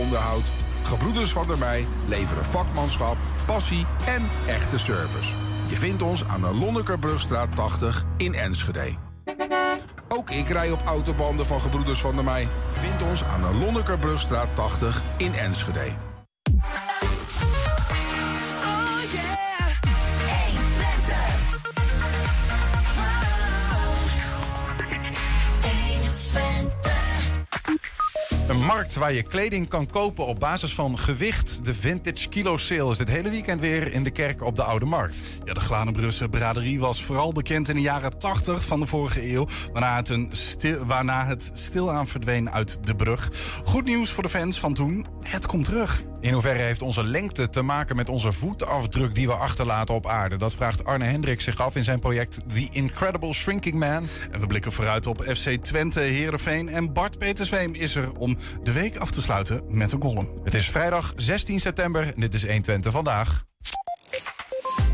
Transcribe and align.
onderhoud. 0.00 0.42
Gebroeders 0.82 1.32
van 1.32 1.46
der 1.46 1.58
Mei 1.58 1.86
leveren 2.08 2.44
vakmanschap, 2.44 3.16
passie 3.46 3.86
en 4.06 4.28
echte 4.46 4.78
service. 4.78 5.34
Je 5.68 5.76
vindt 5.76 6.02
ons 6.02 6.24
aan 6.24 6.40
de 6.40 6.54
Lonnekerbrugstraat 6.54 7.56
80 7.56 8.04
in 8.16 8.34
Enschede. 8.34 8.94
Ook 10.08 10.30
ik 10.30 10.48
rij 10.48 10.70
op 10.70 10.82
autobanden 10.86 11.46
van 11.46 11.60
Gebroeders 11.60 12.00
van 12.00 12.14
der 12.14 12.24
Mei. 12.24 12.48
Vind 12.72 13.02
ons 13.02 13.24
aan 13.24 13.42
de 13.42 13.58
Lonnekerbrugstraat 13.58 14.48
80 14.54 15.02
in 15.16 15.34
Enschede. 15.34 16.09
Markt 28.60 28.94
waar 28.94 29.12
je 29.12 29.22
kleding 29.22 29.68
kan 29.68 29.86
kopen 29.86 30.26
op 30.26 30.40
basis 30.40 30.74
van 30.74 30.98
gewicht. 30.98 31.64
De 31.64 31.74
Vintage 31.74 32.28
Kilo 32.28 32.56
Sale 32.56 32.90
is 32.90 32.98
dit 32.98 33.08
hele 33.08 33.30
weekend 33.30 33.60
weer 33.60 33.92
in 33.92 34.04
de 34.04 34.10
kerk 34.10 34.42
op 34.42 34.56
de 34.56 34.62
Oude 34.62 34.84
Markt. 34.84 35.20
Ja, 35.44 35.54
de 35.54 35.60
Glanenbrusse 35.60 36.28
braderie 36.28 36.80
was 36.80 37.02
vooral 37.02 37.32
bekend 37.32 37.68
in 37.68 37.74
de 37.74 37.80
jaren 37.80 38.18
80 38.18 38.64
van 38.64 38.80
de 38.80 38.86
vorige 38.86 39.32
eeuw. 39.32 39.46
Waarna 39.72 39.96
het, 39.96 40.08
een 40.08 40.28
stil, 40.32 40.84
waarna 40.84 41.26
het 41.26 41.50
stilaan 41.52 42.08
verdween 42.08 42.50
uit 42.50 42.78
de 42.86 42.94
brug. 42.94 43.30
Goed 43.64 43.84
nieuws 43.84 44.10
voor 44.10 44.22
de 44.22 44.28
fans 44.28 44.60
van 44.60 44.74
toen. 44.74 45.06
Het 45.20 45.46
komt 45.46 45.64
terug. 45.64 46.02
In 46.20 46.32
hoeverre 46.32 46.62
heeft 46.62 46.82
onze 46.82 47.04
lengte 47.04 47.48
te 47.48 47.62
maken 47.62 47.96
met 47.96 48.08
onze 48.08 48.32
voetafdruk 48.32 49.14
die 49.14 49.26
we 49.26 49.32
achterlaten 49.32 49.94
op 49.94 50.06
aarde? 50.06 50.36
Dat 50.36 50.54
vraagt 50.54 50.84
Arne 50.84 51.04
Hendrik 51.04 51.40
zich 51.40 51.60
af 51.60 51.76
in 51.76 51.84
zijn 51.84 51.98
project 51.98 52.40
The 52.54 52.68
Incredible 52.72 53.32
Shrinking 53.32 53.74
Man. 53.74 54.06
En 54.30 54.40
we 54.40 54.46
blikken 54.46 54.72
vooruit 54.72 55.06
op 55.06 55.22
FC 55.22 55.56
Twente, 55.62 56.00
Heerenveen. 56.00 56.68
En 56.68 56.92
Bart 56.92 57.18
Petersweem 57.18 57.74
is 57.74 57.94
er 57.94 58.12
om 58.12 58.36
de 58.62 58.72
week 58.72 58.96
af 58.96 59.10
te 59.10 59.22
sluiten 59.22 59.62
met 59.68 59.92
een 59.92 59.98
column. 59.98 60.28
Het 60.44 60.54
is 60.54 60.70
vrijdag 60.70 61.12
16 61.16 61.60
september 61.60 62.14
en 62.14 62.20
dit 62.20 62.34
is 62.34 62.42
120 62.46 62.92
vandaag. 62.92 63.44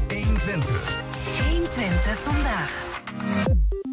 120. 0.09 1.01
120 1.49 2.19
vandaag. 2.19 2.85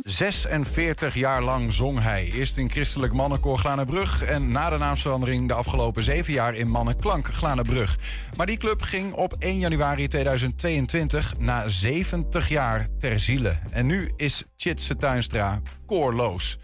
46 0.03 1.15
jaar 1.15 1.43
lang 1.43 1.73
zong 1.73 2.01
hij. 2.01 2.31
Eerst 2.31 2.57
in 2.57 2.71
Christelijk 2.71 3.13
Mannenkoor 3.13 3.57
Glanenbrug... 3.57 4.23
en 4.23 4.51
na 4.51 4.69
de 4.69 4.77
naamsverandering 4.77 5.47
de 5.47 5.53
afgelopen 5.53 6.03
zeven 6.03 6.33
jaar 6.33 6.55
in 6.55 6.69
Mannenklank 6.69 7.27
Glanenbrug. 7.27 7.97
Maar 8.35 8.45
die 8.45 8.57
club 8.57 8.81
ging 8.81 9.13
op 9.13 9.35
1 9.39 9.59
januari 9.59 10.07
2022 10.07 11.33
na 11.37 11.67
70 11.67 12.49
jaar 12.49 12.87
ter 12.99 13.19
ziele. 13.19 13.57
En 13.69 13.85
nu 13.85 14.11
is 14.15 14.43
Chitse 14.55 14.95
Tuinstra 14.95 15.61
koorloos. 15.85 16.57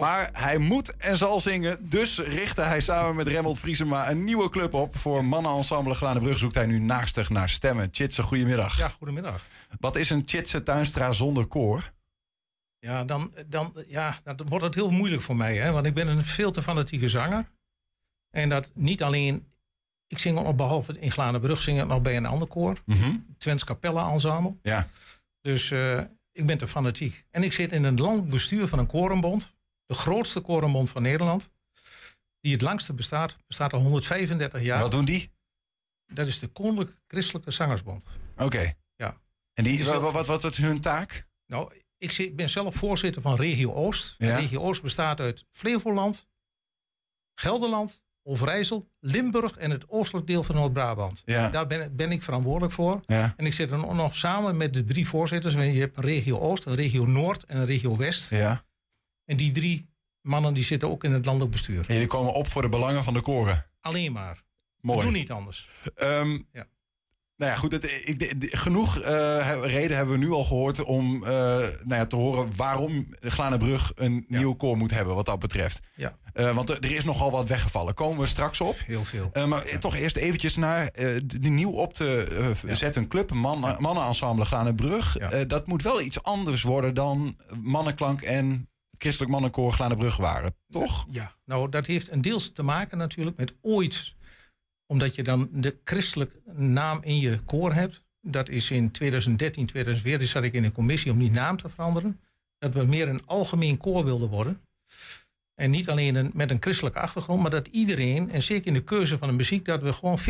Maar 0.00 0.30
hij 0.32 0.58
moet 0.58 0.96
en 0.96 1.16
zal 1.16 1.40
zingen, 1.40 1.78
dus 1.80 2.18
richtte 2.18 2.62
hij 2.62 2.80
samen 2.80 3.16
met 3.16 3.26
Remmelt 3.26 3.58
Vriesema 3.58 4.10
een 4.10 4.24
nieuwe 4.24 4.50
club 4.50 4.74
op. 4.74 4.96
Voor 4.96 5.24
Mannenensemble 5.24 5.94
Glanenbrug 5.94 6.38
zoekt 6.38 6.54
hij 6.54 6.66
nu 6.66 6.78
naastig 6.78 7.30
naar 7.30 7.48
stemmen. 7.48 7.88
Chitse, 7.92 8.22
goedemiddag. 8.22 8.78
Ja, 8.78 8.88
goedemiddag. 8.88 9.44
Wat 9.80 9.96
is 9.96 10.10
een 10.10 10.22
Chitse 10.26 10.62
Tuinstra 10.62 11.12
zonder 11.12 11.46
koor? 11.46 11.96
Ja, 12.80 13.04
dan, 13.04 13.34
dan, 13.46 13.84
ja, 13.86 14.18
dan 14.24 14.46
wordt 14.46 14.64
het 14.64 14.74
heel 14.74 14.90
moeilijk 14.90 15.22
voor 15.22 15.36
mij, 15.36 15.56
hè? 15.56 15.70
want 15.70 15.86
ik 15.86 15.94
ben 15.94 16.08
een 16.08 16.24
veel 16.24 16.50
te 16.50 16.62
fanatieke 16.62 17.08
zanger. 17.08 17.50
En 18.30 18.48
dat 18.48 18.70
niet 18.74 19.02
alleen, 19.02 19.46
ik 20.06 20.18
zing 20.18 20.38
ook 20.38 20.56
behalve 20.56 20.98
in 20.98 21.10
Glanenbrug 21.10 21.62
zing 21.62 21.80
ik 21.80 21.86
nog 21.86 22.02
bij 22.02 22.16
een 22.16 22.26
ander 22.26 22.48
koor, 22.48 22.82
Mm 22.84 23.26
Twents 23.38 23.64
Capella 23.64 24.10
Ensemble. 24.12 24.56
Ja. 24.62 24.88
Dus 25.40 25.70
eh, 25.70 26.00
ik 26.32 26.46
ben 26.46 26.58
te 26.58 26.68
fanatiek. 26.68 27.24
En 27.30 27.42
ik 27.42 27.52
zit 27.52 27.72
in 27.72 27.84
een 27.84 28.00
landelijk 28.00 28.30
bestuur 28.30 28.66
van 28.66 28.78
een 28.78 28.86
korenbond, 28.86 29.54
de 29.86 29.94
grootste 29.94 30.40
korenbond 30.40 30.90
van 30.90 31.02
Nederland, 31.02 31.48
die 32.40 32.52
het 32.52 32.62
langste 32.62 32.92
bestaat, 32.92 33.36
bestaat 33.46 33.72
al 33.72 33.80
135 33.80 34.62
jaar. 34.62 34.80
Wat 34.80 34.90
doen 34.90 35.04
die? 35.04 35.30
Dat 36.06 36.26
is 36.26 36.38
de 36.38 36.46
Koninklijke 36.46 36.94
Christelijke 37.06 37.50
Zangersbond. 37.50 38.04
Oké. 38.36 38.72
Ja. 38.96 39.20
En 39.52 39.64
die, 39.64 39.84
wat, 39.84 40.12
wat, 40.12 40.26
wat 40.26 40.44
is 40.44 40.56
hun 40.56 40.80
taak? 40.80 41.26
Nou, 41.46 41.72
ik 41.98 42.36
ben 42.36 42.48
zelf 42.48 42.74
voorzitter 42.74 43.22
van 43.22 43.36
Regio 43.36 43.72
Oost. 43.72 44.14
Ja. 44.18 44.36
Regio 44.36 44.60
Oost 44.60 44.82
bestaat 44.82 45.20
uit 45.20 45.44
Flevoland, 45.50 46.26
Gelderland, 47.34 48.00
Overijssel, 48.22 48.90
Limburg 49.00 49.56
en 49.56 49.70
het 49.70 49.88
oostelijk 49.88 50.26
deel 50.26 50.42
van 50.42 50.54
Noord-Brabant. 50.54 51.22
Ja. 51.24 51.48
Daar 51.48 51.66
ben, 51.66 51.96
ben 51.96 52.12
ik 52.12 52.22
verantwoordelijk 52.22 52.72
voor. 52.72 53.00
Ja. 53.06 53.34
En 53.36 53.46
ik 53.46 53.52
zit 53.52 53.70
er 53.70 53.78
nog 53.78 54.16
samen 54.16 54.56
met 54.56 54.74
de 54.74 54.84
drie 54.84 55.08
voorzitters. 55.08 55.54
Je 55.54 55.60
hebt 55.60 55.96
een 55.96 56.02
regio 56.02 56.38
Oost, 56.38 56.64
een 56.64 56.74
regio 56.74 57.06
Noord 57.06 57.44
en 57.44 57.56
een 57.58 57.66
regio 57.66 57.96
West. 57.96 58.30
Ja. 58.30 58.64
En 59.24 59.36
die 59.36 59.50
drie 59.52 59.88
mannen 60.20 60.54
die 60.54 60.64
zitten 60.64 60.88
ook 60.90 61.04
in 61.04 61.12
het 61.12 61.24
landelijk 61.24 61.52
bestuur. 61.52 61.84
En 61.88 61.94
jullie 61.94 62.08
komen 62.08 62.32
op 62.32 62.46
voor 62.46 62.62
de 62.62 62.68
belangen 62.68 63.04
van 63.04 63.14
de 63.14 63.20
koren. 63.20 63.66
Alleen 63.80 64.12
maar. 64.12 64.42
Mooi. 64.80 64.98
We 64.98 65.04
doen 65.04 65.12
niet 65.12 65.30
anders. 65.30 65.68
Ehm, 65.94 66.38
Ja. 66.52 66.66
Nou 67.38 67.50
ja, 67.52 67.58
goed. 67.58 67.72
Het, 67.72 67.84
ik, 68.04 68.18
de- 68.18 68.38
de- 68.38 68.56
genoeg 68.56 68.98
eh, 69.00 69.58
reden 69.62 69.96
hebben 69.96 70.18
we 70.18 70.24
nu 70.24 70.30
al 70.30 70.44
gehoord 70.44 70.84
om 70.84 71.24
eh, 71.24 71.30
nou 71.30 71.70
ja, 71.88 72.06
te 72.06 72.16
horen 72.16 72.56
waarom 72.56 73.06
Glanenbrug 73.20 73.92
een 73.94 74.24
nieuw 74.28 74.54
koor 74.54 74.76
moet 74.76 74.90
hebben 74.90 75.14
wat 75.14 75.26
dat 75.26 75.38
betreft. 75.38 75.80
Ja. 75.94 76.16
Eh, 76.32 76.54
want 76.54 76.70
er, 76.70 76.92
is 76.92 77.04
nogal 77.04 77.30
wat 77.30 77.48
weggevallen. 77.48 77.94
Komen 77.94 78.18
we 78.20 78.26
straks 78.26 78.60
op. 78.60 78.76
Heel 78.86 79.04
veel. 79.04 79.30
Eh, 79.32 79.44
maar 79.44 79.78
toch 79.78 79.96
eerst 79.96 80.16
eventjes 80.16 80.56
naar 80.56 80.86
eh, 80.88 81.16
de, 81.24 81.48
nieuw 81.48 81.70
op 81.70 81.94
te 81.94 82.24
eh, 82.66 82.74
zetten 82.74 83.08
club, 83.08 83.32
man, 83.32 83.76
mannenensemble 83.78 84.44
Glanenbrug. 84.44 85.16
Eh, 85.16 85.40
dat 85.46 85.66
moet 85.66 85.82
wel 85.82 86.00
iets 86.00 86.22
anders 86.22 86.62
worden 86.62 86.94
dan 86.94 87.36
Mannenklank 87.62 88.22
en 88.22 88.68
Christelijk 88.98 89.32
Mannenkoor 89.32 89.72
Glanenbrug 89.72 90.16
waren, 90.16 90.54
toch? 90.70 91.06
Ja, 91.10 91.32
nou 91.44 91.68
dat 91.68 91.86
heeft 91.86 92.10
een 92.12 92.20
deels 92.20 92.52
te 92.52 92.62
maken 92.62 92.98
natuurlijk 92.98 93.36
met 93.36 93.54
ooit. 93.62 94.16
Omdat 94.92 95.14
je 95.14 95.22
dan 95.22 95.48
de 95.52 95.76
christelijke 95.84 96.40
naam 96.52 96.98
in 97.02 97.18
je 97.18 97.38
koor 97.38 97.72
hebt. 97.72 98.02
Dat 98.20 98.48
is 98.48 98.70
in 98.70 98.90
2013, 98.90 99.66
2014 99.66 100.28
zat 100.28 100.42
ik 100.42 100.52
in 100.52 100.64
een 100.64 100.72
commissie 100.72 101.12
om 101.12 101.18
die 101.18 101.30
naam 101.30 101.56
te 101.56 101.68
veranderen. 101.68 102.20
Dat 102.58 102.74
we 102.74 102.84
meer 102.84 103.08
een 103.08 103.26
algemeen 103.26 103.76
koor 103.76 104.04
wilden 104.04 104.28
worden. 104.28 104.60
En 105.54 105.70
niet 105.70 105.88
alleen 105.88 106.14
een, 106.14 106.30
met 106.34 106.50
een 106.50 106.62
christelijke 106.62 106.98
achtergrond, 106.98 107.40
maar 107.40 107.50
dat 107.50 107.68
iedereen, 107.68 108.30
en 108.30 108.42
zeker 108.42 108.66
in 108.66 108.72
de 108.72 108.84
keuze 108.84 109.18
van 109.18 109.28
de 109.28 109.34
muziek, 109.34 109.64
dat 109.64 109.82
we 109.82 109.92
gewoon 109.92 110.18
50-50 110.18 110.22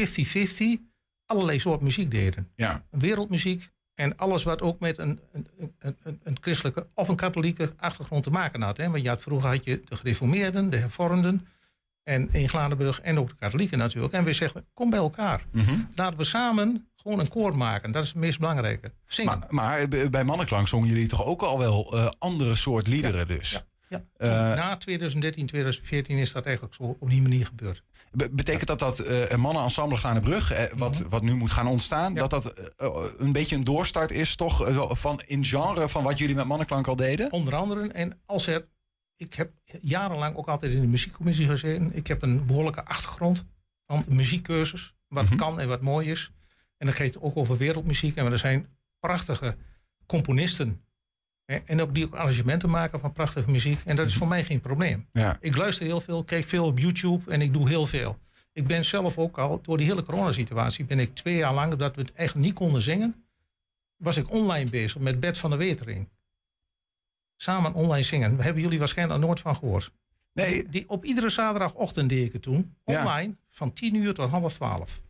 allerlei 1.27 1.59
soort 1.59 1.81
muziek 1.81 2.11
deden. 2.11 2.51
Ja. 2.55 2.87
Wereldmuziek 2.91 3.69
en 3.95 4.17
alles 4.17 4.43
wat 4.43 4.63
ook 4.63 4.81
met 4.81 4.99
een, 4.99 5.21
een, 5.33 5.47
een, 5.79 5.97
een, 6.03 6.21
een 6.23 6.37
christelijke 6.41 6.87
of 6.95 7.09
een 7.09 7.17
katholieke 7.17 7.73
achtergrond 7.77 8.23
te 8.23 8.31
maken 8.31 8.63
had. 8.63 8.77
Hè? 8.77 8.91
Want 8.91 9.03
je 9.03 9.09
had, 9.09 9.23
vroeger 9.23 9.49
had 9.49 9.65
je 9.65 9.83
de 9.85 9.97
gereformeerden, 9.97 10.71
de 10.71 10.77
hervormden. 10.77 11.47
En 12.09 12.29
in 12.33 12.49
Gladenburg 12.49 13.01
en 13.01 13.19
ook 13.19 13.29
de 13.29 13.35
katholieken 13.39 13.79
natuurlijk. 13.79 14.15
En 14.15 14.25
we 14.25 14.33
zeggen, 14.33 14.67
kom 14.75 14.91
bij 14.91 14.99
elkaar. 14.99 15.45
Mhm. 15.53 15.75
Laten 15.95 16.19
we 16.19 16.25
samen 16.25 16.89
gewoon 16.97 17.21
een 17.21 17.29
koor 17.29 17.57
maken. 17.57 17.93
Dat 17.93 18.03
is 18.03 18.09
het 18.09 18.19
meest 18.19 18.39
belangrijke. 18.39 18.93
Zingen. 19.07 19.39
Maar, 19.39 19.47
maar 19.51 19.89
b- 19.89 20.11
bij 20.11 20.25
Mannenklank 20.25 20.69
zongen 20.69 20.89
jullie 20.89 21.07
toch 21.07 21.25
ook 21.25 21.43
al 21.43 21.59
wel 21.59 21.97
eh, 21.99 22.09
andere 22.19 22.55
soort 22.55 22.87
liederen 22.87 23.27
dus? 23.27 23.51
ja. 23.51 23.67
Ja. 23.89 24.03
Eh, 24.17 24.29
Na 24.57 24.77
2013, 24.77 25.47
2014 25.47 26.19
is 26.19 26.33
dat 26.33 26.45
eigenlijk 26.45 26.75
zo 26.75 26.97
op 27.01 27.11
die 27.11 27.23
manier 27.23 27.47
gebeurd. 27.47 27.83
Be- 28.13 28.29
betekent 28.31 28.67
dat 28.67 28.79
dat 28.79 28.99
eh, 28.99 29.29
een 29.31 29.41
mannenensemble 29.41 29.97
Glanenbrug, 29.97 30.53
eh, 30.53 30.65
wat, 30.77 31.05
wat 31.09 31.23
nu 31.23 31.35
moet 31.35 31.51
gaan 31.51 31.67
ontstaan, 31.67 32.15
Ja. 32.15 32.27
dat 32.27 32.31
dat 32.31 32.47
eh, 32.47 32.65
eh, 32.77 32.95
een 33.17 33.33
beetje 33.33 33.57
een 33.57 33.65
doorstart 33.65 34.11
is 34.11 34.37
toch 34.37 34.67
eh, 34.67 34.91
van, 34.91 35.21
in 35.27 35.45
genre 35.45 35.89
van 35.89 36.03
wat 36.03 36.19
jullie 36.19 36.35
met 36.35 36.47
Mannenklank 36.47 36.87
al 36.87 36.97
deden? 36.97 37.33
Onder 37.33 37.55
andere, 37.55 37.89
en 37.89 38.21
als 38.27 38.47
er, 38.47 38.67
ik 39.19 39.35
heb 39.35 39.53
jarenlang 39.83 40.37
ook 40.37 40.49
altijd 40.49 40.73
in 40.73 40.81
de 40.81 40.87
muziekcommissie 40.87 41.47
gezeten. 41.47 41.95
Ik 41.95 42.07
heb 42.07 42.23
een 42.23 42.47
behoorlijke 42.47 42.85
achtergrond 42.85 43.45
van 43.87 44.05
muziekcursus. 44.09 44.95
Wat 45.09 45.25
Mhm. 45.25 45.37
kan 45.37 45.61
en 45.61 45.69
wat 45.69 45.81
mooi 45.81 46.11
is. 46.11 46.33
En 46.77 46.87
dat 46.87 46.95
gaat 46.97 47.21
ook 47.21 47.37
over 47.37 47.57
wereldmuziek. 47.57 48.17
En 48.17 48.33
er 48.33 48.39
zijn 48.39 48.67
prachtige 49.01 49.57
componisten. 50.07 50.83
hè, 51.45 51.57
En 51.57 51.81
ook 51.81 51.95
die 51.95 52.05
ook 52.05 52.15
arrangementen 52.15 52.71
maken 52.71 53.01
van 53.01 53.13
prachtige 53.13 53.51
muziek. 53.51 53.79
En 53.85 53.97
dat 53.97 54.07
is 54.07 54.15
voor 54.17 54.29
mij 54.29 54.45
geen 54.45 54.61
probleem. 54.61 55.07
Ja. 55.13 55.37
Ik 55.41 55.57
luister 55.57 55.87
heel 55.87 56.01
veel, 56.01 56.25
kijk 56.25 56.45
veel 56.45 56.65
op 56.67 56.79
YouTube 56.79 57.31
en 57.31 57.41
ik 57.41 57.53
doe 57.53 57.69
heel 57.69 57.87
veel. 57.87 58.19
Ik 58.53 58.67
ben 58.67 58.85
zelf 58.85 59.19
ook 59.19 59.39
al, 59.39 59.61
door 59.63 59.77
die 59.77 59.87
hele 59.87 60.03
coronasituatie, 60.03 60.85
ben 60.85 60.99
ik 60.99 61.15
twee 61.15 61.37
jaar 61.37 61.55
lang, 61.55 61.75
dat 61.75 61.95
we 61.97 62.01
het 62.03 62.13
eigenlijk 62.15 62.47
niet 62.49 62.57
konden 62.57 62.83
zingen, 62.83 63.25
was 63.97 64.17
ik 64.17 64.31
online 64.31 64.71
bezig 64.71 64.99
met 65.01 65.21
Bert 65.21 65.39
van 65.39 65.51
der 65.51 65.59
Wetering. 65.59 66.09
Samen 67.41 67.75
online 67.75 68.03
zingen. 68.05 68.37
Daar 68.37 68.45
hebben 68.45 68.63
jullie 68.63 68.79
waarschijnlijk 68.79 69.21
nooit 69.21 69.41
van 69.41 69.57
gehoord. 69.57 69.91
Nee, 70.33 70.69
Die, 70.69 70.89
op 70.89 71.05
iedere 71.05 71.29
zaterdagochtend 71.29 72.09
deed 72.09 72.27
ik 72.27 72.33
het 72.33 72.43
toen. 72.43 72.75
Ja. 72.85 72.99
Online, 73.01 73.37
van 73.51 73.73
10 73.73 73.95
uur 73.95 74.15
tot 74.15 74.31
half 74.31 74.53
12. 74.55 75.01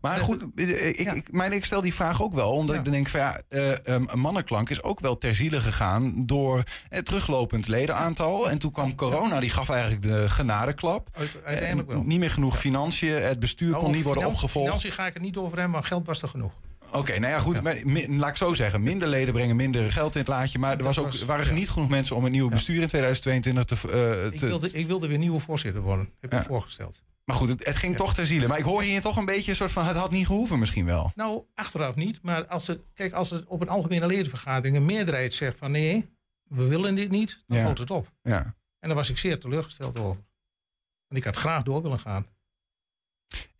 maar 0.00 0.18
goed, 0.18 0.42
ik, 0.54 0.98
Ja. 1.00 1.12
ik, 1.12 1.32
maar 1.32 1.52
ik 1.52 1.64
stel 1.64 1.80
die 1.80 1.94
vraag 1.94 2.22
ook 2.22 2.32
wel, 2.34 2.52
omdat 2.52 2.72
Ja. 2.74 2.78
ik 2.78 2.84
dan 2.84 2.92
denk 2.94 3.08
van 3.08 3.20
ja, 3.20 3.40
eh, 3.48 3.86
ehm, 3.86 4.04
een 4.06 4.18
Mannenklank 4.20 4.70
is 4.70 4.82
ook 4.82 5.00
wel 5.00 5.18
ter 5.18 5.34
ziele 5.34 5.60
gegaan 5.60 6.26
door 6.26 6.62
het 6.88 7.04
teruglopend 7.04 7.68
ledenaantal. 7.68 8.50
En 8.50 8.58
toen 8.58 8.70
kwam 8.72 8.94
corona, 8.94 9.40
die 9.40 9.50
gaf 9.50 9.68
eigenlijk 9.68 10.02
de 10.02 10.28
genadeklap. 10.28 11.08
Uit- 11.12 11.36
uiteindelijk 11.44 11.88
Eh, 11.88 11.94
wel. 11.94 12.04
Niet 12.04 12.18
meer 12.18 12.30
genoeg 12.30 12.58
financiën, 12.58 13.12
het 13.22 13.38
bestuur 13.38 13.70
Nou, 13.70 13.82
kon 13.82 13.92
niet 13.92 14.02
worden 14.04 14.26
opgevolgd. 14.26 14.66
Financiën 14.68 14.92
ga 14.92 15.06
ik 15.06 15.14
het 15.14 15.22
niet 15.22 15.36
over 15.36 15.52
hebben, 15.56 15.70
maar 15.74 15.84
geld 15.84 16.06
was 16.06 16.22
er 16.22 16.28
genoeg. 16.28 16.52
Oké, 16.92 17.18
nou 17.18 17.32
ja, 17.32 17.38
goed. 17.40 17.62
Maar, 17.62 17.78
laat 18.08 18.30
ik 18.30 18.36
zo 18.36 18.54
zeggen. 18.54 18.82
Minder 18.82 19.08
leden 19.08 19.34
brengen 19.34 19.56
minder 19.56 19.92
geld 19.92 20.14
in 20.14 20.18
het 20.20 20.28
laadje. 20.28 20.58
Maar 20.58 20.78
er 20.78 20.84
was 20.84 20.98
ook, 20.98 21.14
waren 21.14 21.46
ja. 21.46 21.52
niet 21.52 21.70
genoeg 21.70 21.88
mensen 21.88 22.16
om 22.16 22.24
een 22.24 22.32
nieuwe 22.32 22.50
bestuur 22.50 22.80
in 22.82 22.86
2022 22.88 23.64
te... 23.64 23.90
eh, 23.92 24.32
Ik 24.32 24.40
wilde, 24.40 24.70
ik 24.70 24.86
wilde 24.86 25.06
weer 25.08 25.18
nieuwe 25.18 25.40
voorzitter 25.40 25.82
worden. 25.82 26.10
Heb 26.20 26.32
ik 26.34 26.42
voorgesteld. 26.42 27.02
maar 27.24 27.36
goed, 27.36 27.48
het, 27.48 27.64
het 27.66 27.76
ging 27.76 27.96
toch 27.96 28.14
ter 28.14 28.26
ziele. 28.26 28.46
Maar 28.46 28.58
ik 28.58 28.64
hoor 28.64 28.82
hier 28.82 29.00
toch 29.00 29.16
een 29.16 29.24
beetje 29.24 29.50
een 29.50 29.56
soort 29.56 29.72
van... 29.72 29.86
Het 29.86 29.96
had 29.96 30.10
niet 30.10 30.26
gehoeven 30.26 30.58
misschien 30.58 30.84
wel. 30.84 31.12
Nou, 31.14 31.42
achteraf 31.54 31.94
niet. 31.94 32.18
Maar 32.22 32.46
als 32.46 32.66
het, 32.66 32.80
kijk, 32.94 33.12
als 33.12 33.30
het 33.30 33.44
op 33.46 33.60
een 33.60 33.68
algemene 33.68 34.06
ledenvergadering 34.06 34.76
een 34.76 34.84
meerderheid 34.84 35.34
zegt 35.34 35.58
van 35.58 35.70
nee, 35.70 36.08
we 36.44 36.66
willen 36.66 36.94
dit 36.94 37.10
niet, 37.10 37.44
dan 37.46 37.58
houdt 37.58 37.78
het 37.78 37.90
op. 37.90 38.12
Ja. 38.22 38.56
En 38.78 38.88
daar 38.88 38.94
was 38.94 39.10
ik 39.10 39.18
zeer 39.18 39.38
teleurgesteld 39.40 39.98
over. 39.98 40.22
Want 41.08 41.20
ik 41.20 41.24
had 41.24 41.36
graag 41.36 41.62
door 41.62 41.82
willen 41.82 41.98
gaan. 41.98 42.26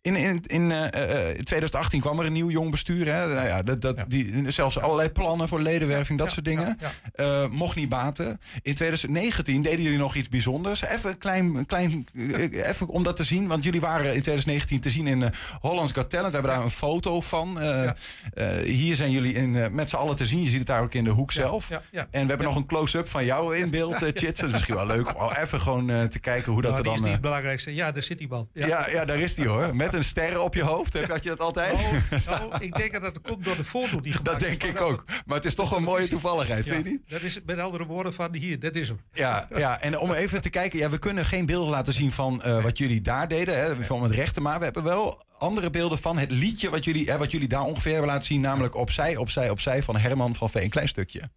In, 0.01 0.15
in, 0.15 0.43
in 0.47 0.71
eh, 0.71 1.29
eh, 1.29 1.35
2018 1.35 2.01
kwam 2.01 2.19
er 2.19 2.25
een 2.25 2.33
nieuw 2.33 2.49
jong 2.49 2.71
bestuur. 2.71 3.05
Hè? 3.13 3.27
Nou 3.27 3.47
ja, 3.47 3.61
dat, 3.63 3.81
dat, 3.81 3.97
Ja. 3.97 4.05
Die, 4.07 4.51
zelfs 4.51 4.79
allerlei 4.79 5.09
plannen 5.09 5.47
voor 5.47 5.61
ledenwerving, 5.61 6.17
dat 6.17 6.27
Ja, 6.27 6.33
soort 6.33 6.45
dingen. 6.45 6.77
Eh, 7.13 7.47
mocht 7.47 7.75
niet 7.75 7.89
baten. 7.89 8.39
In 8.61 8.75
2019 8.75 9.61
deden 9.61 9.81
jullie 9.81 9.97
nog 9.97 10.15
iets 10.15 10.29
bijzonders. 10.29 10.81
Even 10.81 11.17
klein, 11.17 11.65
klein 11.65 12.07
eh, 12.15 12.67
even 12.67 12.87
om 12.87 13.03
dat 13.03 13.15
te 13.15 13.23
zien. 13.23 13.47
Want 13.47 13.63
jullie 13.63 13.79
waren 13.81 14.05
in 14.05 14.21
2019 14.21 14.79
te 14.79 14.89
zien 14.89 15.07
in 15.07 15.23
eh 15.23 15.29
Hollands 15.61 15.91
Got 15.93 16.09
Talent. 16.09 16.29
We 16.29 16.33
hebben 16.37 16.55
daar 16.55 16.63
een 16.63 16.71
foto 16.71 17.21
van. 17.21 17.59
Eh, 17.59 17.89
eh, 18.33 18.65
hier 18.65 18.95
zijn 18.95 19.11
jullie 19.11 19.33
in, 19.33 19.55
eh, 19.55 19.69
met 19.69 19.89
z'n 19.89 19.95
allen 19.95 20.15
te 20.15 20.25
zien. 20.25 20.41
Je 20.43 20.49
ziet 20.49 20.57
het 20.57 20.67
daar 20.67 20.81
ook 20.81 20.93
in 20.93 21.03
de 21.03 21.09
hoek 21.09 21.31
zelf. 21.31 21.69
En 21.69 21.79
we 22.11 22.17
hebben 22.27 22.45
nog 22.45 22.55
een 22.55 22.65
close-up 22.65 23.07
van 23.09 23.25
jou 23.25 23.57
in 23.57 23.69
beeld, 23.69 23.93
eh, 24.01 24.09
Chits. 24.13 24.39
Dat 24.39 24.47
is 24.47 24.51
misschien 24.51 24.75
wel 24.75 24.85
leuk 24.85 25.19
om 25.19 25.31
even 25.31 25.61
gewoon 25.61 25.89
eh, 25.89 26.03
te 26.03 26.19
kijken 26.19 26.51
hoe 26.51 26.61
dat 26.61 26.71
Nou, 26.71 26.83
er 26.83 26.89
die 26.89 26.91
dan... 26.93 27.01
is 27.01 27.07
eh, 27.07 27.11
het 27.13 27.21
belangrijkste. 27.21 27.75
Ja, 27.75 27.91
daar 27.91 28.03
zit 28.03 28.17
die. 28.17 28.27
Ja. 28.53 28.67
ja. 28.67 28.89
Ja, 28.89 29.05
daar 29.05 29.19
is 29.19 29.35
die 29.35 29.47
hoor. 29.47 29.75
Met 29.75 29.88
een 29.93 30.03
ster 30.03 30.39
op 30.39 30.53
je 30.53 30.63
hoofd. 30.63 30.93
Heb 30.93 31.09
had 31.09 31.23
je 31.23 31.29
dat 31.29 31.39
altijd? 31.39 31.77
Nou, 32.25 32.49
nou, 32.49 32.63
ik 32.63 32.75
denk 32.75 32.91
dat 32.91 33.01
dat 33.01 33.21
komt 33.21 33.43
door 33.43 33.55
de 33.55 33.63
foto 33.63 34.01
die 34.01 34.13
gemaakt 34.13 34.29
dat 34.29 34.39
denk 34.39 34.63
ik 34.63 34.81
ook. 34.81 35.03
Maar 35.25 35.35
het 35.35 35.45
is 35.45 35.55
toch 35.55 35.75
een 35.75 35.83
mooie 35.83 36.07
toevalligheid, 36.07 36.65
vind 36.65 36.85
je 36.85 36.91
niet? 36.91 37.01
dat 37.07 37.21
is 37.21 37.39
met 37.45 37.59
andere 37.59 37.85
woorden 37.85 38.13
van 38.13 38.35
hier, 38.35 38.59
dat 38.59 38.75
is 38.75 38.87
hem. 38.87 38.99
Ja, 39.13 39.47
ja, 39.55 39.81
en 39.81 39.99
om 39.99 40.13
even 40.13 40.41
te 40.41 40.49
kijken, 40.49 40.79
ja, 40.79 40.89
we 40.89 40.99
kunnen 40.99 41.25
geen 41.25 41.45
beelden 41.45 41.69
laten 41.69 41.93
zien 41.93 42.11
van 42.11 42.43
eh, 42.43 42.63
wat 42.63 42.77
jullie 42.77 43.01
daar 43.01 43.27
deden, 43.27 43.59
hè, 43.59 43.83
van 43.83 44.03
het 44.03 44.11
rechten, 44.11 44.41
maar 44.41 44.57
we 44.57 44.63
hebben 44.63 44.83
wel 44.83 45.23
andere 45.37 45.69
beelden 45.69 45.99
van 45.99 46.17
het 46.17 46.31
liedje 46.31 46.69
wat 46.69 46.83
jullie, 46.83 47.11
hè, 47.11 47.17
wat 47.17 47.31
jullie 47.31 47.47
daar 47.47 47.63
ongeveer 47.63 47.91
hebben 47.91 48.11
laten 48.11 48.27
zien, 48.27 48.41
namelijk 48.41 48.75
Opzij, 48.75 49.15
Opzij, 49.15 49.49
Opzij 49.49 49.83
van 49.83 49.97
Herman 49.97 50.35
van 50.35 50.49
Veen. 50.49 50.63
Een 50.63 50.69
klein 50.69 50.87
stukje. 50.87 51.29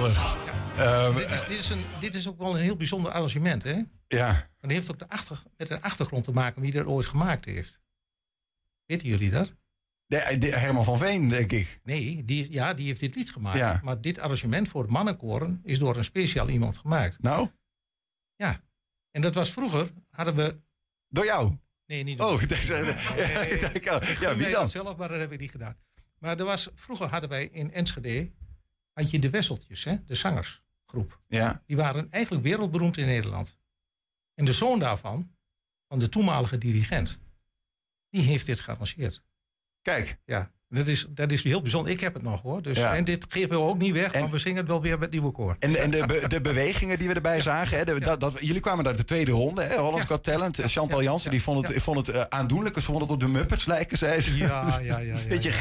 Geweldig. 0.00 0.36
Ehm, 0.78 1.14
Dit 1.16 1.30
is, 1.32 1.46
dit, 1.46 1.58
is 1.58 1.70
een, 1.70 1.84
dit 2.00 2.14
is 2.14 2.28
ook 2.28 2.38
wel 2.38 2.56
een 2.56 2.62
heel 2.62 2.76
bijzonder 2.76 3.12
arrangement. 3.12 3.62
Hè? 3.62 3.72
En 3.72 3.90
ja, 4.08 4.48
dat 4.60 4.70
heeft 4.70 4.90
ook 4.90 4.98
de 4.98 5.08
achter, 5.08 5.42
met 5.56 5.70
een 5.70 5.82
achtergrond 5.82 6.24
te 6.24 6.32
maken 6.32 6.62
wie 6.62 6.72
dat 6.72 6.86
ooit 6.86 7.06
gemaakt 7.06 7.44
heeft. 7.44 7.80
Weten 8.86 9.08
jullie 9.08 9.30
dat? 9.30 9.52
de, 10.06 10.36
de- 10.38 10.56
Herman 10.56 10.84
van 10.84 10.98
Veen, 10.98 11.28
denk 11.28 11.52
ik. 11.52 11.80
Nee, 11.84 12.24
die, 12.24 12.52
ja, 12.52 12.74
die 12.74 12.86
heeft 12.86 13.00
dit 13.00 13.14
lied 13.14 13.30
gemaakt. 13.30 13.58
Ja. 13.58 13.80
Maar 13.84 14.00
dit 14.00 14.18
arrangement 14.18 14.68
voor 14.68 14.82
het 14.82 14.90
mannenkoren 14.90 15.60
is 15.64 15.78
door 15.78 15.96
een 15.96 16.04
speciaal 16.04 16.48
iemand 16.48 16.76
gemaakt. 16.76 17.22
Nou, 17.22 17.48
Ja. 18.36 18.60
En 19.10 19.20
dat 19.22 19.34
was 19.34 19.52
vroeger, 19.52 19.92
hadden 20.10 20.34
we... 20.34 20.60
door 21.08 21.24
jou. 21.24 21.56
Nee, 21.86 22.02
niet 22.02 22.20
Oh, 22.20 22.28
door- 22.30 22.46
nee, 22.68 22.82
nee, 22.82 22.94
nee. 22.94 22.94
ja, 23.32 23.40
ik- 23.72 23.84
ja, 23.84 24.00
Gun 24.00 24.36
wie 24.36 24.50
dan? 24.50 24.60
dat 24.60 24.70
zelf, 24.70 24.96
maar 24.96 25.08
dat 25.08 25.20
heb 25.20 25.32
ik 25.32 25.40
niet 25.40 25.50
gedaan. 25.50 25.76
Maar 26.18 26.38
er 26.38 26.44
was, 26.44 26.68
vroeger 26.74 27.06
hadden 27.08 27.30
wij 27.30 27.44
in 27.52 27.72
Enschede, 27.72 28.30
had 28.96 29.10
je 29.10 29.18
de 29.18 29.30
Wesseltjes, 29.30 29.84
hè, 29.84 30.04
de 30.04 30.14
zangersgroep. 30.14 31.20
Ja, 31.26 31.62
Die 31.66 31.76
waren 31.76 32.10
eigenlijk 32.10 32.44
wereldberoemd 32.44 32.96
in 32.96 33.06
Nederland. 33.06 33.58
En 34.34 34.44
de 34.44 34.52
zoon 34.52 34.78
daarvan, 34.78 35.36
van 35.88 35.98
de 35.98 36.08
toenmalige 36.08 36.58
dirigent, 36.58 37.18
die 38.08 38.22
heeft 38.22 38.46
dit 38.46 38.60
gearrangeerd. 38.60 39.22
kijk. 39.82 40.20
Ja, 40.24 40.52
dat 40.68 40.86
is, 40.86 41.06
dat 41.10 41.32
is 41.32 41.42
heel 41.42 41.60
bijzonder. 41.60 41.90
Ik 41.92 42.00
heb 42.00 42.14
het 42.14 42.22
nog 42.22 42.42
hoor. 42.42 42.62
Dus, 42.62 42.78
Ja. 42.78 42.94
En 42.94 43.04
dit 43.04 43.26
geven 43.28 43.48
we 43.50 43.56
ook 43.64 43.78
niet 43.78 43.92
weg, 43.92 44.12
En- 44.12 44.20
want 44.20 44.32
we 44.32 44.38
zingen 44.38 44.58
het 44.58 44.68
wel 44.68 44.82
weer 44.82 44.98
met 44.98 45.10
nieuwe 45.10 45.32
koor. 45.32 45.56
En, 45.58 45.76
en 45.76 45.90
de, 45.90 46.06
be- 46.06 46.24
de 46.28 46.40
bewegingen 46.40 46.98
die 46.98 47.08
we 47.08 47.14
erbij 47.14 47.40
zagen. 47.40 47.78
Hè, 47.78 47.84
de- 47.84 48.00
dat, 48.10 48.20
dat, 48.20 48.36
jullie 48.40 48.60
kwamen 48.60 48.84
naar 48.84 48.96
de 48.96 49.04
tweede 49.04 49.30
ronde. 49.30 49.62
Hè, 49.62 49.76
Hollands. 49.78 50.04
Got 50.06 50.22
Talent. 50.22 50.56
Chantal 50.64 50.98
Ja. 51.00 51.04
Jansen 51.04 51.30
die 51.30 51.42
vond 51.42 51.68
het, 51.68 51.82
vond 51.82 52.06
het 52.06 52.16
eh, 52.16 52.22
aandoenlijk. 52.28 52.74
Ze 52.74 52.82
vond 52.82 53.00
het 53.00 53.10
op 53.10 53.20
de 53.20 53.28
Muppets 53.28 53.66
lijken, 53.66 53.98
zei 53.98 54.20
ze. 54.20 54.36
Ja, 54.36 54.78
ja, 54.82 54.98
ja. 54.98 54.98
ja 54.98 55.14
Beetje 55.28 55.52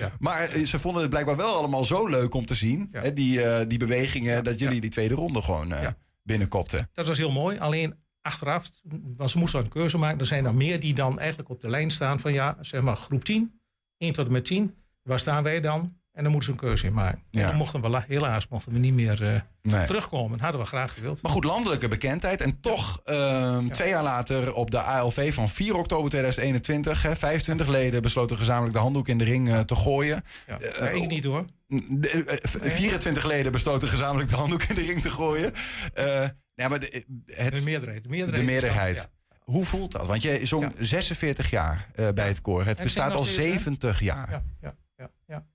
ja. 0.00 0.12
Maar 0.18 0.48
eh, 0.48 0.64
ze 0.66 0.78
vonden 0.78 1.00
het 1.00 1.10
blijkbaar 1.10 1.36
wel 1.36 1.54
allemaal 1.56 1.84
zo 1.84 2.06
leuk 2.08 2.34
om 2.34 2.46
te 2.46 2.54
zien. 2.54 2.88
Hè, 2.92 3.12
die, 3.12 3.42
eh, 3.42 3.68
die 3.68 3.78
bewegingen, 3.78 4.44
dat 4.44 4.58
jullie 4.58 4.80
die 4.80 4.90
tweede 4.90 5.14
ronde 5.14 5.42
gewoon 5.42 5.74
binnenkopten. 6.22 6.88
Dat 6.92 7.06
was 7.06 7.18
heel 7.18 7.30
mooi. 7.30 7.58
Alleen 7.58 7.94
achteraf, 8.22 8.70
want 9.16 9.30
ze 9.30 9.38
moesten 9.38 9.60
een 9.60 9.68
keuze 9.68 9.98
maken. 9.98 10.18
Er 10.20 10.26
zijn 10.26 10.44
er 10.44 10.54
meer 10.54 10.80
die 10.80 10.94
dan 10.94 11.18
eigenlijk 11.18 11.48
op 11.50 11.60
de 11.60 11.68
lijn 11.68 11.90
staan 11.90 12.20
van 12.20 12.32
ja, 12.32 12.56
zeg 12.60 12.82
maar 12.82 12.96
groep 12.96 13.24
10, 13.24 13.60
1 13.98 14.12
tot 14.12 14.26
en 14.26 14.32
met 14.32 14.44
10. 14.44 14.74
Waar 15.02 15.20
staan 15.20 15.42
wij 15.42 15.60
dan? 15.60 15.96
En 16.12 16.22
dan 16.22 16.32
moeten 16.32 16.52
ze 16.52 16.58
een 16.60 16.66
keuze 16.68 16.86
in 16.86 16.92
maken. 16.92 17.22
Ja. 17.30 17.46
Dan 17.48 17.56
mochten 17.56 17.80
we, 17.80 17.88
la- 17.88 18.04
helaas 18.08 18.48
mochten 18.48 18.72
we 18.72 18.78
niet 18.78 18.94
meer 18.94 19.22
eh, 19.22 19.40
Nee. 19.62 19.86
terugkomen. 19.86 20.40
Hadden 20.40 20.60
we 20.60 20.66
graag 20.66 20.94
gewild. 20.94 21.22
Maar 21.22 21.32
goed, 21.32 21.44
landelijke 21.44 21.88
bekendheid. 21.88 22.40
En 22.40 22.60
toch, 22.60 23.00
ehm, 23.04 23.68
twee 23.68 23.88
jaar 23.88 24.02
later 24.02 24.54
op 24.54 24.70
de 24.70 24.80
ALV 24.80 25.34
van 25.34 25.48
4 25.48 25.74
oktober 25.76 26.10
2021... 26.10 27.02
Hè, 27.02 27.16
25 27.16 27.66
leden 27.68 28.02
besloten 28.02 28.36
gezamenlijk 28.38 28.72
de 28.74 28.80
handdoek 28.80 29.08
in 29.08 29.18
de 29.18 29.24
ring 29.24 29.48
eh, 29.48 29.60
te 29.60 29.74
gooien. 29.74 30.24
Ja. 30.46 30.58
Eh, 30.58 30.78
Ja, 30.78 31.02
ik 31.02 31.08
niet 31.08 31.24
hoor. 31.24 31.44
De, 31.88 32.08
eh, 32.08 32.36
v- 32.50 32.72
24 32.74 33.24
leden 33.24 33.52
besloten 33.52 33.88
gezamenlijk 33.88 34.28
de 34.30 34.36
handdoek 34.36 34.62
in 34.62 34.74
de 34.74 34.82
ring 34.82 35.02
te 35.02 35.10
gooien. 35.10 35.52
Eh, 35.94 36.28
ja, 36.54 36.68
maar 36.68 36.80
de, 36.80 37.04
het, 37.26 37.56
De 37.56 37.62
meerderheid. 37.62 38.02
De 38.02 38.08
meerderheid. 38.08 38.46
de 38.46 38.52
meerderheid. 38.52 39.08
Hoe 39.44 39.64
voelt 39.64 39.92
dat? 39.92 40.06
Want 40.06 40.22
je 40.22 40.46
zong 40.46 40.62
Ja. 40.62 40.84
46 40.84 41.50
jaar 41.50 41.90
eh, 41.94 42.08
bij 42.10 42.26
het 42.26 42.40
koor. 42.40 42.64
Het 42.64 42.82
bestaat 42.82 43.12
al 43.12 43.18
nog 43.18 43.28
steeds, 43.28 43.46
hè? 43.46 43.52
70 43.52 44.00
jaar. 44.00 44.30
Ja, 44.30 44.44
ja, 44.60 44.76
ja, 44.96 45.10
ja. 45.26 45.46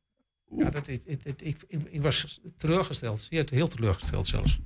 ja 0.57 0.69
dat, 0.69 0.87
ik, 0.87 1.03
ik, 1.37 1.57
ik, 1.89 2.01
was 2.01 2.39
teleurgesteld. 2.57 3.27
Je 3.29 3.37
hebt 3.37 3.49
heel 3.49 3.67
teleurgesteld 3.67 4.27
zelfs. 4.27 4.59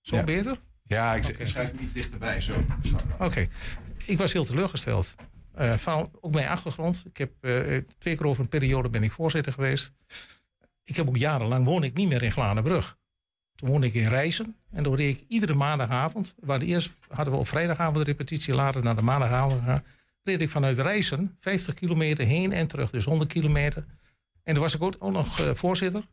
Zo 0.00 0.24
beter? 0.24 0.60
Ja, 0.82 1.14
ik, 1.14 1.36
schrijf 1.42 1.70
hem 1.70 1.80
iets 1.80 1.92
dichterbij. 1.92 2.40
Zo. 2.40 2.54
Oké. 3.18 3.48
Ik 4.04 4.18
was 4.18 4.32
heel 4.32 4.44
teleurgesteld. 4.44 5.14
Eh, 5.52 5.74
van 5.74 6.08
ook 6.20 6.32
mijn 6.32 6.48
achtergrond. 6.48 7.02
Ik 7.06 7.16
heb 7.16 7.32
eh, 7.40 7.76
twee 7.98 8.16
keer 8.16 8.26
over 8.26 8.42
een 8.42 8.48
periode 8.48 8.90
ben 8.90 9.02
ik 9.02 9.12
voorzitter 9.12 9.52
geweest. 9.52 9.92
Ik 10.84 10.96
heb 10.96 11.08
ook 11.08 11.16
jarenlang 11.16 11.64
woon 11.64 11.84
ik 11.84 11.94
niet 11.94 12.08
meer 12.08 12.22
in 12.22 12.32
Glanenbrug. 12.32 12.98
Toen 13.62 13.70
woonde 13.70 13.86
ik 13.86 13.94
in 13.94 14.08
Rijssen. 14.08 14.56
En 14.70 14.82
dan 14.82 14.94
reed 14.94 15.16
ik 15.20 15.24
iedere 15.28 15.54
maandagavond. 15.54 16.34
Waar 16.40 16.60
eerst 16.60 16.90
hadden 17.08 17.34
we 17.34 17.40
op 17.40 17.48
vrijdagavond 17.48 17.96
de 17.96 18.04
repetitie, 18.04 18.54
later 18.54 18.82
naar 18.82 18.96
de 18.96 19.02
maandagavond 19.02 19.60
gegaan. 19.60 19.84
Reed 20.22 20.40
ik 20.40 20.50
vanuit 20.50 20.78
Rijssen 20.78 21.34
50 21.38 21.74
kilometer 21.74 22.26
heen 22.26 22.52
en 22.52 22.66
terug, 22.66 22.90
dus 22.90 23.04
100 23.04 23.32
kilometer. 23.32 23.84
En 24.42 24.54
toen 24.54 24.62
was 24.62 24.74
ik 24.74 24.82
ook, 24.82 24.94
ook 24.98 25.12
nog 25.12 25.40
eh, 25.40 25.50
voorzitter. 25.54 26.08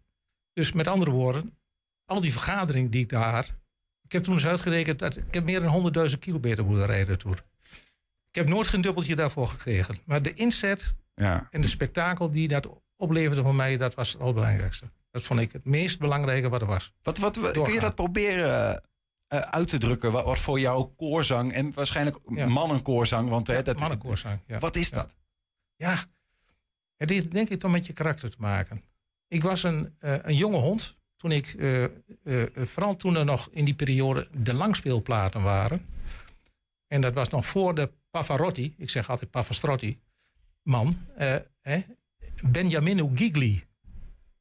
Dus 0.53 0.72
met 0.72 0.88
andere 0.88 1.12
woorden, 1.12 1.58
al 2.06 2.22
die 2.22 2.32
vergaderingen 2.32 2.89
die 2.89 3.01
ik 3.01 3.10
daar. 3.10 3.56
Ik 4.03 4.12
heb 4.12 4.24
toen 4.24 4.34
eens 4.34 4.48
uitgerekend 4.48 5.00
dat 5.00 5.18
ik 5.18 5.34
heb 5.34 5.44
meer 5.44 5.62
dan 5.62 5.94
100.000 6.10 6.20
kilometer 6.20 6.65
moeten 6.65 6.86
rijden 6.86 7.18
toen. 7.18 7.38
Ik 8.29 8.36
heb 8.36 8.48
nooit 8.48 8.68
geen 8.68 8.82
dubbeltje 8.82 9.15
daarvoor 9.15 9.48
gekregen. 9.48 9.98
Maar 10.06 10.22
de 10.22 10.34
inzet 10.34 10.94
Ja. 11.15 11.48
en 11.51 11.62
de 11.62 11.68
spektakel 11.68 12.32
die 12.32 12.48
dat 12.48 12.70
opleverde 12.98 13.41
voor 13.41 13.56
mij, 13.56 13.77
dat 13.77 13.94
was 13.96 14.12
het 14.12 14.22
allerbelangrijkste. 14.22 14.86
Dat 15.12 15.24
vond 15.24 15.39
ik 15.39 15.51
het 15.51 15.66
meest 15.66 16.00
belangrijke 16.00 16.50
wat 16.50 16.62
er 16.62 16.68
was. 16.68 16.94
Wat, 17.01 17.18
wat, 17.18 17.36
wat- 17.36 17.62
kun 17.62 17.74
je 17.74 17.80
dat 17.80 17.96
proberen 17.96 18.84
eh, 19.28 19.39
uit 19.39 19.68
te 19.68 19.78
drukken? 19.78 20.12
Wat, 20.12 20.25
wat 20.25 20.39
voor 20.39 20.60
jou 20.60 20.88
koorzang 20.96 21.54
en 21.54 21.74
waarschijnlijk 21.74 22.18
Ja. 22.28 22.48
mannenkoorzang. 22.48 23.30
Want, 23.30 23.48
hè, 23.48 23.63
dat, 23.63 23.80
Mannenkoorzang. 23.80 24.39
Ja. 24.48 24.60
Wat 24.60 24.75
is 24.75 24.89
dat? 24.89 25.16
Ja, 25.75 25.98
het 26.98 27.10
heeft 27.10 27.32
denk 27.32 27.50
ik 27.50 27.60
toch 27.60 27.72
met 27.72 27.86
je 27.86 27.94
karakter 27.94 28.30
te 28.30 28.38
maken. 28.39 28.82
Ik 29.28 29.42
was 29.42 29.63
een, 29.63 29.96
eh, 30.00 30.16
een 30.22 30.36
jonge 30.36 30.58
hond. 30.58 30.98
Toen 31.16 31.32
ik, 31.32 31.46
eh, 31.48 31.84
eh, 31.84 31.92
eh, 32.24 32.48
vooral 32.56 32.96
toen 32.96 33.16
er 33.16 33.25
nog 33.25 33.50
in 33.51 33.66
die 33.66 33.74
periode 33.74 34.28
de 34.34 34.54
langspeelplaten 34.54 35.42
waren. 35.42 35.86
En 36.88 37.01
dat 37.01 37.13
was 37.13 37.30
nog 37.30 37.46
voor 37.46 37.75
de 37.75 37.92
Pavarotti. 38.12 38.74
Ik 38.78 38.89
zeg 38.89 39.10
altijd 39.10 39.32
Pavastrotti. 39.32 40.00
Man. 40.62 40.98
eh, 41.16 41.36
hè, 41.62 41.80
Benjamino 42.50 43.12
Gigli. 43.16 43.63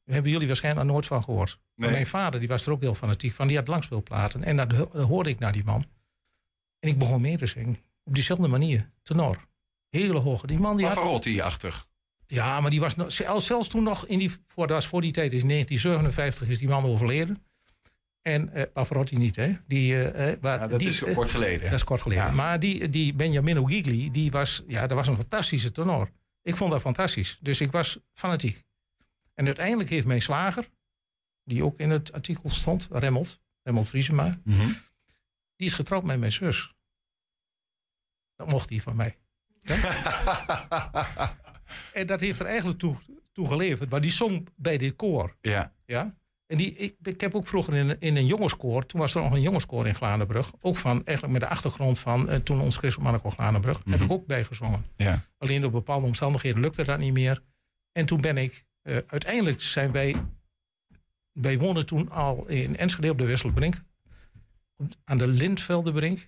Daar 0.09 0.17
hebben 0.17 0.31
jullie 0.33 0.47
waarschijnlijk 0.47 0.85
nog 0.85 0.95
nooit 0.95 1.07
van 1.07 1.23
gehoord. 1.23 1.59
Nee. 1.75 1.91
mijn 1.91 2.07
vader 2.07 2.39
die 2.39 2.49
was 2.49 2.65
er 2.65 2.71
ook 2.71 2.81
heel 2.81 2.95
fanatiek 2.95 3.31
van. 3.31 3.47
Die 3.47 3.57
had 3.57 3.67
langspeelplaten. 3.67 4.43
En 4.43 4.57
dat, 4.57 4.69
dat 4.69 4.93
hoorde 4.93 5.29
ik 5.29 5.39
naar 5.39 5.51
die 5.51 5.63
man. 5.63 5.85
En 6.79 6.89
ik 6.89 6.97
begon 6.97 7.21
mee 7.21 7.37
te 7.37 7.45
zingen. 7.45 7.77
Op 8.03 8.13
diezelfde 8.13 8.47
manier. 8.47 8.89
Tenor. 9.03 9.47
Hele 9.89 10.19
hoge. 10.19 10.47
Die 10.47 10.59
man 10.59 10.77
die 10.77 10.85
had 10.85 10.95
Pavarotti-achtig. 10.95 11.87
Ja, 12.25 12.61
maar 12.61 12.69
die 12.69 12.79
was 12.79 12.95
nog, 12.95 13.11
zelfs, 13.37 13.67
toen 13.67 13.83
nog 13.83 14.05
in 14.05 14.19
die, 14.19 14.31
voor, 14.45 14.67
dat 14.67 14.75
was 14.75 14.87
voor 14.87 15.01
die 15.01 15.11
tijd, 15.11 15.33
is 15.33 15.41
in 15.41 15.47
1957 15.47 16.47
is 16.47 16.59
die 16.59 16.67
man 16.67 16.83
overleden. 16.83 17.45
En 18.21 18.51
uh, 18.53 18.63
Pavarotti 18.73 19.17
niet, 19.17 19.35
hè? 19.35 19.51
Die, 19.67 19.93
uh, 19.93 20.41
Ja, 20.41 20.67
dat 20.67 20.79
die, 20.79 20.87
is 20.87 21.03
kort 21.13 21.29
geleden. 21.29 21.63
dat 21.63 21.73
is 21.73 21.83
kort 21.83 22.01
geleden. 22.01 22.23
Ja. 22.23 22.31
Maar 22.31 22.59
die, 22.59 22.89
die 22.89 23.13
Benjamin 23.13 23.59
O'Gigli, 23.59 24.11
die 24.11 24.31
was, 24.31 24.63
ja, 24.67 24.87
dat 24.87 24.97
was 24.97 25.07
een 25.07 25.15
fantastische 25.15 25.71
tenor. 25.71 26.09
Ik 26.41 26.55
vond 26.55 26.71
dat 26.71 26.81
fantastisch. 26.81 27.37
Dus 27.41 27.61
ik 27.61 27.71
was 27.71 27.99
fanatiek. 28.13 28.67
En 29.39 29.45
uiteindelijk 29.45 29.89
heeft 29.89 30.07
mijn 30.07 30.21
zwager, 30.21 30.69
die 31.43 31.63
ook 31.63 31.77
in 31.77 31.89
het 31.89 32.11
artikel 32.13 32.49
stond, 32.49 32.87
Remmelt, 32.91 33.39
Remmelt 33.63 33.87
Vriesema, 33.87 34.39
Mhm. 34.43 34.67
die 35.55 35.67
is 35.67 35.73
getrouwd 35.73 36.03
met 36.03 36.19
mijn 36.19 36.31
zus. 36.31 36.73
Dat 38.35 38.47
mocht 38.49 38.69
hij 38.69 38.79
van 38.79 38.95
mij. 38.95 39.17
Ja? 39.59 39.75
en 41.93 42.07
dat 42.07 42.19
heeft 42.19 42.39
er 42.39 42.45
eigenlijk 42.45 42.79
toe, 42.79 42.95
toe 43.31 43.47
geleverd. 43.47 43.89
Maar 43.89 44.01
die 44.01 44.11
zong 44.11 44.47
bij 44.55 44.77
dit 44.77 44.95
koor. 44.95 45.35
ja. 45.41 45.73
Ja? 45.85 46.17
En 46.45 46.57
die, 46.57 46.71
ik, 46.75 46.95
ik 47.01 47.21
heb 47.21 47.35
ook 47.35 47.47
vroeger 47.47 47.73
in, 47.75 47.89
een- 47.89 47.99
in 47.99 48.15
een 48.15 48.25
jongenskoor, 48.25 48.85
toen 48.85 48.99
was 48.99 49.15
er 49.15 49.21
nog 49.21 49.31
een 49.31 49.41
jongenskoor 49.41 49.87
in 49.87 49.95
Glanenbrug, 49.95 50.51
ook 50.61 50.75
van 50.77 51.05
eigenlijk 51.05 51.39
met 51.39 51.41
de 51.49 51.55
achtergrond 51.55 51.99
van 51.99 52.29
eh, 52.29 52.39
toen 52.39 52.61
ons 52.61 52.77
Christelmannenkoor 52.77 53.31
Glanenbrug, 53.31 53.81
heb 53.85 54.01
ik 54.01 54.11
ook 54.11 54.25
bijgezongen. 54.27 54.85
Ja. 54.95 55.21
Alleen 55.37 55.65
op 55.65 55.71
bepaalde 55.71 56.05
omstandigheden 56.05 56.61
lukte 56.61 56.83
dat 56.83 56.99
niet 56.99 57.13
meer. 57.13 57.43
En 57.91 58.05
toen 58.05 58.21
ben 58.21 58.37
ik, 58.37 58.65
eh, 58.81 58.97
uiteindelijk 59.07 59.61
zijn 59.61 59.91
wij, 59.91 60.15
wij 61.31 61.57
woonden 61.57 61.85
toen 61.85 62.09
al 62.11 62.47
in 62.47 62.77
Enschede 62.77 63.09
op 63.09 63.17
de 63.17 63.25
Wisselbrink, 63.25 63.75
op- 64.77 64.93
aan 65.03 65.17
de 65.17 65.27
Lindveldenbrink. 65.27 66.27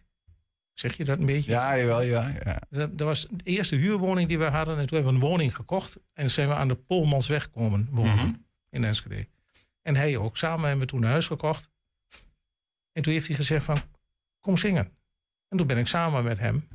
Zeg 0.74 0.98
je 0.98 1.06
dat 1.06 1.20
een 1.20 1.26
beetje? 1.26 1.52
Ja, 1.52 1.78
jawel, 1.78 2.02
ja. 2.02 2.28
ja. 2.44 2.62
Dat, 2.70 2.98
dat 2.98 3.08
was 3.08 3.28
de 3.30 3.44
eerste 3.44 3.76
huurwoning 3.76 4.28
die 4.28 4.38
we 4.38 4.46
hadden. 4.46 4.78
En 4.78 4.86
toen 4.86 4.98
hebben 4.98 5.20
we 5.20 5.22
een 5.24 5.30
woning 5.32 5.56
gekocht. 5.56 5.98
En 6.14 6.30
zijn 6.30 6.48
we 6.48 6.54
aan 6.54 6.68
de 6.68 6.76
Polmansweg 6.76 7.50
komen 7.50 7.88
wonen 7.92 8.16
Mhm. 8.16 8.34
in 8.70 8.84
Enschede. 8.84 9.28
En 9.82 9.96
hij 9.96 10.18
ook. 10.18 10.38
Samen 10.38 10.62
hebben 10.68 10.80
we 10.80 10.86
toen 10.92 11.04
een 11.04 11.10
huis 11.10 11.28
gekocht. 11.28 11.70
En 12.92 13.02
toen 13.02 13.14
heeft 13.14 13.28
hij 13.28 13.36
gezegd 13.36 13.66
van, 13.66 13.78
kom 14.40 14.58
zingen. 14.58 14.86
En 15.48 15.58
toen 15.58 15.68
ben 15.68 15.78
ik 15.78 15.88
samen 15.88 16.24
met 16.24 16.40
hem 16.40 16.68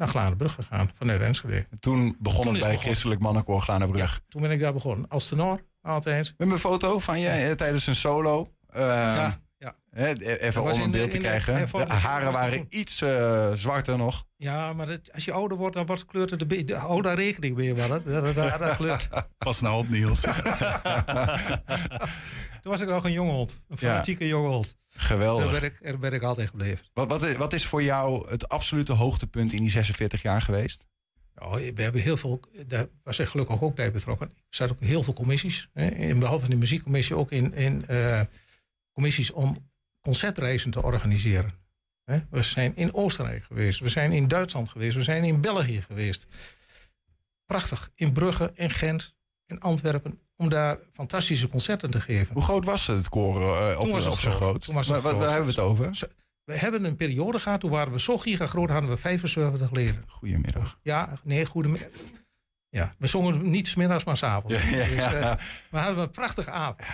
naar 0.00 0.08
Glanenbrug 0.08 0.54
gegaan 0.54 0.90
vanuit 0.94 1.20
Enschede. 1.20 1.66
Toen 1.80 2.16
begon 2.18 2.44
Toen 2.44 2.54
het 2.54 2.62
bij. 2.62 2.76
Christelijk 2.76 3.20
Mannenkoor 3.20 3.60
Glanenbrug. 3.60 4.20
Toen 4.28 4.42
ben 4.42 4.50
ik 4.50 4.60
daar 4.60 4.72
begonnen. 4.72 5.08
Als 5.08 5.28
tenor, 5.28 5.64
altijd. 5.82 6.26
Hebben 6.26 6.50
een 6.56 6.60
foto 6.60 6.98
van 6.98 7.20
je 7.20 7.28
eh, 7.28 7.52
tijdens 7.52 7.86
een 7.86 7.94
solo. 7.94 8.52
Eh, 8.68 8.82
ja, 8.82 9.14
ja. 9.14 9.40
Hè, 9.90 10.38
even 10.38 10.62
om 10.62 10.68
een 10.68 10.74
de- 10.74 10.88
beeld 10.98 11.10
te 11.10 11.16
de 11.16 11.22
krijgen. 11.22 11.66
De 11.86 11.92
haren 11.92 12.32
waren 12.32 12.66
iets 12.68 13.02
eh, 13.02 13.52
zwarter 13.52 13.96
nog. 13.96 14.26
ja, 14.36 14.72
maar 14.72 14.88
het- 14.88 15.12
als 15.12 15.24
je 15.24 15.32
ouder 15.32 15.56
wordt, 15.58 15.74
dan 15.74 15.86
wordt 15.86 16.04
kleurt 16.06 16.30
het 16.30 16.48
beetje... 16.48 16.74
Hou 16.74 17.02
daar 17.02 17.14
rekening 17.16 17.56
mee. 17.56 17.74
Dat, 17.74 17.88
dat, 18.04 18.34
dat, 18.34 18.58
dat 18.58 18.76
kleurt. 18.76 19.08
Pas 19.38 19.60
nou 19.60 19.78
op, 19.82 19.88
Niels. 19.88 20.20
Toen 22.62 22.70
was 22.70 22.80
ik 22.80 22.88
nog 22.88 23.04
een 23.04 23.12
jonge 23.12 23.32
hond. 23.32 23.60
Een 23.68 23.78
fanatieke 23.78 24.26
jonge 24.26 24.48
hond. 24.48 24.76
Daar 24.88 25.02
Geweldig. 25.02 25.50
ben, 25.60 25.62
ik, 25.62 25.78
daar 25.82 25.98
ben 25.98 26.12
ik 26.12 26.22
altijd 26.22 26.48
gebleven. 26.48 26.86
Wat, 26.92 27.08
wat, 27.08 27.22
is, 27.22 27.36
wat 27.36 27.52
is 27.52 27.66
voor 27.66 27.82
jou 27.82 28.30
het 28.30 28.48
absolute 28.48 28.92
hoogtepunt 28.92 29.52
in 29.52 29.60
die 29.62 29.70
46 29.70 30.22
jaar 30.22 30.40
geweest? 30.42 30.84
Ja, 31.34 31.50
we 31.50 31.82
hebben 31.82 32.00
heel 32.00 32.16
veel, 32.16 32.40
daar 32.66 32.86
was 33.02 33.18
ik 33.18 33.28
gelukkig 33.28 33.62
ook 33.62 33.74
bij 33.74 33.92
betrokken. 33.92 34.26
Ik 34.26 34.54
zat 34.54 34.70
ook 34.70 34.80
heel 34.80 35.02
veel 35.02 35.12
commissies. 35.12 35.68
Hè, 35.72 35.86
in, 35.86 36.18
behalve 36.18 36.44
in 36.44 36.50
de 36.50 36.56
muziekcommissie 36.56 37.16
ook 37.16 37.30
in, 37.30 37.54
in 37.54 37.86
eh, 37.86 38.20
commissies 38.92 39.30
om 39.30 39.69
concertreizen 40.00 40.70
te 40.70 40.82
organiseren. 40.82 41.50
We 42.30 42.42
zijn 42.42 42.76
in 42.76 42.94
Oostenrijk 42.94 43.44
geweest, 43.44 43.80
we 43.80 43.88
zijn 43.88 44.12
in 44.12 44.28
Duitsland 44.28 44.68
geweest, 44.68 44.96
we 44.96 45.02
zijn 45.02 45.24
in 45.24 45.40
België 45.40 45.82
geweest. 45.82 46.26
Prachtig, 47.46 47.90
in 47.94 48.12
Brugge, 48.12 48.50
in 48.54 48.70
Gent, 48.70 49.14
in 49.46 49.60
Antwerpen, 49.60 50.20
om 50.36 50.48
daar 50.48 50.78
fantastische 50.92 51.48
concerten 51.48 51.90
te 51.90 52.00
geven. 52.00 52.34
Hoe 52.34 52.42
groot 52.42 52.64
was 52.64 52.86
het 52.86 53.08
koor 53.08 53.56
eh, 53.56 53.78
op, 53.80 53.88
was 53.90 54.04
het 54.04 54.12
op 54.14 54.18
zijn 54.20 54.34
groot. 54.34 54.64
groot? 54.64 54.76
Het 54.76 54.86
Waar- 54.88 55.02
waar, 55.02 55.12
groot. 55.12 55.16
waar 55.22 55.28
hebben 55.34 55.54
we 55.54 55.60
het 55.60 55.60
over? 55.70 56.08
We 56.44 56.56
hebben 56.58 56.84
een 56.84 56.96
periode 56.96 57.38
gehad, 57.38 57.60
toen 57.60 57.70
waren 57.70 57.92
we 57.92 58.00
zo 58.00 58.18
gigagroot, 58.18 58.70
hadden 58.70 58.90
we 58.90 58.96
75 58.96 59.70
leden. 59.70 60.04
Goedemiddag. 60.06 60.78
Ja, 60.82 61.12
nee, 61.24 61.46
goedemiddag. 61.46 61.88
Ja, 62.68 62.90
we 62.98 63.06
zongen 63.06 63.50
niet 63.50 63.68
smiddags, 63.68 64.04
maar 64.04 64.16
s'avonds. 64.16 64.54
Ja, 64.54 64.60
ja, 64.76 64.86
Dus, 64.86 65.04
eh, 65.04 65.20
ja. 65.20 65.38
we 65.70 65.78
hadden 65.78 66.02
een 66.02 66.10
prachtige 66.10 66.50
avond. 66.50 66.88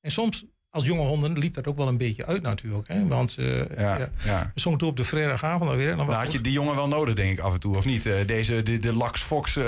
En 0.00 0.10
soms, 0.10 0.44
als 0.72 0.84
jonge 0.86 1.02
honden, 1.06 1.38
liep 1.38 1.54
dat 1.54 1.66
ook 1.66 1.76
wel 1.76 1.88
een 1.88 1.96
beetje 1.96 2.26
uit 2.26 2.42
natuurlijk. 2.42 2.88
Hè? 2.88 3.06
Want 3.06 3.34
eh, 3.38 3.58
Ja, 3.58 3.98
ja, 3.98 4.08
ja. 4.24 4.50
we 4.54 4.60
zongen 4.60 4.78
toen 4.78 4.88
op 4.88 4.96
de 4.96 5.04
vrijdagavond 5.04 5.70
alweer. 5.70 5.96
Dan 5.96 6.06
was 6.06 6.16
had 6.16 6.32
je 6.32 6.40
die 6.40 6.52
jongen 6.52 6.74
wel 6.74 6.88
nodig, 6.88 7.14
denk 7.14 7.30
ik, 7.32 7.38
af 7.38 7.52
en 7.54 7.60
toe, 7.60 7.76
of 7.76 7.84
niet? 7.84 8.06
Eh, 8.06 8.14
deze, 8.26 8.62
de, 8.62 8.78
de 8.78 8.92
Lax 8.94 9.22
Fox, 9.22 9.56
eh, 9.56 9.64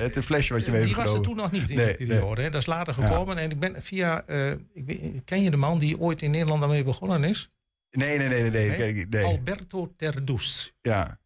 het 0.00 0.18
flesje 0.24 0.52
wat 0.52 0.64
je 0.64 0.70
mee 0.70 0.84
die 0.84 0.94
was 0.94 1.14
er 1.14 1.20
toen 1.20 1.36
nog 1.36 1.50
niet 1.50 1.70
in 1.70 1.76
Nee, 1.76 1.96
die 1.96 2.06
periode. 2.06 2.42
Hè? 2.42 2.50
Dat 2.50 2.60
is 2.60 2.66
later 2.66 2.94
gekomen. 2.94 3.38
En 3.38 3.50
ik 3.50 3.58
ben 3.58 3.82
via... 3.82 4.22
eh, 4.26 4.50
ik 4.50 4.84
weet- 4.86 5.22
ken 5.24 5.42
je 5.42 5.50
de 5.50 5.56
man 5.56 5.78
die 5.78 6.00
ooit 6.00 6.22
in 6.22 6.30
Nederland 6.30 6.60
daarmee 6.60 6.84
begonnen 6.84 7.24
is? 7.24 7.48
Nee, 7.90 8.18
nee, 8.18 8.28
nee, 8.28 8.50
nee. 8.50 8.70
nee, 8.70 9.06
nee. 9.10 9.24
Alberto 9.24 9.92
Terdoes. 9.96 10.72
Ja. 10.82 11.18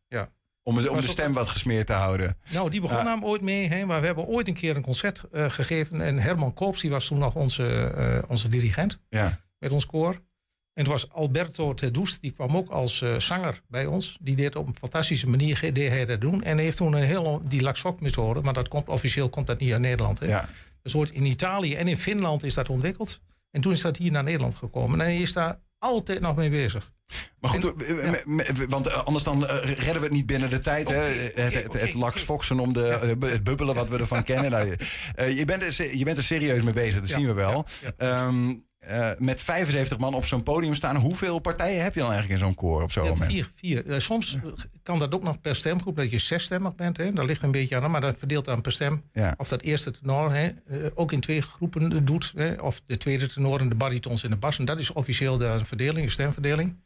Om, 0.68 1.00
de 1.00 1.08
stem 1.08 1.32
wat 1.32 1.48
gesmeerd 1.48 1.86
te 1.86 1.92
houden. 1.92 2.36
Nou, 2.50 2.70
die 2.70 2.80
begon 2.80 3.04
daar 3.04 3.22
ooit 3.22 3.42
mee. 3.42 3.68
Hè? 3.68 3.84
Maar 3.84 4.00
we 4.00 4.06
hebben 4.06 4.26
ooit 4.26 4.48
een 4.48 4.54
keer 4.54 4.76
een 4.76 4.82
concert 4.82 5.22
eh, 5.32 5.50
gegeven. 5.50 6.00
En 6.00 6.18
Herman 6.18 6.54
Koops, 6.54 6.80
die 6.80 6.90
was 6.90 7.06
toen 7.06 7.18
nog 7.18 7.34
onze, 7.34 7.66
eh, 7.96 8.30
onze 8.30 8.48
dirigent. 8.48 8.98
Ja. 9.08 9.40
met 9.58 9.72
ons 9.72 9.86
koor. 9.86 10.12
En 10.12 10.84
het 10.84 10.86
was 10.86 11.12
Alberto 11.12 11.74
Tedus, 11.74 12.20
die 12.20 12.30
kwam 12.30 12.56
ook 12.56 12.70
als 12.70 13.02
eh, 13.02 13.18
zanger 13.18 13.60
bij 13.68 13.86
ons. 13.86 14.18
Die 14.20 14.36
deed 14.36 14.56
op 14.56 14.66
een 14.66 14.76
fantastische 14.76 15.28
manier 15.28 15.60
deed 15.72 15.90
hij 15.90 16.06
dat 16.06 16.20
doen. 16.20 16.42
En 16.42 16.54
hij 16.54 16.64
heeft 16.64 16.76
toen 16.76 16.92
een 16.92 17.02
heel 17.02 17.42
die 17.44 17.60
Lax 17.60 17.80
Fox 17.80 18.00
methode, 18.00 18.40
maar 18.40 18.52
dat 18.52 18.68
komt 18.68 18.88
officieel 18.88 19.28
komt 19.28 19.46
dat 19.46 19.58
niet 19.58 19.72
uit 19.72 19.80
Nederland. 19.80 20.18
Hè. 20.18 20.26
Ja. 20.26 20.48
Dus 20.82 20.92
wordt 20.92 21.10
in 21.10 21.24
Italië 21.24 21.74
en 21.74 21.88
in 21.88 21.98
Finland 21.98 22.44
is 22.44 22.54
dat 22.54 22.68
ontwikkeld. 22.68 23.20
En 23.50 23.60
toen 23.60 23.72
is 23.72 23.80
dat 23.80 23.96
hier 23.96 24.10
naar 24.10 24.24
Nederland 24.24 24.54
gekomen. 24.54 25.00
En 25.00 25.06
hij 25.06 25.16
is 25.16 25.32
daar 25.32 25.58
altijd 25.78 26.20
nog 26.20 26.36
mee 26.36 26.50
bezig. 26.50 26.92
Maar 27.40 27.50
goed, 27.50 27.82
En- 27.84 28.68
want 28.68 28.86
eh, 28.86 29.04
anders 29.04 29.24
dan 29.24 29.46
eh, 29.48 29.56
redden 29.64 29.94
we 29.94 30.00
het 30.02 30.10
niet 30.10 30.26
binnen 30.26 30.50
de 30.50 30.58
tijd. 30.58 30.88
hè? 30.88 30.96
Oké, 31.00 31.40
Het, 31.40 31.72
het, 31.72 31.94
Lax. 31.94 32.22
Foxen 32.22 32.60
om 32.60 32.72
de, 32.72 32.88
eh, 32.88 33.30
het 33.30 33.44
bubbelen 33.44 33.74
wat 33.74 33.88
we 33.88 33.98
ervan 33.98 34.24
kennen. 34.30 34.50
Nou, 34.50 34.76
eh, 35.14 35.38
je, 35.38 35.44
bent 35.44 35.62
er, 35.62 35.96
je 35.96 36.04
bent 36.04 36.16
er 36.16 36.22
serieus 36.24 36.62
mee 36.62 36.74
bezig, 36.74 37.00
dat 37.00 37.08
Ja, 37.08 37.16
zien 37.16 37.26
we 37.26 37.32
wel. 37.32 37.64
ja, 37.82 37.92
Ehm, 37.96 38.54
eh, 38.78 39.10
met 39.18 39.40
75 39.40 39.98
man 39.98 40.14
op 40.14 40.26
zo'n 40.26 40.42
podium 40.42 40.74
staan, 40.74 40.96
hoeveel 40.96 41.38
partijen 41.38 41.82
heb 41.82 41.94
je 41.94 42.00
dan 42.00 42.10
eigenlijk 42.10 42.40
in 42.40 42.46
zo'n 42.46 42.54
koor 42.54 42.82
op 42.82 42.92
zo'n 42.92 43.04
Ja, 43.04 43.10
moment? 43.10 43.30
vier, 43.32 43.50
vier. 43.54 44.00
Soms 44.00 44.36
kan 44.82 44.98
dat 44.98 45.14
ook 45.14 45.22
nog 45.22 45.40
per 45.40 45.54
stemgroep, 45.54 45.96
dat 45.96 46.10
je 46.10 46.18
zesstemmig 46.18 46.74
bent. 46.74 46.96
Hè. 46.96 47.10
Dat 47.10 47.24
ligt 47.26 47.42
een 47.42 47.50
beetje 47.50 47.80
aan, 47.80 47.90
maar 47.90 48.00
dat 48.00 48.18
verdeelt 48.18 48.44
dan 48.44 48.60
per 48.60 48.72
stem. 48.72 49.02
Ja. 49.12 49.34
Of 49.36 49.48
dat 49.48 49.62
eerste 49.62 49.90
tenor 49.90 50.32
hè, 50.32 50.50
ook 50.94 51.12
in 51.12 51.20
twee 51.20 51.42
groepen 51.42 52.04
doet. 52.04 52.32
Hè, 52.36 52.52
of 52.54 52.80
de 52.86 52.96
tweede 52.96 53.26
tenor 53.26 53.60
en 53.60 53.68
de 53.68 53.74
baritons 53.74 54.22
en 54.22 54.30
de 54.30 54.36
bas. 54.36 54.58
En 54.58 54.64
dat 54.64 54.78
is 54.78 54.92
officieel 54.92 55.38
de 55.38 55.60
verdeling, 55.64 56.04
de 56.06 56.12
stemverdeling. 56.12 56.76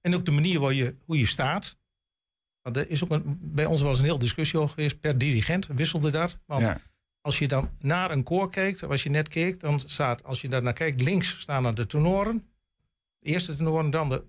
En 0.00 0.14
ook 0.14 0.24
de 0.24 0.30
manier 0.30 0.60
waar 0.60 0.72
je, 0.72 0.94
hoe 1.04 1.18
je 1.18 1.26
staat. 1.26 1.76
Want 2.62 2.76
er 2.76 2.90
is 2.90 3.04
ook 3.04 3.10
een, 3.10 3.38
bij 3.40 3.64
ons 3.66 3.80
was 3.80 3.98
een 3.98 4.04
heel 4.04 4.18
discussie 4.18 4.58
over 4.58 4.74
geweest. 4.74 5.00
Per 5.00 5.18
dirigent 5.18 5.66
wisselde 5.66 6.10
dat. 6.10 6.38
Want 6.46 6.60
Ja. 6.62 6.80
als 7.20 7.38
je 7.38 7.48
dan 7.48 7.70
naar 7.80 8.10
een 8.10 8.22
koor 8.22 8.50
kijkt, 8.50 8.82
als 8.82 9.02
je 9.02 9.10
net 9.10 9.28
keek, 9.28 9.60
dan 9.60 9.80
staat, 9.86 10.24
als 10.24 10.40
je 10.40 10.48
daar 10.48 10.62
naar 10.62 10.72
kijkt, 10.72 11.00
links 11.02 11.40
staan 11.40 11.62
dan 11.62 11.74
de 11.74 11.86
tenoren. 11.86 12.46
De 13.18 13.28
eerste 13.30 13.56
tenoren, 13.56 13.90
dan 13.90 14.08
de, 14.08 14.24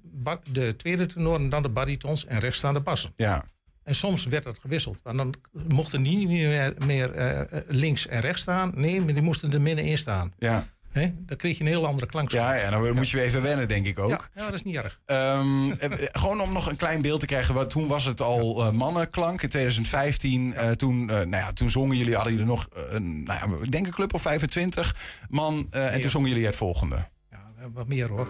de 0.52 0.76
tweede 0.76 1.06
tenoren, 1.06 1.50
dan 1.50 1.62
de 1.62 1.70
baritons 1.70 2.26
en 2.26 2.40
rechts 2.40 2.58
staan 2.58 2.74
de 2.74 2.80
bassen. 2.80 3.12
Ja. 3.16 3.46
En 3.84 3.96
soms 3.96 4.26
werd 4.26 4.44
dat 4.44 4.60
gewisseld. 4.60 5.00
Want 5.04 5.18
dan 5.18 5.34
mochten 5.68 6.04
die 6.04 6.18
niet 6.18 6.28
meer, 6.28 6.74
meer 6.86 7.12
eh, 7.14 7.42
eh, 7.42 7.64
links 7.68 8.08
en 8.08 8.22
rechts 8.22 8.42
staan. 8.42 8.72
Nee, 8.76 9.02
maar 9.02 9.14
die 9.14 9.22
moesten 9.24 9.54
er 9.54 9.62
middenin 9.62 9.98
staan. 9.98 10.34
Ja. 10.38 10.68
Hè? 10.92 11.12
Dan 11.26 11.38
kreeg 11.38 11.58
je 11.58 11.64
een 11.64 11.70
heel 11.70 11.86
andere 11.86 12.08
klank. 12.08 12.32
Ja, 12.32 12.54
ja, 12.54 12.70
dan 12.70 12.94
moet 12.96 13.10
je 13.10 13.18
weer 13.18 13.26
even 13.26 13.42
wennen, 13.42 13.68
denk 13.68 13.86
ik 13.86 14.00
ook. 14.00 14.10
ja, 14.10 14.20
ja, 14.36 14.46
dat 14.46 14.54
is 14.54 14.64
niet 14.64 14.76
erg. 14.76 15.00
Ehm, 15.06 15.72
eh, 15.72 15.92
eh, 15.92 16.10
gewoon 16.12 16.42
om 16.42 16.54
nog 16.54 16.70
een 16.70 16.76
klein 16.76 17.02
beeld 17.02 17.20
te 17.20 17.26
krijgen. 17.26 17.54
Want 17.54 17.70
toen 17.70 17.88
was 17.88 18.06
het 18.06 18.22
al 18.22 18.66
eh, 18.66 18.72
mannenklank. 18.72 19.42
In 19.42 19.50
2015, 19.50 20.54
eh, 20.54 20.72
toen, 20.72 21.10
eh, 21.10 21.16
nou 21.16 21.30
ja, 21.30 21.54
toen 21.54 21.70
zongen 21.70 21.98
jullie, 21.98 22.14
hadden 22.16 22.34
jullie 22.34 22.48
nog 22.48 22.68
een, 22.72 23.24
nou 23.24 23.52
ja, 23.52 23.58
ik 23.64 23.72
denk 23.72 23.86
een 23.86 23.94
club 23.94 24.14
of 24.14 24.22
25 24.22 24.96
man. 25.30 25.68
en 25.72 26.02
toen 26.02 26.10
zongen 26.10 26.30
jullie 26.30 26.46
het 26.46 26.56
volgende. 26.56 27.08
Ja, 27.32 27.70
wat 27.74 27.88
meer 27.88 28.08
hoor. 28.08 28.28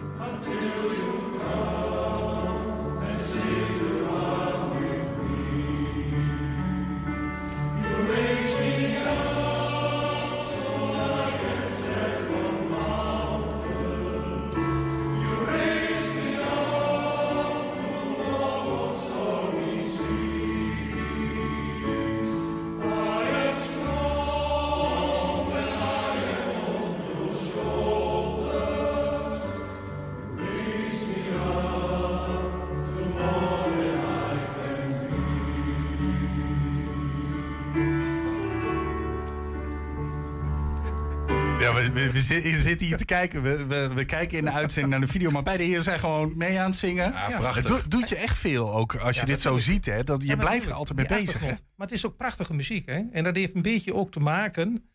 Zit- 42.20 42.60
zitten 42.62 42.86
hier 42.86 42.96
te 42.96 43.04
kijken. 43.04 43.42
We, 43.42 43.66
we, 43.66 43.90
we 43.94 44.04
kijken 44.04 44.38
in 44.38 44.44
de 44.44 44.50
uitzending 44.50 44.92
naar 44.94 45.06
de 45.06 45.12
video. 45.12 45.30
Maar 45.30 45.42
beide 45.42 45.64
heren 45.64 45.82
zijn 45.82 45.98
gewoon 45.98 46.36
mee 46.36 46.58
aan 46.60 46.70
het 46.70 46.78
zingen. 46.78 47.12
Ja, 47.12 47.26
Het 47.28 47.36
prachtig. 47.36 47.64
doet, 47.66 47.90
doet 47.90 48.08
je 48.08 48.16
echt 48.16 48.38
veel 48.38 48.72
ook 48.74 48.94
als 48.96 49.20
je 49.20 49.26
dit 49.26 49.40
zo 49.40 49.58
ziet. 49.58 49.86
Hè? 49.86 50.04
Dat, 50.04 50.22
je 50.22 50.36
blijft 50.36 50.66
er 50.66 50.72
altijd 50.72 50.98
mee 50.98 51.18
bezig. 51.18 51.40
Hè? 51.40 51.46
Maar 51.46 51.86
het 51.86 51.92
is 51.92 52.06
ook 52.06 52.16
prachtige 52.16 52.54
muziek. 52.54 52.86
Hè? 52.86 53.02
En 53.12 53.24
dat 53.24 53.36
heeft 53.36 53.54
een 53.54 53.62
beetje 53.62 53.94
ook 53.94 54.10
te 54.10 54.20
maken 54.20 54.90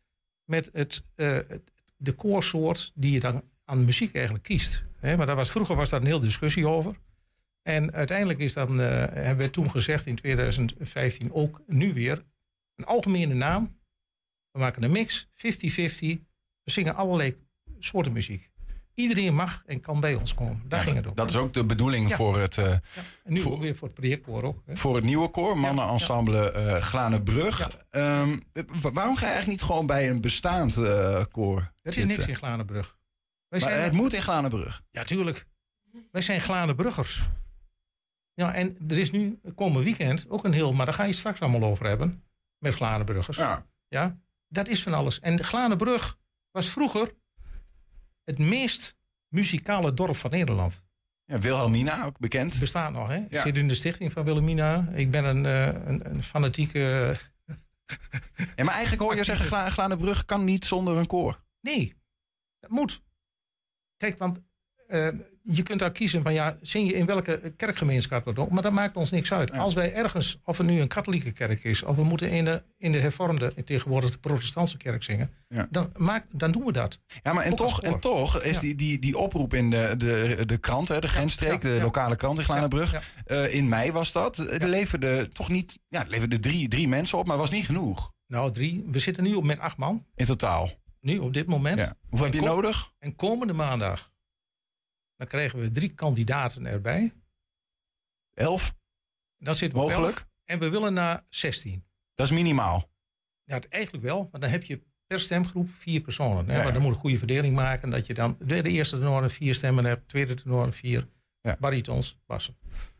met 0.45 0.69
het, 0.73 1.01
eh, 1.15 1.27
het- 1.27 1.71
de 1.97 2.11
koorsoort 2.11 2.91
die 2.95 3.11
je 3.11 3.19
dan 3.19 3.43
aan 3.65 3.85
muziek 3.85 4.13
eigenlijk 4.15 4.43
kiest. 4.45 4.83
Hè? 4.99 5.17
Maar 5.17 5.25
daar 5.25 5.35
was, 5.35 5.51
vroeger 5.51 5.75
was 5.75 5.89
daar 5.89 5.99
een 6.01 6.05
hele 6.07 6.19
discussie 6.19 6.67
over. 6.67 6.95
En 7.61 7.93
uiteindelijk 7.93 8.39
is 8.39 8.53
dan, 8.53 8.81
eh, 8.81 8.87
hebben 9.13 9.45
we 9.45 9.49
toen 9.51 9.71
gezegd 9.71 10.05
in 10.05 10.15
2015 10.15 11.33
ook 11.33 11.61
nu 11.67 11.93
weer 11.93 12.23
een 12.75 12.85
algemene 12.85 13.33
naam. 13.33 13.77
We 14.51 14.59
maken 14.59 14.83
een 14.83 14.91
mix, 14.91 15.27
50-50. 15.33 16.19
We 16.65 16.71
zingen 16.71 16.95
allerlei 16.95 17.37
soorten 17.79 18.13
muziek. 18.13 18.49
Iedereen 18.93 19.35
mag 19.35 19.63
en 19.65 19.79
kan 19.81 19.99
bij 19.99 20.15
ons 20.15 20.33
komen. 20.33 20.61
Daar 20.67 20.79
ging 20.81 20.95
het 20.95 21.07
om. 21.07 21.15
Dat 21.15 21.29
is 21.29 21.35
ook 21.35 21.53
de 21.53 21.65
bedoeling 21.65 22.09
Ja. 22.09 22.15
voor, 22.15 22.39
het, 22.39 22.57
eh, 22.57 22.71
En 22.71 22.81
nu 23.23 23.39
voor- 23.39 23.59
weer 23.59 23.75
voor 23.75 23.87
het 23.87 23.97
projectkoor 23.97 24.43
ook. 24.43 24.61
Hè? 24.65 24.75
voor 24.75 24.95
het 24.95 25.03
nieuwe 25.03 25.29
koor, 25.29 25.57
mannenensemble 25.59 26.51
eh 26.51 26.81
Glanenbrug. 26.81 27.69
Ehm, 27.89 28.37
wa- 28.81 28.91
waarom 28.91 29.15
ga 29.15 29.25
je 29.25 29.31
eigenlijk 29.31 29.47
niet 29.47 29.61
gewoon 29.61 29.85
bij 29.85 30.09
een 30.09 30.21
bestaand 30.21 30.77
eh, 30.77 31.23
koor 31.31 31.57
Er 31.59 31.71
is 31.83 31.93
zitten? 31.93 32.07
niks 32.17 32.27
in 32.27 32.35
Glanenbrug. 32.35 32.97
Wij 33.47 33.59
Maar 33.59 33.69
zijn 33.69 33.83
het 33.83 33.93
moet 33.93 34.13
in 34.13 34.21
Glanenbrug. 34.21 34.81
Ja, 34.91 35.03
tuurlijk. 35.03 35.45
Wij 36.11 36.21
zijn 36.21 36.41
Glanenbruggers. 36.41 37.23
Ja, 38.33 38.53
en 38.53 38.77
er 38.87 38.97
is 38.97 39.11
nu 39.11 39.39
komend 39.55 39.83
weekend 39.83 40.29
ook 40.29 40.43
een 40.45 40.53
heel, 40.53 40.73
maar 40.73 40.85
daar 40.85 40.95
ga 40.95 41.03
je 41.03 41.13
straks 41.13 41.39
allemaal 41.39 41.69
over 41.69 41.85
hebben. 41.87 42.23
Met 42.57 42.73
Glanenbruggers. 42.73 43.37
Ja. 43.37 43.65
Ja, 43.87 44.17
dat 44.47 44.67
is 44.67 44.83
van 44.83 44.93
alles. 44.93 45.19
En 45.19 45.35
de 45.35 45.43
Glanenbrug 45.43 46.17
was 46.55 46.69
vroeger 46.69 47.13
het 48.23 48.37
meest 48.39 48.97
muzikale 49.27 49.93
dorp 49.93 50.15
van 50.15 50.31
Nederland. 50.31 50.83
Ja, 51.25 51.39
Wilhelmina, 51.39 52.05
ook 52.05 52.19
bekend. 52.19 52.59
bestaat 52.59 52.91
nog, 52.93 53.07
hè? 53.07 53.15
Ik 53.17 53.31
Ja. 53.31 53.41
zit 53.41 53.57
in 53.57 53.67
de 53.67 53.75
stichting 53.75 54.11
van 54.11 54.23
Wilhelmina. 54.23 54.87
Ik 54.93 55.11
ben 55.11 55.23
een, 55.25 55.45
eh, 55.45 55.87
een, 55.87 56.09
een 56.15 56.23
fanatieke... 56.23 57.15
Ja, 58.55 58.63
maar 58.63 58.73
eigenlijk 58.73 59.01
hoor 59.01 59.15
je 59.15 59.23
zeggen, 59.23 59.45
Gla 59.45 59.69
Glanenbrug 59.69 60.25
kan 60.25 60.43
niet 60.43 60.65
zonder 60.65 60.97
een 60.97 61.07
koor. 61.07 61.43
Nee, 61.61 61.95
dat 62.59 62.69
moet. 62.69 63.01
Kijk, 63.97 64.17
want 64.17 64.41
eh, 64.87 65.09
je 65.47 65.63
kunt 65.63 65.79
daar 65.79 65.91
kiezen 65.91 66.21
van 66.23 66.33
ja, 66.33 66.57
zing 66.61 66.87
je 66.87 66.93
in 66.93 67.05
welke 67.05 67.53
kerkgemeenschap 67.57 68.25
dat 68.25 68.37
ook, 68.37 68.49
maar 68.51 68.61
dat 68.61 68.71
maakt 68.71 68.95
ons 68.95 69.11
niks 69.11 69.31
uit. 69.33 69.49
Ja. 69.53 69.59
Als 69.59 69.73
wij 69.73 69.93
ergens, 69.93 70.39
of 70.43 70.57
het 70.57 70.67
nu 70.67 70.81
een 70.81 70.87
katholieke 70.87 71.31
kerk 71.31 71.63
is, 71.63 71.83
of 71.83 71.95
we 71.95 72.03
moeten 72.03 72.29
in 72.29 72.45
de, 72.45 72.63
in 72.77 72.91
de 72.91 72.99
hervormde, 72.99 73.53
tegenwoordig 73.65 74.11
de 74.11 74.17
protestantse 74.17 74.77
kerk 74.77 75.03
zingen, 75.03 75.29
Ja. 75.47 75.67
dan, 75.69 75.91
maakt, 75.95 76.25
dan 76.31 76.51
doen 76.51 76.65
we 76.65 76.71
dat. 76.71 76.99
Ja, 77.23 77.33
maar 77.33 77.43
en 77.43 77.51
Ook 77.51 77.57
toch, 77.57 77.81
en 77.81 77.99
toch 77.99 78.41
is 78.43 78.53
Ja. 78.55 78.59
die, 78.59 78.75
die, 78.75 78.99
die 78.99 79.17
oproep 79.17 79.53
in 79.53 79.69
de, 79.69 79.93
de, 79.97 80.43
de 80.45 80.57
krant, 80.57 80.87
hè, 80.87 80.99
de 80.99 81.07
grensstreek, 81.07 81.61
de 81.61 81.79
lokale 81.81 82.15
krant 82.15 82.37
in 82.37 82.43
Glanenbrug. 82.45 83.13
Eh, 83.25 83.53
in 83.53 83.69
mei 83.69 83.91
was 83.91 84.11
dat. 84.11 84.37
Er 84.37 84.67
leverde 84.67 85.27
toch 85.27 85.49
niet, 85.49 85.79
ja, 85.89 86.01
er 86.03 86.09
leverden 86.09 86.41
drie, 86.41 86.67
drie 86.67 86.87
mensen 86.87 87.17
op, 87.17 87.25
maar 87.27 87.37
was 87.37 87.49
niet 87.51 87.65
genoeg 87.65 88.11
Nou, 88.27 88.51
drie. 88.51 88.85
We 88.91 88.99
zitten 88.99 89.23
nu 89.23 89.33
op 89.33 89.43
met 89.43 89.59
acht 89.59 89.77
man, 89.77 90.05
in 90.15 90.25
totaal. 90.25 90.69
nu 91.01 91.17
op 91.17 91.33
dit 91.33 91.47
moment. 91.47 91.91
Hoeveel 92.09 92.25
heb 92.27 92.35
je 92.35 92.41
nodig? 92.41 92.91
En 92.99 93.15
komende 93.15 93.53
maandag, 93.53 94.11
dan 95.15 95.27
krijgen 95.27 95.59
we 95.59 95.71
drie 95.71 95.93
kandidaten 95.93 96.65
erbij. 96.65 97.13
Elf, 98.33 98.75
Dan 99.37 99.55
zitten 99.55 99.79
we 99.79 99.85
mogelijk. 99.85 100.17
elf. 100.17 100.27
En 100.43 100.59
we 100.59 100.69
willen 100.69 100.93
naar 100.93 101.25
16. 101.29 101.85
Dat 102.13 102.25
is 102.25 102.31
minimaal. 102.31 102.89
Ja, 103.43 103.55
het 103.55 103.67
eigenlijk 103.67 104.03
wel, 104.03 104.27
maar 104.31 104.41
dan 104.41 104.49
heb 104.49 104.63
je 104.63 104.83
per 105.07 105.19
stemgroep 105.19 105.69
vier 105.69 106.01
personen. 106.01 106.49
Hè? 106.49 106.57
Ja. 106.57 106.63
Maar 106.63 106.73
dan 106.73 106.81
moet 106.81 106.89
je 106.89 106.95
een 106.95 107.01
goede 107.01 107.17
verdeling 107.17 107.55
maken. 107.55 107.89
Dat 107.89 108.05
je 108.05 108.13
dan 108.13 108.37
de, 108.39 108.61
eerste 108.63 108.97
tenor 108.97 109.29
vier 109.29 109.55
stemmen 109.55 109.85
hebt, 109.85 110.07
tweede 110.07 110.33
tenor 110.33 110.73
vier 110.73 111.09
Ja. 111.41 111.57
baritons, 111.59 112.19
bassen. 112.25 112.57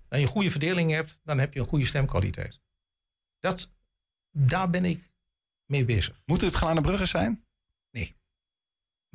En 0.07 0.19
je 0.19 0.25
een 0.25 0.31
goede 0.31 0.51
verdeling 0.51 0.91
hebt, 0.91 1.19
dan 1.24 1.39
heb 1.39 1.53
je 1.53 1.60
een 1.60 1.67
goede 1.67 1.86
stemkwaliteit. 1.86 2.60
Dat, 3.39 3.72
daar 4.31 4.69
ben 4.69 4.86
ik 4.86 5.12
mee 5.65 5.86
bezig. 5.86 6.22
Moeten 6.25 6.48
het 6.48 6.55
Glanenbruggers 6.55 7.10
zijn? 7.12 7.45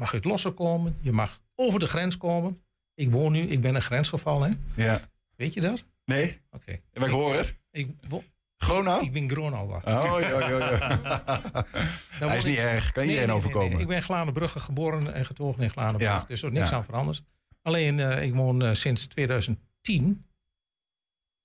Mag 0.01 0.13
uit 0.15 0.25
losse 0.25 0.51
komen, 0.51 0.99
je 1.01 1.13
mag 1.13 1.43
over 1.55 1.81
de 1.81 1.87
grens 1.87 2.17
komen. 2.17 2.65
Ik 3.01 3.11
woon 3.11 3.33
nu, 3.33 3.41
ik 3.49 3.61
ben 3.61 3.75
een 3.75 3.83
grensgeval, 3.83 4.43
hè? 4.43 4.51
Ja. 4.75 5.01
Weet 5.37 5.55
je 5.55 5.61
dat? 5.61 5.85
Nee, 6.05 6.41
Oké. 6.51 6.81
maar 6.95 7.09
ik 7.09 7.15
hoor 7.15 7.35
het. 7.35 7.61
Ik, 7.71 7.91
wo- 8.09 8.25
Gronau? 8.57 9.05
ik 9.05 9.13
ben 9.13 9.31
Gronauer. 9.31 9.77
Oh, 9.77 10.17
ja, 10.21 10.29
ja, 10.29 10.49
ja. 10.49 10.79
Hij 12.09 12.37
is 12.37 12.43
woon 12.43 12.51
niet 12.51 12.59
ik- 12.59 12.65
erg, 12.65 12.93
kan 12.93 13.03
iedereen 13.05 13.27
nee, 13.27 13.37
overkomen. 13.37 13.71
nee. 13.73 13.81
Ik 13.81 13.87
ben 13.89 14.03
Glanenbrugge 14.03 14.59
geboren 14.61 15.15
en 15.15 15.25
getogen 15.25 15.63
in 15.63 15.71
Glanenbrug. 15.71 16.09
Ja, 16.09 16.25
Dus 16.29 16.43
er 16.43 16.49
is 16.49 16.55
niks 16.59 16.71
ja. 16.71 16.77
aan 16.77 16.85
veranderd. 16.85 17.23
Alleen, 17.63 18.01
eh, 18.01 18.23
ik 18.23 18.35
woon 18.35 18.63
eh, 18.63 18.75
sinds 18.75 19.07
2010. 19.07 20.27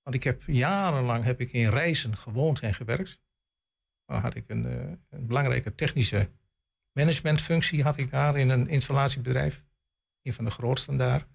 Want 0.03 0.15
ik 0.15 0.23
heb 0.23 0.41
jarenlang 0.45 1.23
heb 1.23 1.39
ik 1.41 1.51
in 1.51 1.69
Reizen 1.69 2.17
gewoond 2.17 2.59
en 2.59 2.73
gewerkt. 2.73 3.19
Dan 4.05 4.19
had 4.21 4.35
ik 4.35 4.49
een, 4.49 4.65
eh, 4.65 4.91
een 5.09 5.27
belangrijke 5.27 5.75
technische 5.75 6.29
managementfunctie 6.91 7.83
had 7.83 7.97
ik 7.97 8.11
daar 8.11 8.37
in 8.37 8.49
een 8.49 8.67
installatiebedrijf. 8.67 9.63
Een 10.21 10.33
van 10.33 10.45
de 10.45 10.51
grootste 10.51 10.95
daar. 10.95 11.27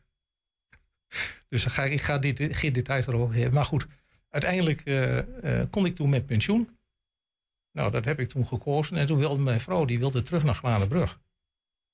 Dus 1.49 1.65
ga 1.65 1.85
ik, 1.85 1.93
ik 1.93 2.01
ga 2.01 2.19
dit, 2.19 2.57
geen 2.57 2.73
details 2.73 3.07
erover 3.07 3.35
geven. 3.35 3.55
Maar 3.55 3.65
goed, 3.65 3.87
uiteindelijk 4.29 4.81
eh, 4.81 5.61
eh, 5.61 5.71
kon 5.71 5.87
ik 5.87 5.95
toen 5.95 6.09
met 6.09 6.27
pensioen. 6.27 6.79
Nou, 7.73 7.91
dat 7.91 8.05
heb 8.05 8.21
ik 8.21 8.29
toen 8.29 8.47
gekozen. 8.47 8.97
En 8.97 9.07
toen 9.07 9.19
wilde 9.19 9.43
mijn 9.43 9.61
vrouw, 9.61 9.85
die 9.85 9.99
wilde 9.99 10.23
terug 10.23 10.45
naar 10.45 10.55
Glanenbrug. 10.55 11.21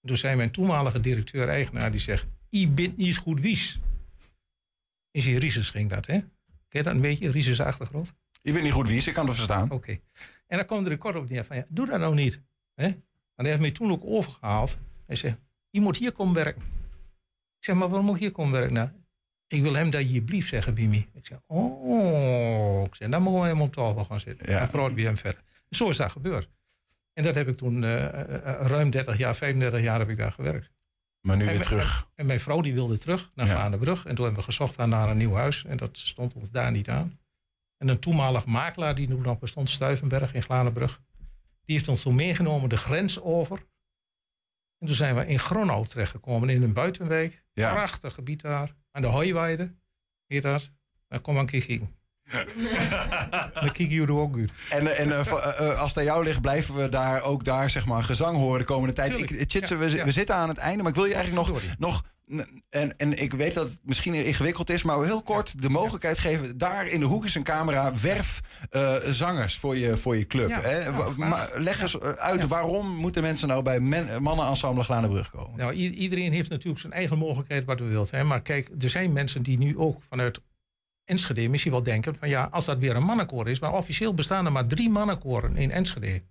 Toen 0.00 0.16
zei 0.16 0.36
mijn 0.36 0.50
toenmalige 0.50 1.00
directeur-eigenaar, 1.00 1.90
die 1.90 2.00
zegt... 2.00 2.26
Je 2.48 2.68
bent 2.68 2.96
niet 2.96 3.16
goed 3.16 3.40
wies. 3.40 3.80
In 5.10 5.22
zijn 5.22 5.38
Rieses 5.38 5.70
ging 5.70 5.90
dat, 5.90 6.06
hè? 6.06 6.18
Ken 6.18 6.28
je 6.68 6.82
dat 6.82 6.94
een 6.94 7.00
beetje, 7.00 7.30
Rieses 7.30 7.60
achtergrond? 7.60 8.14
Je 8.42 8.52
bent 8.52 8.64
niet 8.64 8.72
goed 8.72 8.88
wie, 8.88 9.06
ik 9.06 9.14
kan 9.14 9.26
het 9.26 9.34
verstaan. 9.34 9.70
Oké. 9.70 9.98
En 10.46 10.56
dan 10.56 10.66
kwam 10.66 10.84
er 10.84 10.92
een 10.92 10.98
kort 10.98 11.16
op 11.16 11.28
neer 11.28 11.44
van, 11.44 11.56
ja, 11.56 11.66
doe 11.68 11.86
dat 11.86 11.98
nou 12.00 12.14
niet. 12.14 12.40
Hè? 12.74 12.86
En 12.86 13.02
hij 13.34 13.46
heeft 13.46 13.60
mij 13.60 13.70
toen 13.70 13.90
ook 13.90 14.04
overgehaald. 14.04 14.78
Hij 15.06 15.16
zei, 15.16 15.36
je 15.70 15.80
moet 15.80 15.96
hier 15.96 16.12
komen 16.12 16.34
werken. 16.34 16.62
Ik 17.58 17.64
zeg, 17.64 17.76
maar 17.76 17.88
waarom 17.88 18.06
moet 18.06 18.14
ik 18.14 18.20
hier 18.20 18.32
komen 18.32 18.52
werken? 18.52 18.72
Nou, 18.72 18.88
ik 19.46 19.62
wil 19.62 19.74
hem 19.74 19.90
dat 19.90 20.10
je 20.12 20.22
blief 20.22 20.48
zeggen 20.48 20.74
bij 20.74 20.86
mij. 20.86 21.08
Ik 21.14 21.26
zeg, 21.26 21.38
oh. 21.46 22.84
Ik 22.84 22.94
zeg, 22.94 23.08
dan 23.08 23.22
mogen 23.22 23.40
we 23.40 23.46
hem 23.46 23.60
op 23.60 23.72
tafel 23.72 24.04
gaan 24.04 24.20
zitten. 24.20 24.50
Ja. 24.50 24.58
Dan 24.58 24.68
praten 24.70 24.94
we 24.96 25.02
hem 25.02 25.16
verder. 25.16 25.42
Zo 25.70 25.88
is 25.88 25.96
dat 25.96 26.10
gebeurd. 26.10 26.48
En 27.12 27.24
dat 27.24 27.34
heb 27.34 27.48
ik 27.48 27.56
toen 27.56 27.84
eh, 27.84 28.04
eh, 28.04 28.66
ruim 28.66 28.90
30 28.90 29.18
jaar, 29.18 29.36
35 29.36 29.80
jaar 29.80 29.98
heb 29.98 30.08
ik 30.08 30.16
daar 30.16 30.32
gewerkt. 30.32 30.70
Maar 31.20 31.36
nu 31.36 31.42
En 31.42 31.48
weer 31.48 31.58
we- 31.58 31.64
terug. 31.64 32.08
En 32.14 32.26
mijn 32.26 32.40
vrouw 32.40 32.60
die 32.60 32.74
wilde 32.74 32.98
terug 32.98 33.30
naar 33.34 33.46
Ja. 33.46 33.64
En 33.64 33.70
toen 33.80 34.04
hebben 34.04 34.34
we 34.34 34.42
gezocht 34.42 34.76
naar 34.76 35.08
een 35.08 35.16
nieuw 35.16 35.34
huis. 35.34 35.64
En 35.64 35.76
dat 35.76 35.98
stond 35.98 36.34
ons 36.34 36.50
daar 36.50 36.70
niet 36.70 36.88
aan. 36.88 37.18
En 37.76 37.88
een 37.88 37.98
toenmalig 37.98 38.46
makelaar 38.46 38.94
die 38.94 39.08
toen 39.08 39.22
nog 39.22 39.38
bestond, 39.38 39.70
Stuivenberg 39.70 40.34
in 40.34 40.42
Glanenbrug. 40.42 41.00
Die 41.64 41.76
heeft 41.76 41.88
ons 41.88 42.02
toen 42.02 42.14
meegenomen 42.14 42.68
de 42.68 42.76
grens 42.76 43.20
over. 43.20 43.58
En 44.78 44.86
toen 44.86 44.96
zijn 44.96 45.14
we 45.16 45.26
in 45.26 45.38
Gronau 45.38 45.86
terechtgekomen 45.86 46.48
in 46.48 46.62
een 46.62 46.72
buitenwijk. 46.72 47.44
Ja. 47.52 47.72
Prachtig 47.72 48.14
gebied 48.14 48.40
daar. 48.40 48.75
Aan 48.96 49.02
de 49.02 49.08
hooiweide 49.08 49.74
heet 50.26 50.42
dat. 50.42 50.72
Dan 51.08 51.20
kom 51.20 51.34
maar 51.34 51.42
een 51.42 51.48
keer 51.48 51.66
kijken. 51.66 51.94
Dan 53.60 53.72
kijk 53.72 53.88
je 53.88 54.02
er 54.02 54.16
ook 54.16 54.34
goed. 54.34 54.52
En, 54.70 54.96
en 54.96 55.12
eh, 55.12 55.20
eh, 55.20 55.70
eh, 55.70 55.80
als 55.80 55.88
het 55.88 55.98
aan 55.98 56.04
jou 56.04 56.24
ligt, 56.24 56.40
blijven 56.40 56.74
we 56.74 56.88
daar 56.88 57.22
ook 57.22 57.44
daar 57.44 57.70
zeg 57.70 57.86
maar 57.86 58.02
gezang 58.02 58.36
horen 58.36 58.58
de 58.58 58.64
komende 58.64 58.94
tijd. 58.94 59.18
Ik, 59.18 59.28
we, 59.28 59.90
zi- 59.90 59.96
ja. 59.96 60.04
we 60.04 60.10
zitten 60.10 60.34
aan 60.34 60.48
het 60.48 60.58
einde, 60.58 60.82
maar 60.82 60.90
ik 60.90 60.98
wil 60.98 61.06
je 61.06 61.14
eigenlijk 61.14 61.48
nog, 61.48 61.62
nog 61.78 62.02
en, 62.70 62.96
en 62.96 63.22
ik 63.22 63.32
weet 63.32 63.54
dat 63.54 63.68
het 63.68 63.80
misschien 63.84 64.14
ingewikkeld 64.14 64.70
is, 64.70 64.82
maar 64.82 65.04
heel 65.04 65.22
kort 65.22 65.62
de 65.62 65.68
mogelijkheid 65.68 66.18
geven. 66.18 66.58
Daar 66.58 66.86
in 66.86 67.00
de 67.00 67.06
hoek 67.06 67.24
is 67.24 67.34
een 67.34 67.42
camera. 67.42 67.92
Werf 68.00 68.40
eh, 68.70 68.94
zangers 68.96 69.58
voor 69.58 69.76
je, 69.76 69.96
voor 69.96 70.16
je 70.16 70.26
club. 70.26 70.48
Ja, 70.48 70.60
hè? 70.60 70.78
ja, 70.78 71.48
leg 71.54 71.82
eens 71.82 72.00
uit 72.00 72.40
Ja. 72.40 72.46
waarom 72.46 72.88
moeten 72.88 73.22
mensen 73.22 73.48
nou 73.48 73.62
bij 73.62 73.80
men, 73.80 74.22
mannenensemble 74.22 74.82
Glanenbrug 74.82 75.30
komen? 75.30 75.56
Nou, 75.56 75.72
iedereen 75.72 76.32
heeft 76.32 76.50
natuurlijk 76.50 76.80
zijn 76.80 76.92
eigen 76.92 77.18
mogelijkheid 77.18 77.64
wat 77.64 77.78
hij 77.78 77.88
wil. 77.88 78.06
Hè? 78.10 78.24
Maar 78.24 78.42
kijk, 78.42 78.70
er 78.78 78.90
zijn 78.90 79.12
mensen 79.12 79.42
die 79.42 79.58
nu 79.58 79.78
ook 79.78 80.02
vanuit 80.08 80.40
Enschede 81.06 81.48
misschien 81.48 81.72
wel 81.72 81.82
denken... 81.82 82.16
van 82.16 82.28
ja, 82.28 82.44
als 82.44 82.64
dat 82.64 82.78
weer 82.78 82.96
een 82.96 83.02
mannenkoor 83.02 83.48
is... 83.48 83.60
maar 83.60 83.72
officieel 83.72 84.14
bestaan 84.14 84.46
er 84.46 84.52
maar 84.52 84.66
drie 84.66 84.90
mannenkoren 84.90 85.56
in 85.56 85.70
Enschede. 85.70 86.24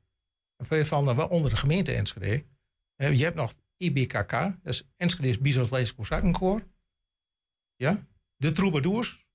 En 0.56 0.66
wij 0.70 0.86
vallen 0.86 1.06
dan 1.06 1.16
wel 1.16 1.28
onder 1.28 1.50
de 1.50 1.56
gemeente 1.56 1.92
Enschede. 1.92 2.46
Eh, 2.96 3.18
Je 3.18 3.24
hebt 3.24 3.36
nog 3.36 3.54
IBKK, 3.78 4.32
dat 4.32 4.74
is 4.74 4.90
Enschede's 4.98 5.40
Bijzonders 5.40 5.96
Kozakkenkoor. 5.96 6.68
Ja, 7.76 8.08
de 8.36 8.52
Troubadours 8.52 9.26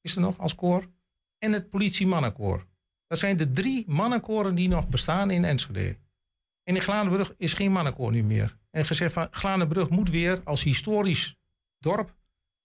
is 0.00 0.14
er 0.14 0.20
nog 0.20 0.38
als 0.38 0.54
koor. 0.54 0.90
En 1.38 1.52
het 1.52 1.70
politiemannenkoor. 1.70 2.66
Dat 3.06 3.18
zijn 3.18 3.36
de 3.36 3.50
drie 3.50 3.84
mannenkoren 3.90 4.54
die 4.54 4.68
nog 4.68 4.88
bestaan 4.88 5.30
in 5.30 5.44
Enschede. 5.44 5.98
En 6.62 6.74
in 6.74 6.82
Glanenbrug 6.82 7.34
is 7.36 7.52
geen 7.52 7.72
mannenkoor 7.72 8.10
nu 8.12 8.22
meer. 8.22 8.58
En 8.70 8.86
gezegd 8.86 9.12
van 9.12 9.28
Glanenbrug 9.30 9.88
moet 9.90 10.10
weer 10.10 10.40
als 10.44 10.62
historisch 10.62 11.36
dorp 11.78 12.16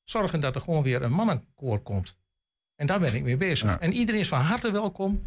zorgen 0.10 0.40
dat 0.40 0.56
er 0.56 0.62
gewoon 0.62 0.84
weer 0.84 1.02
een 1.02 1.12
mannenkoor 1.12 1.80
komt. 1.80 2.18
En 2.76 2.88
daar 2.88 3.00
ben 3.00 3.14
ik 3.14 3.24
mee 3.24 3.38
bezig. 3.38 3.70
Ja. 3.70 3.80
En 3.80 3.94
iedereen 3.94 4.22
is 4.22 4.28
van 4.28 4.42
harte 4.42 4.72
welkom 4.72 5.24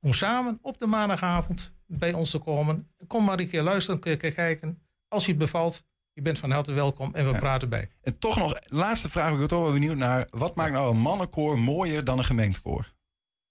om 0.00 0.12
samen 0.12 0.58
op 0.62 0.78
de 0.78 0.86
maandagavond 0.86 1.72
bij 1.86 2.12
ons 2.12 2.30
te 2.30 2.38
komen. 2.38 2.88
Kom 3.06 3.24
maar 3.24 3.38
een 3.38 3.48
keer 3.48 3.62
luisteren, 3.62 4.00
een 4.02 4.18
keer 4.18 4.32
kijken. 4.32 4.82
als 5.08 5.24
je 5.24 5.30
het 5.30 5.40
bevalt, 5.40 5.84
je 6.12 6.22
bent 6.22 6.38
van 6.38 6.50
harte 6.50 6.72
welkom 6.72 7.14
en 7.14 7.32
we 7.32 7.38
praten 7.38 7.68
bij. 7.68 7.90
En 8.02 8.18
toch 8.18 8.36
nog, 8.36 8.58
laatste 8.64 9.10
vraag, 9.10 9.32
ik 9.32 9.38
ben 9.38 9.48
toch 9.48 9.62
wel 9.62 9.72
benieuwd 9.72 9.96
naar... 9.96 10.26
wat 10.30 10.54
maakt 10.54 10.72
nou 10.72 10.90
een 10.90 11.00
mannenkoor 11.00 11.58
mooier 11.58 12.04
dan 12.04 12.18
een 12.18 12.24
gemengd 12.24 12.60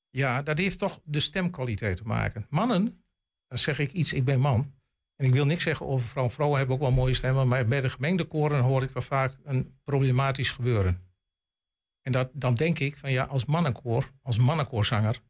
Ja, 0.10 0.42
dat 0.42 0.58
heeft 0.58 0.80
toch 0.80 1.00
de 1.04 1.20
stemkwaliteit 1.20 1.98
te 1.98 2.04
maken. 2.04 2.46
Mannen, 2.50 3.04
dan 3.48 3.58
zeg 3.58 3.80
ik 3.80 3.92
iets, 3.92 4.14
ik 4.14 4.26
ben 4.26 4.40
man. 4.40 4.74
En 5.20 5.26
ik 5.26 5.34
wil 5.34 5.46
niks 5.46 5.64
zeggen 5.64 5.86
over 5.86 6.08
vrouwen. 6.08 6.34
Vrouwen 6.34 6.58
hebben 6.58 6.76
ook 6.76 6.82
wel 6.82 6.92
mooie 6.92 7.14
stemmen, 7.14 7.48
maar 7.48 7.66
bij 7.66 7.82
de 7.82 7.90
gemengde 7.90 8.24
koren 8.24 8.60
hoor 8.60 8.84
ik 8.84 8.94
dat 8.94 9.04
vaak 9.04 9.38
een 9.44 9.74
problematisch 9.84 10.52
gebeuren. 10.52 11.02
En 12.02 12.12
dat, 12.12 12.30
dan 12.34 12.56
denk 12.56 12.80
ik 12.80 12.98
van 12.98 13.12
ja, 13.12 13.24
als 13.24 13.46
mannenkoor, 13.46 14.12
als 14.22 14.38
mannenkoorzanger, 14.38 15.22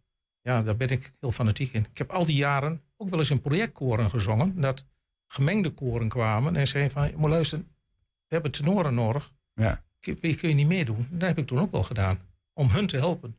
ja, 0.42 0.62
daar 0.64 0.76
ben 0.78 0.90
ik 0.90 1.14
heel 1.20 1.32
fanatiek 1.32 1.72
in. 1.72 1.86
Ik 1.92 1.98
heb 1.98 2.12
al 2.12 2.26
die 2.26 2.36
jaren 2.36 2.82
ook 2.98 3.10
wel 3.10 3.20
eens 3.20 3.30
in 3.30 3.42
projectkoren 3.42 4.10
gezongen, 4.10 4.62
dat 4.62 4.86
gemengde 5.28 5.70
koren 5.70 6.10
kwamen 6.10 6.56
en 6.56 6.68
zeiden 6.68 6.92
van, 6.92 7.08
je 7.08 7.18
moet 7.18 7.30
luisteren, 7.30 7.68
we 8.28 8.34
hebben 8.34 8.52
tenoren 8.52 8.94
nodig. 8.94 9.34
Ja. 9.54 9.84
Kun, 10.00 10.20
kun 10.20 10.50
je 10.50 10.56
niet 10.56 10.68
meedoen? 10.68 11.08
Dat 11.10 11.28
heb 11.28 11.38
ik 11.38 11.48
toen 11.48 11.60
ook 11.60 11.72
wel 11.72 11.84
gedaan, 11.84 12.20
om 12.54 12.70
hun 12.70 12.88
te 12.88 12.98
helpen. 12.98 13.36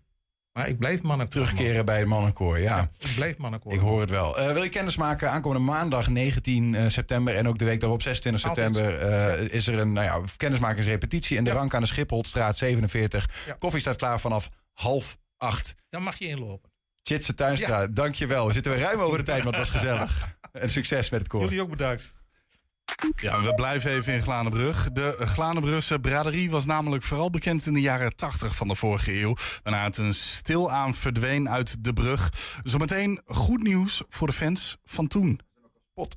Maar 0.52 0.68
ik 0.68 0.78
blijf 0.78 1.02
mannenkoor. 1.02 1.42
Terugkeren 1.42 1.84
bij 1.84 1.98
het 1.98 2.06
mannenkoor, 2.06 2.60
ja. 2.60 2.90
ik 2.98 3.14
blijf 3.14 3.36
mannenkoor. 3.36 3.72
Ik 3.72 3.78
hoor 3.78 4.00
het 4.00 4.10
wel. 4.10 4.40
Uh, 4.40 4.52
wil 4.52 4.62
je 4.62 4.68
kennis 4.68 4.96
maken? 4.96 5.30
Aankomende 5.30 5.64
maandag 5.64 6.08
19 6.08 6.72
uh, 6.72 6.88
september 6.88 7.34
en 7.34 7.48
ook 7.48 7.58
de 7.58 7.64
week 7.64 7.80
daarop 7.80 8.02
26 8.02 8.40
september 8.40 9.08
uh, 9.40 9.52
is 9.54 9.66
er 9.66 9.78
een 9.78 9.92
nou 9.92 10.06
ja, 10.06 10.28
kennismakingsrepetitie 10.36 11.36
in 11.36 11.44
de 11.44 11.50
ja. 11.50 11.56
rank 11.56 11.74
aan 11.74 11.80
de 11.80 11.86
Schipholstraat 11.86 12.56
47. 12.56 13.44
Ja. 13.46 13.52
Koffie 13.52 13.80
staat 13.80 13.96
klaar 13.96 14.20
vanaf 14.20 14.48
half 14.72 15.18
acht. 15.36 15.74
Dan 15.88 16.02
mag 16.02 16.18
je 16.18 16.26
inlopen. 16.26 16.70
Chitse 17.02 17.34
Tuinstra, 17.34 17.80
ja. 17.80 17.86
dankjewel. 17.86 18.46
We 18.46 18.52
zitten 18.52 18.72
weer 18.72 18.80
ruim 18.80 19.00
over 19.00 19.18
de 19.18 19.24
tijd, 19.24 19.44
maar 19.44 19.52
het 19.52 19.70
was 19.70 19.80
gezellig. 19.80 20.28
En 20.52 20.70
succes 20.70 21.10
met 21.10 21.20
het 21.20 21.28
koor. 21.28 21.42
Jullie 21.42 21.62
ook 21.62 21.70
bedankt. 21.70 22.12
Ja, 23.14 23.42
we 23.42 23.54
blijven 23.54 23.90
even 23.90 24.12
in 24.12 24.22
Glanenbrug. 24.22 24.88
De 24.92 25.16
Glanenbrugse 25.18 25.98
braderie 25.98 26.50
was 26.50 26.64
namelijk 26.64 27.02
vooral 27.02 27.30
bekend 27.30 27.66
in 27.66 27.74
de 27.74 27.80
jaren 27.80 28.16
80 28.16 28.56
van 28.56 28.68
de 28.68 28.74
vorige 28.74 29.20
eeuw. 29.20 29.36
Waarna 29.62 29.84
het 29.84 29.96
een 29.96 30.14
stilaan 30.14 30.94
verdween 30.94 31.48
uit 31.48 31.84
de 31.84 31.92
brug. 31.92 32.30
Zometeen 32.62 33.22
goed 33.26 33.62
nieuws 33.62 34.02
voor 34.08 34.26
de 34.26 34.32
fans 34.32 34.76
van 34.84 35.06
toen. 35.06 35.40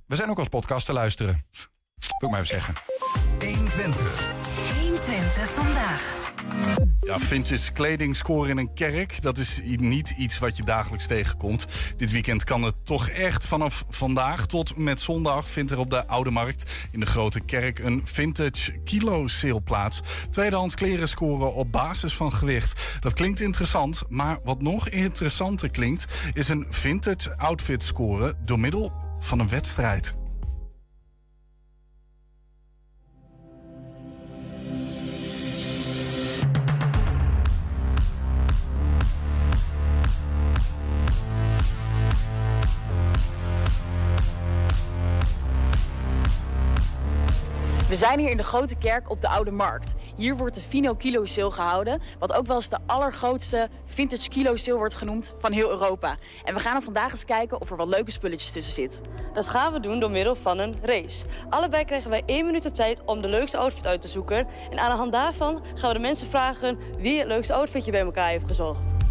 We 0.06 0.16
zijn 0.16 0.30
ook 0.30 0.40
als 0.40 0.48
podcast 0.48 0.86
te 0.86 0.94
luisteren. 0.94 1.46
Wil 2.20 2.30
ik 2.30 2.30
maar 2.30 2.40
even 2.40 2.54
zeggen. 2.54 2.74
120. 3.40 4.32
120 4.80 5.50
vandaag. 5.50 6.23
Ja, 7.02 7.20
vintage 7.20 7.72
kleding 7.72 8.16
scoren 8.16 8.50
in 8.50 8.58
een 8.58 8.74
kerk, 8.74 9.22
dat 9.22 9.38
is 9.38 9.62
niet 9.64 10.14
iets 10.18 10.40
wat 10.40 10.58
je 10.58 10.64
dagelijks 10.64 11.08
tegenkomt. 11.08 11.66
Dit 11.98 12.12
weekend 12.12 12.44
kan 12.44 12.62
het 12.64 12.86
toch 12.86 13.08
echt. 13.08 13.48
Vanaf 13.48 13.84
vandaag 13.90 14.46
tot 14.46 14.78
met 14.78 15.02
zondag 15.02 15.50
vindt 15.50 15.72
er 15.72 15.78
op 15.78 15.90
de 15.90 16.08
Oude 16.08 16.30
Markt 16.30 16.88
in 16.92 17.00
de 17.00 17.06
Grote 17.06 17.40
Kerk 17.40 17.80
een 17.80 18.02
vintage 18.06 18.72
kilo 18.72 19.28
sale 19.28 19.62
plaats. 19.62 20.02
Tweedehands 20.30 20.76
kleren 20.76 21.08
scoren 21.08 21.54
op 21.54 21.72
basis 21.72 22.14
van 22.16 22.34
gewicht. 22.34 22.98
Dat 23.00 23.14
klinkt 23.14 23.42
interessant, 23.42 24.04
maar 24.10 24.40
wat 24.44 24.62
nog 24.62 24.90
interessanter 24.90 25.70
klinkt 25.70 26.32
is 26.34 26.50
een 26.50 26.68
vintage 26.70 27.38
outfit 27.38 27.84
scoren 27.84 28.36
door 28.46 28.60
middel 28.60 28.92
van 29.20 29.40
een 29.40 29.50
wedstrijd. 29.50 30.23
We 47.94 48.00
zijn 48.00 48.20
hier 48.20 48.30
in 48.30 48.38
de 48.38 48.44
Grote 48.44 48.76
Kerk 48.76 49.10
op 49.10 49.22
de 49.22 49.28
Oude 49.28 49.52
Markt. 49.52 49.94
Hier 50.16 50.38
wordt 50.38 50.56
de 50.56 50.62
Fino 50.62 50.94
Kilo 50.96 51.26
Sale 51.26 51.52
gehouden, 51.52 52.02
wat 52.20 52.34
ook 52.34 52.46
wel 52.46 52.56
eens 52.56 52.70
de 52.70 52.78
allergrootste 52.86 53.70
vintage 53.86 54.30
kilo 54.30 54.56
sale 54.56 54.78
wordt 54.78 54.94
genoemd 54.94 55.34
van 55.40 55.52
heel 55.52 55.70
Europa. 55.70 56.18
En 56.44 56.54
we 56.54 56.60
gaan 56.60 56.76
er 56.76 56.82
vandaag 56.82 57.12
eens 57.12 57.26
kijken 57.26 57.62
of 57.62 57.70
er 57.70 57.78
wat 57.78 57.88
leuke 57.88 58.12
spulletjes 58.12 58.52
tussen 58.52 58.74
zit. 58.74 59.02
Dat 59.34 59.48
gaan 59.48 59.74
we 59.74 59.80
doen 59.80 60.00
door 60.00 60.12
middel 60.12 60.36
van 60.36 60.60
een 60.60 60.76
race. 60.82 61.26
Allebei 61.50 61.86
krijgen 61.86 62.10
wij 62.10 62.24
één 62.26 62.46
minuut 62.46 62.64
de 62.64 62.72
tijd 62.72 63.02
om 63.06 63.22
de 63.22 63.28
leukste 63.28 63.58
outfit 63.58 63.88
uit 63.88 64.02
te 64.02 64.08
zoeken. 64.08 64.48
En 64.72 64.80
aan 64.80 64.92
de 64.92 64.98
hand 64.98 65.12
daarvan 65.12 65.64
gaan 65.76 65.88
we 65.88 65.96
de 65.96 66.02
mensen 66.02 66.28
vragen 66.28 66.78
wie 67.00 67.20
het 67.20 67.28
leukste 67.28 67.54
outfitje 67.54 67.92
bij 67.92 68.02
elkaar 68.02 68.30
heeft 68.30 68.48
gezocht. 68.48 69.03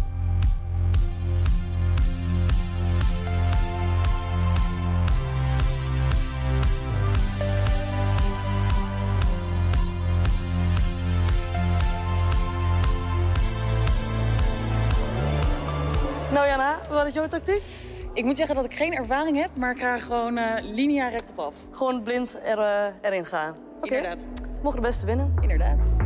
Nou 16.33 16.47
Jana, 16.47 16.79
wat 16.89 17.05
is 17.05 17.13
jouw 17.13 17.27
tactiek? 17.27 17.61
Ik 18.13 18.25
moet 18.25 18.37
zeggen 18.37 18.55
dat 18.55 18.65
ik 18.65 18.73
geen 18.73 18.93
ervaring 18.93 19.37
heb, 19.41 19.49
maar 19.53 19.71
ik 19.71 19.79
ga 19.79 19.99
gewoon 19.99 20.37
uh, 20.37 20.45
linea 20.61 21.07
recht 21.07 21.29
op 21.29 21.39
af. 21.39 21.53
Gewoon 21.71 22.03
blind 22.03 22.39
er, 22.43 22.57
uh, 22.57 22.85
erin 23.01 23.25
gaan. 23.25 23.55
Inderdaad. 23.81 24.19
Mogen 24.61 24.81
de 24.81 24.87
beste 24.87 25.05
winnen. 25.05 25.35
Inderdaad. 25.41 26.02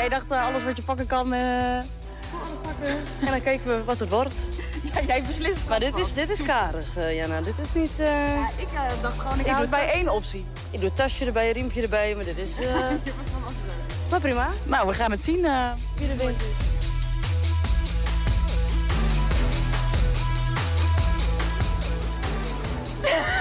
Jij 0.00 0.08
dacht 0.08 0.32
uh, 0.32 0.46
alles 0.46 0.64
wat 0.64 0.76
je 0.76 0.82
pakken 0.82 1.06
kan. 1.06 1.34
Uh... 1.34 1.76
En 1.76 1.86
dan 3.30 3.42
kijken 3.42 3.66
we 3.66 3.84
wat 3.84 3.98
het 3.98 4.08
wordt. 4.08 4.34
Ja, 4.94 5.00
jij 5.06 5.22
beslist. 5.22 5.68
Maar 5.68 5.80
dit 5.80 5.98
is, 5.98 6.14
dit 6.14 6.30
is 6.30 6.42
karig, 6.42 6.96
uh, 6.96 7.14
Jana. 7.14 7.40
Dit 7.40 7.58
is 7.58 7.72
niet... 7.72 7.96
Ja, 7.96 8.48
ik 8.56 8.68
dacht 9.02 9.18
gewoon, 9.18 9.40
ik, 9.40 9.46
ik 9.46 9.52
doe 9.52 9.60
het 9.60 9.70
bij 9.70 9.90
één 9.90 10.08
optie. 10.08 10.44
Ik 10.70 10.80
doe 10.80 10.92
tasje 10.92 11.24
erbij, 11.24 11.52
riempje 11.52 11.82
erbij, 11.82 12.14
maar 12.14 12.24
dit 12.24 12.38
is... 12.38 12.48
maar 14.10 14.20
prima. 14.20 14.48
Nou, 14.64 14.86
we 14.86 14.94
gaan 14.94 15.10
het 15.10 15.24
zien 15.24 15.40
wie 15.96 16.08
er 16.10 16.16
wint. 16.16 16.42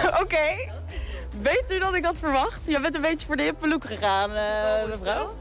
Oké. 0.09 0.21
Okay. 0.21 0.71
Weet 1.41 1.65
u 1.69 1.79
dat 1.79 1.93
ik 1.93 2.03
dat 2.03 2.17
verwacht? 2.17 2.61
Je 2.63 2.79
bent 2.79 2.95
een 2.95 3.01
beetje 3.01 3.27
voor 3.27 3.35
de 3.35 3.43
hippe 3.43 3.67
look 3.67 3.85
gegaan, 3.85 4.29
mevrouw. 4.89 5.33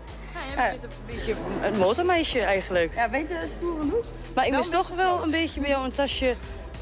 Ja, 0.56 0.66
je 0.66 0.78
bent 0.78 0.92
een 0.92 1.16
beetje 1.16 1.34
een 1.62 1.78
motormeisje 1.78 2.40
eigenlijk. 2.40 2.94
Ja, 2.94 3.04
een 3.04 3.10
beetje 3.10 3.34
een 3.34 3.48
stoere 3.56 3.86
look. 3.86 4.04
Maar 4.34 4.46
ik 4.46 4.52
mis 4.52 4.68
toch 4.68 4.88
wel 4.88 5.22
een 5.22 5.30
beetje 5.30 5.60
bij 5.60 5.68
jou 5.68 5.84
een 5.84 5.92
tasje 5.92 6.34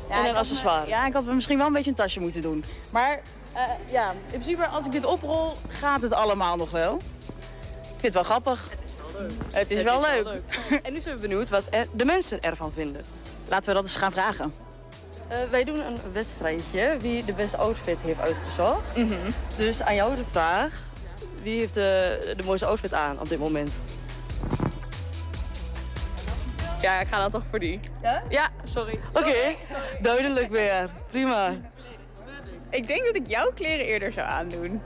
ja, 0.09 0.19
en 0.19 0.29
een 0.29 0.37
accessoire. 0.37 0.89
ja, 0.89 1.07
ik 1.07 1.13
had 1.13 1.25
misschien 1.25 1.59
wel 1.59 1.67
een 1.67 1.73
beetje 1.73 1.91
een 1.91 1.97
tasje 1.97 2.21
moeten 2.21 2.43
doen. 2.43 2.65
Maar 2.91 3.21
uh, 3.55 3.61
ja, 3.91 4.11
in 4.11 4.41
principe 4.41 4.67
als 4.67 4.85
ik 4.85 4.93
dit 4.93 5.05
oprol, 5.05 5.53
gaat 5.69 6.03
het 6.03 6.13
allemaal 6.13 6.57
nog 6.57 6.71
wel. 6.71 6.95
Ik 6.95 8.01
vind 8.01 8.03
het 8.03 8.15
wel 8.15 8.23
grappig. 8.23 8.69
Het 9.53 9.71
is 9.71 9.83
wel 9.83 10.01
leuk. 10.01 10.11
Het 10.13 10.21
is, 10.21 10.23
wel, 10.23 10.33
leuk. 10.71 10.81
en 10.87 10.93
nu 10.93 11.01
zijn 11.01 11.15
we 11.15 11.21
benieuwd 11.21 11.49
wat 11.49 11.67
er, 11.71 11.87
de 11.93 12.05
mensen 12.05 12.41
ervan 12.41 12.73
vinden. 12.73 13.05
Laten 13.49 13.69
we 13.69 13.75
dat 13.75 13.83
eens 13.83 13.97
gaan 13.97 14.13
vragen. 14.13 14.53
Uh, 15.33 15.37
wij 15.51 15.65
doen 15.65 15.87
een 15.87 15.99
wedstrijdje 16.13 16.97
wie 17.01 17.25
de 17.25 17.33
beste 17.33 17.57
outfit 17.57 18.01
heeft 18.01 18.21
uitgezocht. 18.21 18.97
Mm 18.97 19.09
-hmm. 19.09 19.35
Dus 19.57 19.83
aan 19.83 19.95
jou 19.95 20.15
de 20.15 20.25
vraag, 20.31 20.83
wie 21.47 21.59
heeft 21.59 21.75
de, 21.75 22.35
de 22.37 22.43
mooiste 22.45 22.67
outfit 22.67 22.95
aan 22.95 23.21
op 23.21 23.29
dit 23.29 23.39
moment? 23.39 23.71
Ja, 26.81 27.01
ik 27.01 27.07
ga 27.07 27.19
dan 27.19 27.31
toch 27.31 27.43
voor 27.51 27.59
die. 27.59 27.81
Ja? 28.03 28.23
Ja, 28.29 28.49
sorry. 28.65 29.01
Oké, 29.13 29.19
okay. 29.19 29.57
duidelijk 30.01 30.51
weer. 30.51 30.91
Prima. 31.11 31.55
Ik 32.71 32.87
denk 32.87 33.05
dat 33.05 33.17
ik 33.17 33.27
jouw 33.27 33.53
kleren 33.55 33.87
eerder 33.87 34.13
zou 34.13 34.27
aandoen. 34.27 34.83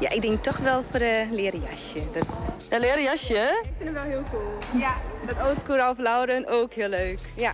Ja, 0.00 0.10
ik 0.10 0.22
denk 0.22 0.42
toch 0.42 0.56
wel 0.56 0.84
voor 0.90 0.98
de 0.98 1.28
leren 1.30 1.60
jasje. 1.60 2.00
Dat... 2.12 2.26
Een 2.68 2.80
leren 2.80 3.02
jasje? 3.02 3.60
Ik 3.62 3.72
vind 3.78 3.84
hem 3.84 3.92
wel 3.92 4.02
heel 4.02 4.22
cool. 4.30 4.58
Ja, 4.80 4.94
dat 5.26 5.46
oldschool 5.46 5.76
Ralph 5.76 5.98
Lauren 5.98 6.48
ook 6.48 6.72
heel 6.72 6.88
leuk. 6.88 7.18
Ja. 7.36 7.52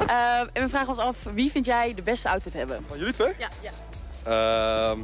Uh, 0.00 0.38
en 0.38 0.62
we 0.62 0.68
vragen 0.68 0.88
ons 0.88 0.98
af, 0.98 1.16
wie 1.34 1.50
vind 1.50 1.66
jij 1.66 1.94
de 1.94 2.02
beste 2.02 2.28
outfit 2.28 2.52
hebben? 2.52 2.84
Van 2.88 2.98
jullie 2.98 3.12
twee? 3.12 3.32
Ja. 3.38 3.48
ja. 3.60 4.92
Uh, 4.92 4.98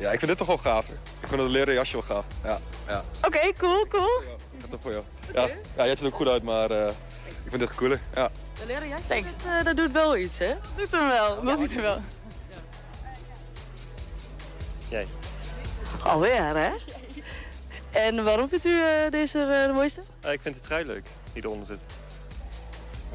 ja, 0.00 0.10
ik 0.10 0.18
vind 0.18 0.26
dit 0.26 0.38
toch 0.38 0.46
wel 0.46 0.58
gaver. 0.58 0.94
Ik 1.20 1.28
vind 1.28 1.40
het 1.40 1.50
leren 1.50 1.74
jasje 1.74 1.92
wel 1.92 2.02
gaaf. 2.02 2.24
Ja, 2.44 2.60
ja. 2.86 3.04
Oké, 3.16 3.26
okay, 3.26 3.52
cool, 3.58 3.86
cool. 3.86 4.22
Ja, 4.58 4.66
dat 4.70 4.80
voor 4.82 4.90
jou. 4.90 5.04
Ja, 5.34 5.46
ja, 5.46 5.84
jij 5.84 5.88
ziet 5.88 6.00
er 6.00 6.06
ook 6.06 6.14
goed 6.14 6.28
uit, 6.28 6.42
maar 6.42 6.70
uh, 6.70 6.86
ik 7.26 7.48
vind 7.48 7.60
dit 7.60 7.74
cooler, 7.74 8.00
ja. 8.14 8.30
De 8.58 8.66
leren 8.66 8.88
jasje, 8.88 9.06
dat, 9.08 9.24
uh, 9.46 9.64
dat 9.64 9.76
doet 9.76 9.92
wel 9.92 10.16
iets, 10.16 10.38
hè? 10.38 10.52
Doet 10.76 10.90
hem 10.90 11.08
wel, 11.08 11.44
dat 11.44 11.58
doet 11.58 11.72
hem 11.72 11.82
wel. 11.82 11.98
Jij. 14.88 15.06
Alweer, 16.02 16.56
hè? 16.56 16.70
En 17.90 18.24
waarom 18.24 18.48
vindt 18.48 18.64
u 18.64 18.70
uh, 18.70 19.10
deze 19.10 19.38
uh, 19.38 19.66
de 19.66 19.72
mooiste? 19.72 20.02
Uh, 20.24 20.32
ik 20.32 20.40
vind 20.42 20.54
de 20.54 20.60
trui 20.60 20.84
leuk, 20.84 21.06
die 21.32 21.44
eronder 21.44 21.66
zit. 21.66 21.78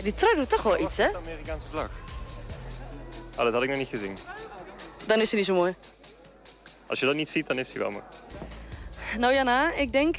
Die 0.04 0.13
trui 0.13 0.36
doet 0.36 0.50
toch 0.50 0.62
wel 0.62 0.80
iets, 0.80 0.98
hè? 0.98 1.12
De 1.12 1.17
Amerikaanse 1.17 1.67
vlag. 1.67 1.89
Ah, 3.36 3.43
dat 3.43 3.54
had 3.54 3.63
ik 3.63 3.69
nog 3.69 3.78
niet 3.78 3.88
gezien. 3.88 4.17
Dan 5.06 5.21
is 5.21 5.30
hij 5.30 5.39
niet 5.39 5.48
zo 5.48 5.54
mooi. 5.54 5.76
Als 6.88 7.00
je 7.00 7.06
dat 7.06 7.15
niet 7.15 7.30
ziet, 7.30 7.48
dan 7.48 7.60
is 7.60 7.71
hij 7.71 7.82
wel 7.82 7.91
mooi. 7.91 8.04
Nou 9.17 9.34
Jana, 9.34 9.74
ik 9.74 9.91
denk 9.91 10.17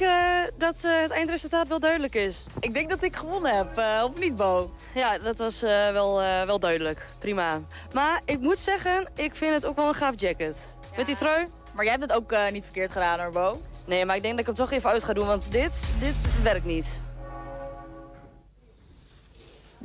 dat 0.57 0.81
het 0.81 1.11
eindresultaat 1.11 1.67
wel 1.67 1.79
duidelijk 1.79 2.15
is. 2.15 2.43
Ik 2.59 2.73
denk 2.73 2.89
dat 2.89 3.03
ik 3.03 3.15
gewonnen 3.15 3.55
heb, 3.57 3.77
of 4.03 4.19
niet 4.19 4.35
Bo? 4.35 4.71
Ja, 4.93 5.17
dat 5.17 5.37
was 5.37 5.61
wel, 5.61 6.15
wel 6.45 6.59
duidelijk. 6.59 7.05
Prima. 7.19 7.61
Maar 7.93 8.21
ik 8.25 8.39
moet 8.39 8.59
zeggen, 8.59 9.07
ik 9.15 9.35
vind 9.35 9.53
het 9.53 9.65
ook 9.65 9.75
wel 9.75 9.87
een 9.87 9.93
gaaf 9.93 10.13
jacket. 10.19 10.57
Met 10.95 11.05
die 11.05 11.15
trui? 11.15 11.47
Maar 11.73 11.83
jij 11.83 11.93
hebt 11.93 12.11
het 12.11 12.19
ook 12.21 12.51
niet 12.51 12.63
verkeerd 12.63 12.91
gedaan 12.91 13.19
hoor, 13.19 13.31
Bo. 13.31 13.61
Nee, 13.85 14.05
maar 14.05 14.15
ik 14.15 14.21
denk 14.21 14.37
dat 14.37 14.47
ik 14.47 14.55
hem 14.55 14.65
toch 14.65 14.71
even 14.71 14.89
uit 14.89 15.03
ga 15.03 15.13
doen, 15.13 15.27
want 15.27 15.51
dit, 15.51 15.89
dit 15.99 16.41
werkt 16.43 16.65
niet. 16.65 17.01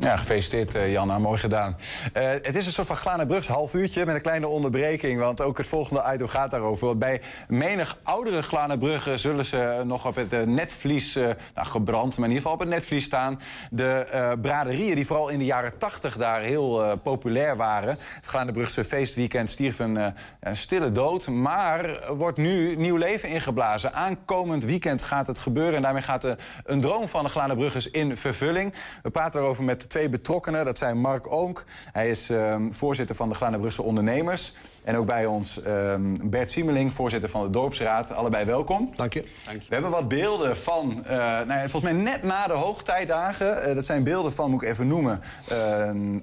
Ja, 0.02 0.16
gefeliciteerd 0.16 0.74
uh, 0.74 0.92
Janna, 0.92 1.18
mooi 1.18 1.38
gedaan. 1.38 1.76
Uh, 2.16 2.22
het 2.28 2.54
is 2.54 2.66
een 2.66 2.72
soort 2.72 2.86
van 2.86 2.96
Glanenbrugs 2.96 3.46
half 3.46 3.74
uurtje 3.74 4.06
met 4.06 4.14
een 4.14 4.20
kleine 4.20 4.48
onderbreking... 4.48 5.20
want 5.20 5.40
ook 5.40 5.58
het 5.58 5.66
volgende 5.66 6.10
item 6.14 6.28
gaat 6.28 6.50
daarover. 6.50 6.86
Want 6.86 6.98
bij 6.98 7.20
menig 7.48 7.98
oudere 8.02 8.42
Glanenbruggen 8.42 9.18
zullen 9.18 9.44
ze 9.44 9.82
nog 9.84 10.06
op 10.06 10.14
het 10.14 10.46
netvlies... 10.46 11.16
Uh, 11.16 11.24
nou, 11.54 11.66
gebrand, 11.66 12.18
maar 12.18 12.28
in 12.28 12.34
ieder 12.34 12.36
geval 12.36 12.52
op 12.52 12.58
het 12.60 12.68
netvlies 12.68 13.04
staan. 13.04 13.40
De 13.70 14.36
braderieën 14.40 14.94
die 14.94 15.06
vooral 15.06 15.28
in 15.28 15.38
de 15.38 15.44
jaren 15.44 15.78
tachtig 15.78 16.16
daar 16.16 16.40
heel 16.40 16.98
populair 16.98 17.56
waren. 17.56 17.90
Het 18.14 18.26
Glanenbrugse 18.26 18.84
feestweekend 18.84 19.50
stierf 19.50 19.78
een, 19.78 20.14
stille 20.52 20.92
dood... 20.92 21.28
maar 21.28 22.00
wordt 22.16 22.38
nu 22.38 22.76
nieuw 22.76 22.96
leven 22.96 23.28
ingeblazen. 23.28 23.94
Aankomend 23.94 24.64
weekend 24.64 25.02
gaat 25.02 25.26
het 25.26 25.38
gebeuren... 25.38 25.74
en 25.74 25.82
daarmee 25.82 26.02
gaat 26.02 26.36
een 26.64 26.80
droom 26.80 27.08
van 27.08 27.24
de 27.24 27.30
Glanenbruggers 27.30 27.90
in 27.90 28.16
vervulling. 28.16 28.74
We 29.02 29.10
praten 29.10 29.40
erover 29.40 29.64
met 29.64 29.90
twee 29.92 30.08
betrokkenen. 30.08 30.64
Dat 30.64 30.78
zijn 30.78 30.98
Mark 30.98 31.32
Oonk. 31.32 31.64
Hij 31.92 32.10
is 32.10 32.30
uh, 32.30 32.56
voorzitter 32.70 33.16
van 33.16 33.28
de 33.28 33.34
Glanenbrugse 33.34 33.82
Ondernemers. 33.82 34.52
En 34.84 34.96
ook 34.96 35.06
bij 35.06 35.26
ons 35.26 35.60
uh, 35.66 35.94
Bert 36.24 36.50
Siemeling, 36.50 36.92
voorzitter 36.92 37.30
van 37.30 37.44
de 37.44 37.50
Dorpsraad. 37.50 38.12
Allebei 38.12 38.44
welkom. 38.44 38.90
Dank 38.94 39.12
je. 39.12 39.24
Dank 39.44 39.62
je. 39.62 39.68
We 39.68 39.74
hebben 39.74 39.90
wat 39.90 40.08
beelden 40.08 40.56
van, 40.56 41.04
uh, 41.04 41.10
nou, 41.16 41.68
volgens 41.68 41.92
mij 41.92 42.02
net 42.02 42.22
na 42.22 42.46
de 42.46 42.52
hoogtijdagen. 42.52 43.68
Uh, 43.68 43.74
dat 43.74 43.84
zijn 43.84 44.02
beelden 44.02 44.32
van, 44.32 44.50
moet 44.50 44.62
ik 44.62 44.68
even 44.68 44.86
noemen, 44.86 45.20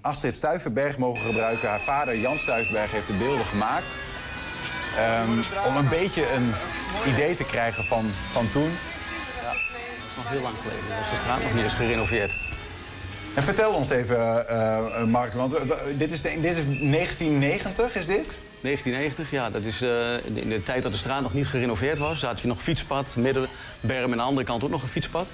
Astrid 0.02 0.36
Stuivenberg 0.36 0.98
mogen 0.98 1.22
gebruiken. 1.22 1.70
Haar 1.70 1.80
vader 1.80 2.20
Jan 2.20 2.38
Stuivenberg 2.38 2.92
heeft 2.92 3.08
de 3.08 3.14
beelden 3.14 3.46
gemaakt. 3.46 3.96
Um, 5.28 5.44
om 5.68 5.76
een 5.76 5.90
beetje 5.90 6.34
een 6.34 6.52
idee 7.14 7.36
te 7.36 7.44
krijgen 7.44 7.84
van, 7.84 8.12
van 8.32 8.50
toen. 8.50 8.72
Ja, 9.42 9.54
nog 10.16 10.30
heel 10.30 10.42
lang 10.42 10.56
geleden. 10.62 10.88
De 10.88 11.18
straat 11.22 11.42
nog 11.44 11.54
niet 11.54 11.64
eens 11.64 11.74
gerenoveerd. 11.74 12.32
En 13.34 13.44
vertel 13.44 13.72
ons 13.72 13.90
even, 13.90 14.46
uh, 14.50 15.04
Mark, 15.04 15.34
want 15.34 15.54
uh, 15.54 15.62
dit, 15.98 16.12
is 16.12 16.22
de, 16.22 16.38
dit 16.42 16.58
is 16.58 16.64
1990, 16.66 17.96
is 17.96 18.06
dit? 18.06 18.38
1990, 18.62 19.32
ja. 19.32 19.50
Dat 19.50 19.62
is 19.62 19.82
uh, 19.82 20.26
in 20.34 20.50
de 20.50 20.64
tijd 20.64 20.84
dat 20.84 20.92
de 20.92 20.98
straat 20.98 21.22
nog 21.22 21.34
niet 21.34 21.48
gerenoveerd 21.48 21.98
was. 21.98 22.22
Had 22.22 22.40
je 22.40 22.48
nog 22.48 22.62
fietspad, 22.62 23.16
middenberm 23.18 23.50
en 23.88 24.12
aan 24.12 24.18
de 24.18 24.24
andere 24.24 24.46
kant 24.46 24.64
ook 24.64 24.70
nog 24.70 24.82
een 24.82 24.90
fietspad. 24.90 25.28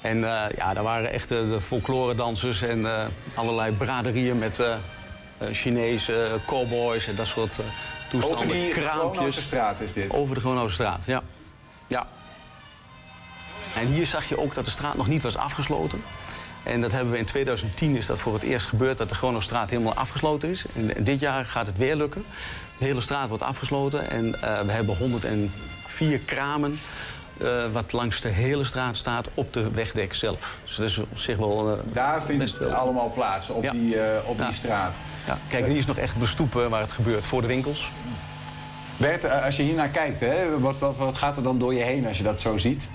En 0.00 0.18
ja, 0.56 0.74
daar 0.74 0.82
waren 0.82 1.12
echt 1.12 1.28
de 1.28 1.58
folklore-dansers 1.60 2.62
en 2.62 2.86
allerlei 3.34 3.72
braderieën 3.72 4.38
met 4.38 4.60
Chinese 5.52 6.30
cowboys 6.46 7.06
en 7.06 7.14
dat 7.14 7.26
soort 7.26 7.58
toestanden. 8.10 8.38
Over 8.38 8.52
die 8.52 8.68
kraampjes. 8.68 9.42
straat 9.42 9.80
is 9.80 9.92
dit? 9.92 10.14
Over 10.14 10.34
de 10.34 10.40
Groenhouse 10.40 10.74
straat, 10.74 11.04
ja. 11.06 11.22
ja. 11.86 12.06
En 13.74 13.86
hier 13.86 14.06
zag 14.06 14.28
je 14.28 14.38
ook 14.38 14.54
dat 14.54 14.64
de 14.64 14.70
straat 14.70 14.96
nog 14.96 15.06
niet 15.06 15.22
was 15.22 15.36
afgesloten. 15.36 16.02
En 16.62 16.80
dat 16.80 16.92
hebben 16.92 17.12
we 17.12 17.18
in 17.18 17.24
2010 17.24 17.96
is 17.96 18.06
dat 18.06 18.18
voor 18.18 18.34
het 18.34 18.42
eerst 18.42 18.66
gebeurd 18.66 18.98
dat 18.98 19.08
de 19.08 19.14
Gronostraat 19.14 19.70
helemaal 19.70 19.94
afgesloten 19.94 20.48
is. 20.48 20.64
En 20.74 21.04
dit 21.04 21.20
jaar 21.20 21.44
gaat 21.44 21.66
het 21.66 21.76
weer 21.76 21.96
lukken. 21.96 22.24
De 22.78 22.84
hele 22.84 23.00
straat 23.00 23.28
wordt 23.28 23.42
afgesloten 23.42 24.10
en 24.10 24.26
uh, 24.26 24.60
we 24.60 24.72
hebben 24.72 24.96
104 24.96 26.18
kramen. 26.18 26.78
Uh, 27.42 27.62
wat 27.72 27.92
langs 27.92 28.20
de 28.20 28.28
hele 28.28 28.64
straat 28.64 28.96
staat 28.96 29.28
op 29.34 29.52
de 29.52 29.70
wegdek 29.70 30.14
zelf. 30.14 30.56
Dus 30.64 30.76
dat 30.76 30.86
is 30.86 30.98
op 30.98 31.18
zich 31.18 31.36
wel. 31.36 31.70
Uh, 31.70 31.78
Daar 31.92 32.22
vindt 32.22 32.44
het 32.44 32.58
wel... 32.58 32.72
allemaal 32.72 33.10
plaats, 33.10 33.50
op, 33.50 33.62
ja. 33.62 33.72
die, 33.72 33.96
op 34.24 34.38
ja. 34.38 34.44
die 34.46 34.54
straat. 34.54 34.98
Ja. 35.26 35.38
Kijk, 35.48 35.66
hier 35.66 35.76
is 35.76 35.86
nog 35.86 35.96
echt 35.96 36.16
bestoepen 36.16 36.70
waar 36.70 36.80
het 36.80 36.92
gebeurt, 36.92 37.26
voor 37.26 37.40
de 37.40 37.46
winkels. 37.46 37.90
Bert, 38.96 39.30
als 39.44 39.56
je 39.56 39.62
hier 39.62 39.74
naar 39.74 39.88
kijkt, 39.88 40.20
hè, 40.20 40.58
wat, 40.58 40.78
wat, 40.78 40.96
wat 40.96 41.16
gaat 41.16 41.36
er 41.36 41.42
dan 41.42 41.58
door 41.58 41.74
je 41.74 41.82
heen 41.82 42.06
als 42.06 42.16
je 42.16 42.22
dat 42.22 42.40
zo 42.40 42.56
ziet? 42.56 42.88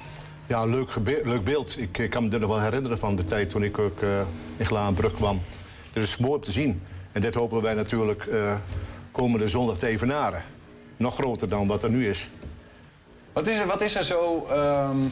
Ja, 0.47 0.65
leuk, 0.65 0.89
leuk 1.23 1.43
beeld. 1.43 1.79
Ik, 1.79 1.97
ik, 1.97 2.09
kan 2.09 2.23
me 2.23 2.29
er 2.29 2.39
nog 2.39 2.49
wel 2.49 2.61
herinneren 2.61 2.97
van 2.97 3.15
de 3.15 3.23
tijd 3.23 3.49
toen 3.49 3.63
ik 3.63 3.79
ook 3.79 4.01
uh, 4.01 4.19
in 4.57 4.65
Glaanbrug 4.65 5.13
kwam. 5.13 5.41
Dit 5.93 6.03
is 6.03 6.17
mooi 6.17 6.33
om 6.33 6.41
te 6.41 6.51
zien. 6.51 6.81
En 7.11 7.21
dit 7.21 7.33
hopen 7.33 7.61
wij 7.61 7.73
natuurlijk 7.73 8.25
uh, 8.25 8.53
komende 9.11 9.49
zondag 9.49 9.77
te 9.77 9.87
evenaren. 9.87 10.43
Nog 10.97 11.13
groter 11.13 11.49
dan 11.49 11.67
wat 11.67 11.83
er 11.83 11.89
nu 11.89 12.07
is. 12.07 12.29
Wat 13.33 13.47
is 13.47 13.57
er, 13.57 13.67
wat 13.67 13.81
is 13.81 13.95
er 13.95 14.03
zo... 14.03 14.47
Um, 14.51 15.11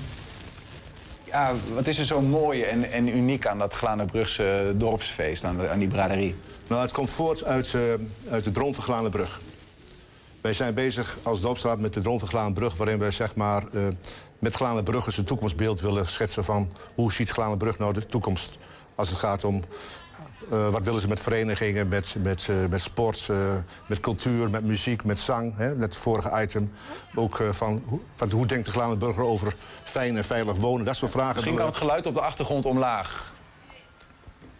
ja, 1.23 1.53
wat 1.73 1.87
is 1.87 1.99
er 1.99 2.05
zo 2.05 2.21
mooi 2.21 2.61
en, 2.61 2.91
en 2.91 3.17
uniek 3.17 3.47
aan 3.47 3.57
dat 3.57 3.73
Glanenbrugse 3.73 4.73
dorpsfeest, 4.75 5.43
aan, 5.43 5.57
de, 5.57 5.69
aan 5.69 5.79
die 5.79 5.87
braderie? 5.87 6.35
Nou, 6.67 6.81
het 6.81 6.91
komt 6.91 7.09
voort 7.09 7.43
uit, 7.43 7.73
uh, 7.73 7.81
uit 8.29 8.43
de 8.43 8.51
droom 8.51 8.73
van 8.73 8.83
Glanenbrug. 8.83 9.41
Wij 10.41 10.53
zijn 10.53 10.73
bezig 10.73 11.17
als 11.23 11.41
dorpsraad 11.41 11.79
met 11.79 11.93
de 11.93 12.01
droom 12.01 12.19
van 12.19 12.27
Glanenbrug... 12.27 12.77
waarin 12.77 12.99
wij 12.99 13.11
zeg 13.11 13.35
maar 13.35 13.63
met 14.43 14.55
Glanenbrug 14.55 15.05
eens 15.05 15.17
een 15.17 15.23
toekomstbeeld 15.23 15.81
willen 15.81 16.07
schetsen 16.07 16.43
van 16.43 16.71
hoe 16.95 17.11
ziet 17.11 17.29
Glanenbrug 17.29 17.77
nou 17.77 17.93
de 17.93 18.05
toekomst 18.05 18.57
als 18.95 19.09
het 19.09 19.17
gaat 19.17 19.43
om 19.43 19.61
uh, 20.51 20.69
wat 20.69 20.83
willen 20.83 21.01
ze 21.01 21.07
met 21.07 21.21
verenigingen, 21.21 21.87
met, 21.87 22.15
met, 22.19 22.47
uh, 22.47 22.55
met 22.69 22.81
sport, 22.81 23.27
uh, 23.31 23.37
met 23.87 23.99
cultuur, 23.99 24.49
met 24.49 24.63
muziek, 24.63 25.03
met 25.03 25.19
zang. 25.19 25.57
Hè, 25.57 25.75
net 25.75 25.93
het 25.93 25.97
vorige 25.97 26.41
item. 26.41 26.71
Ook 27.15 27.43
van 27.51 27.83
hoe, 27.85 28.01
wat, 28.17 28.31
hoe 28.31 28.45
denkt 28.45 28.65
de 28.65 28.71
Glanenburger 28.71 29.23
over 29.23 29.55
fijn 29.83 30.17
en 30.17 30.23
veilig 30.23 30.57
wonen? 30.57 30.85
Dat 30.85 30.95
soort 30.95 31.11
vragen. 31.11 31.33
Misschien 31.33 31.55
kan 31.55 31.65
het 31.65 31.75
geluid 31.75 32.05
op 32.05 32.13
de 32.13 32.21
achtergrond 32.21 32.65
omlaag. 32.65 33.31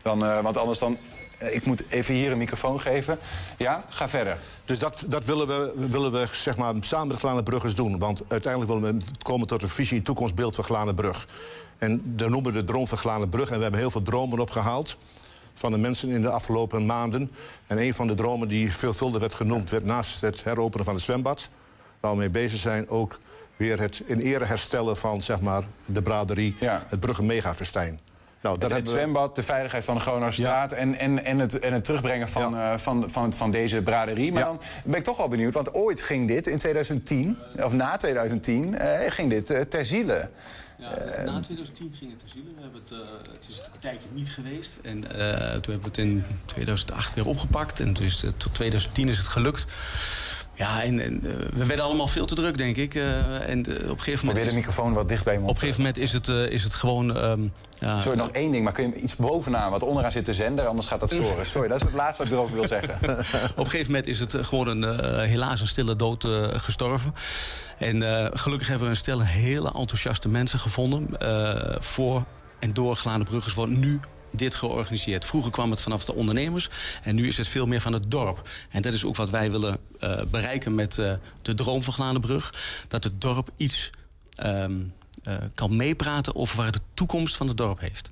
Dan, 0.02 0.20
want 0.44 0.58
anders 0.58 0.80
dan 0.80 0.98
eh, 0.98 1.23
ik 1.52 1.66
moet 1.66 1.84
even 1.90 2.14
hier 2.14 2.32
een 2.32 2.38
microfoon 2.38 2.80
geven. 2.80 3.20
Ja, 3.58 3.84
ga 3.90 4.10
verder. 4.10 4.38
Dus 4.66 4.80
dat, 4.80 5.06
dat 5.08 5.26
willen 5.26 5.48
we, 5.48 5.88
willen 5.90 6.12
we 6.12 6.28
zeg 6.32 6.58
maar, 6.58 6.74
samen 6.80 7.08
met 7.08 7.20
Glanenbruggers 7.20 7.76
doen. 7.76 8.00
Want 8.00 8.22
uiteindelijk 8.28 8.72
willen 8.72 8.98
we 8.98 9.06
komen 9.22 9.48
tot 9.48 9.62
een 9.62 9.70
visie, 9.70 10.02
toekomstbeeld 10.02 10.56
van 10.56 10.64
Glanenbrug. 10.64 11.28
En 11.78 12.02
daar 12.06 12.30
noemen 12.30 12.54
we 12.54 12.60
de 12.60 12.66
droom 12.66 12.88
van 12.88 12.98
Glanenbrug. 12.98 13.50
En 13.50 13.56
we 13.56 13.62
hebben 13.62 13.80
heel 13.80 13.92
veel 13.92 14.02
dromen 14.02 14.40
opgehaald 14.40 14.98
van 15.54 15.72
de 15.72 15.78
mensen 15.78 16.10
in 16.10 16.22
de 16.22 16.30
afgelopen 16.30 16.86
maanden. 16.86 17.32
En 17.68 17.78
een 17.78 17.94
van 17.94 18.08
de 18.08 18.14
dromen 18.14 18.48
die 18.48 18.74
veelvuldig 18.74 19.20
werd 19.20 19.34
genoemd... 19.34 19.70
werd 19.70 19.86
naast 19.86 20.22
het 20.22 20.44
heropenen 20.44 20.86
van 20.86 20.94
het 20.94 21.04
zwembad... 21.04 21.50
waar 22.00 22.12
we 22.12 22.18
mee 22.18 22.30
bezig 22.30 22.60
zijn, 22.60 22.90
ook 22.90 23.20
weer 23.56 23.80
het 23.80 24.02
in 24.06 24.20
ere 24.20 24.46
herstellen 24.46 24.98
van 24.98 25.22
zeg 25.22 25.40
maar, 25.40 25.64
de 25.86 26.02
braderie... 26.02 26.56
Ja. 26.60 26.84
het 26.88 27.00
Brugge 27.00 27.24
Megafestijn. 27.24 28.00
Nou, 28.44 28.58
dat 28.58 28.70
het, 28.70 28.80
het 28.80 28.90
zwembad, 28.90 29.36
de 29.36 29.42
veiligheid 29.42 29.84
van 29.84 29.96
de 29.96 30.02
Groningstraat... 30.02 30.72
Ja. 30.72 30.76
En, 30.76 30.96
en, 30.96 31.26
en, 31.26 31.40
het, 31.40 31.60
en 31.60 31.74
het 31.74 31.86
terugbrengen 31.86 32.30
van, 32.30 32.54
ja. 32.54 32.74
uh, 32.74 32.80
van, 32.80 33.10
van, 33.10 33.34
van 33.34 33.52
deze 33.52 33.82
braderie. 33.82 34.32
Maar 34.32 34.42
ja. 34.42 34.48
dan 34.48 34.62
ben 34.84 35.00
ik 35.00 35.04
toch 35.04 35.18
wel 35.18 35.28
benieuwd, 35.28 35.54
want 35.54 35.74
ooit 35.74 36.02
ging 36.02 36.28
dit 36.28 36.48
in 36.48 36.58
2010... 36.58 37.38
of 37.64 37.74
na 37.74 37.98
2010, 37.98 38.74
uh, 38.74 39.00
ging 39.08 39.30
dit 39.30 39.52
uh, 39.52 39.62
ter 39.62 39.86
ziele. 39.86 40.30
Ja, 40.78 40.90
na 41.24 41.40
2010 41.40 41.94
ging 41.98 42.12
het 42.12 42.20
ter 42.20 42.30
ziele. 42.30 42.50
We 42.56 42.62
hebben 42.62 42.82
het, 42.82 42.90
het 43.32 43.46
is 43.50 43.58
een 43.58 43.80
tijdje 43.80 44.08
niet 44.12 44.32
geweest. 44.32 44.80
En 44.82 45.02
toen 45.02 45.74
hebben 45.74 45.82
we 45.82 45.88
het 45.88 45.98
in 45.98 46.26
2008 46.46 47.14
weer 47.14 47.28
opgepakt. 47.28 47.80
En 47.80 47.94
dus, 47.94 48.26
tot 48.38 48.54
2010 48.54 49.10
is 49.10 49.18
het 49.18 49.28
gelukt. 49.28 49.66
Ja, 50.56 50.84
en, 50.84 51.00
en 51.00 51.20
uh, 51.24 51.34
we 51.54 51.66
werden 51.66 51.86
allemaal 51.86 52.08
veel 52.08 52.26
te 52.26 52.36
druk, 52.36 52.58
denk 52.58 52.76
ik. 52.76 52.96
Uh, 52.96 53.50
en 53.50 53.70
uh, 53.70 53.90
op 53.90 54.00
gegeven 54.00 54.26
moment. 54.26 54.50
de 54.50 54.56
microfoon 54.56 54.94
wat 54.94 55.08
dicht 55.08 55.26
bij. 55.26 55.38
Op 55.38 55.50
een 55.50 55.58
gegeven 55.58 55.78
moment 55.78 55.98
is 55.98 56.14
het, 56.14 56.28
is 56.28 56.64
het 56.64 56.74
gewoon. 56.74 57.24
Um, 57.24 57.52
ja, 57.80 58.02
Sorry, 58.02 58.18
nog 58.18 58.30
één 58.30 58.52
ding, 58.52 58.64
maar 58.64 58.74
kun 58.74 58.90
je 58.90 58.96
iets 58.96 59.16
bovenaan, 59.16 59.72
wat 59.72 59.84
onderaan 59.84 60.12
zit 60.12 60.26
de 60.26 60.34
zender, 60.34 60.66
anders 60.66 60.88
gaat 60.88 61.00
dat 61.00 61.12
storen. 61.12 61.46
Sorry, 61.46 61.68
dat 61.68 61.78
is 61.78 61.86
het 61.86 61.94
laatste 61.94 62.24
wat 62.24 62.32
ik 62.32 62.38
erover 62.38 62.56
wil 62.56 62.68
zeggen. 62.68 62.94
op 63.52 63.58
een 63.58 63.72
gegeven 63.72 63.86
moment 63.86 64.08
is 64.08 64.20
het 64.20 64.36
gewoon 64.42 64.68
een, 64.68 65.20
helaas 65.20 65.62
een 65.62 65.68
stille 65.68 65.96
dood 65.96 66.28
gestorven. 66.52 67.14
En 67.78 68.02
gelukkig 68.38 68.68
hebben 68.68 68.86
we 68.86 68.94
een 68.94 69.00
stel 69.00 69.22
hele 69.22 69.72
enthousiaste 69.74 70.30
mensen 70.30 70.60
gevonden. 70.60 71.10
voor 71.80 72.24
en 72.60 72.74
door 72.74 72.96
Glanenbruggers 72.96 73.54
wordt 73.54 73.72
nu 73.72 74.00
dit 74.34 74.56
georganiseerd. 74.56 75.26
Vroeger 75.26 75.52
kwam 75.52 75.70
het 75.70 75.82
vanaf 75.82 76.06
de 76.06 76.14
ondernemers 76.14 76.70
en 77.04 77.16
nu 77.16 77.28
is 77.28 77.38
het 77.38 77.48
veel 77.48 77.66
meer 77.66 77.82
van 77.82 77.94
het 77.94 78.12
dorp. 78.12 78.50
En 78.70 78.82
dat 78.82 78.94
is 78.94 79.06
ook 79.06 79.16
wat 79.16 79.30
wij 79.30 79.52
willen 79.52 79.78
uh, 80.00 80.22
bereiken 80.32 80.76
met 80.76 80.98
uh, 80.98 81.14
de 81.42 81.54
droom 81.54 81.84
van 81.84 81.94
Glanenbrug. 81.94 82.54
Dat 82.88 83.04
het 83.04 83.22
dorp 83.22 83.50
iets 83.58 83.90
um, 84.46 84.94
uh, 85.28 85.34
kan 85.56 85.76
meepraten 85.76 86.36
over 86.36 86.58
waar 86.58 86.72
de 86.72 86.82
toekomst 86.94 87.36
van 87.36 87.48
het 87.48 87.58
dorp 87.58 87.80
heeft. 87.80 88.12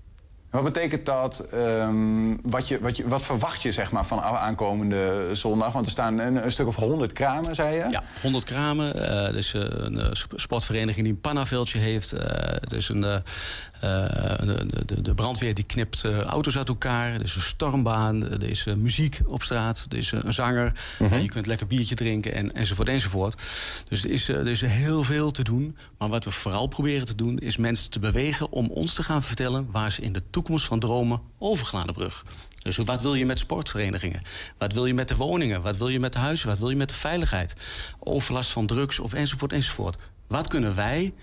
Wat 0.49 0.63
betekent 0.63 1.05
dat? 1.05 1.39
Ehm, 1.39 2.35
wat, 2.41 2.67
je, 2.67 2.79
wat, 2.79 2.97
je, 2.97 3.07
wat 3.07 3.21
verwacht 3.21 3.61
je 3.61 3.71
zeg 3.71 3.91
maar, 3.91 4.05
van 4.05 4.21
aankomende 4.21 5.29
zondag? 5.31 5.73
Want 5.73 5.85
er 5.85 5.91
staan 5.91 6.19
een, 6.19 6.45
een 6.45 6.51
stuk 6.51 6.67
of 6.67 6.75
100 6.75 7.13
kramen, 7.13 7.55
zei 7.55 7.75
je? 7.75 7.87
Ja, 7.89 8.03
100 8.21 8.43
kramen. 8.43 8.95
Uh, 8.95 9.31
dus 9.31 9.53
een 9.53 10.15
sportvereniging 10.35 11.05
die 11.05 11.13
een 11.13 11.21
pannaveldje 11.21 11.79
heeft. 11.79 12.13
Uh, 12.13 12.21
dus 12.67 12.89
een, 12.89 13.23
de, 13.81 14.83
de, 14.85 15.01
de, 15.01 15.13
brandweer 15.13 15.53
die 15.53 15.63
knipt 15.63 16.03
auto's 16.05 16.57
uit 16.57 16.67
elkaar. 16.67 17.13
Er 17.13 17.23
is 17.23 17.35
een 17.35 17.41
stormbaan. 17.41 18.29
Er 18.29 18.43
is 18.43 18.63
muziek 18.63 19.19
op 19.25 19.43
straat. 19.43 19.85
Er 19.89 19.97
is 19.97 20.11
een 20.11 20.33
zanger. 20.33 20.71
Mhm. 20.99 21.19
je 21.19 21.29
kunt 21.29 21.45
lekker 21.45 21.67
biertje 21.67 21.95
drinken 21.95 22.33
en, 22.33 22.55
enzovoort 22.55 22.87
enzovoort. 22.87 23.41
Dus 23.87 24.03
er 24.03 24.09
is, 24.09 24.27
er 24.27 24.47
is 24.47 24.61
heel 24.61 25.03
veel 25.03 25.31
te 25.31 25.43
doen. 25.43 25.77
Maar 25.97 26.09
wat 26.09 26.23
we 26.23 26.31
vooral 26.31 26.67
proberen 26.67 27.05
te 27.05 27.15
doen... 27.15 27.37
is 27.37 27.57
mensen 27.57 27.91
te 27.91 27.99
bewegen 27.99 28.51
om 28.51 28.67
ons 28.67 28.93
te 28.93 29.03
gaan 29.03 29.23
vertellen... 29.23 29.67
waar 29.71 29.91
ze 29.91 30.01
in 30.01 30.13
de 30.13 30.23
toekomst 30.29 30.65
van 30.65 30.79
dromen 30.79 31.21
over 31.39 31.91
brug. 31.93 32.23
Dus 32.61 32.77
wat 32.77 33.01
wil 33.01 33.15
je 33.15 33.25
met 33.25 33.39
sportverenigingen? 33.39 34.21
Wat 34.57 34.73
wil 34.73 34.85
je 34.85 34.93
met 34.93 35.07
de 35.07 35.15
woningen? 35.15 35.61
Wat 35.61 35.77
wil 35.77 35.87
je 35.87 35.99
met 35.99 36.13
de 36.13 36.19
huizen? 36.19 36.47
Wat 36.47 36.57
wil 36.57 36.69
je 36.69 36.75
met 36.75 36.89
de 36.89 36.95
veiligheid? 36.95 37.53
Overlast 37.99 38.51
van 38.51 38.65
drugs 38.65 38.99
of 38.99 39.13
enzovoort 39.13 39.53
enzovoort. 39.53 39.97
Wat 40.27 40.47
kunnen 40.47 40.75
wij 40.75 41.13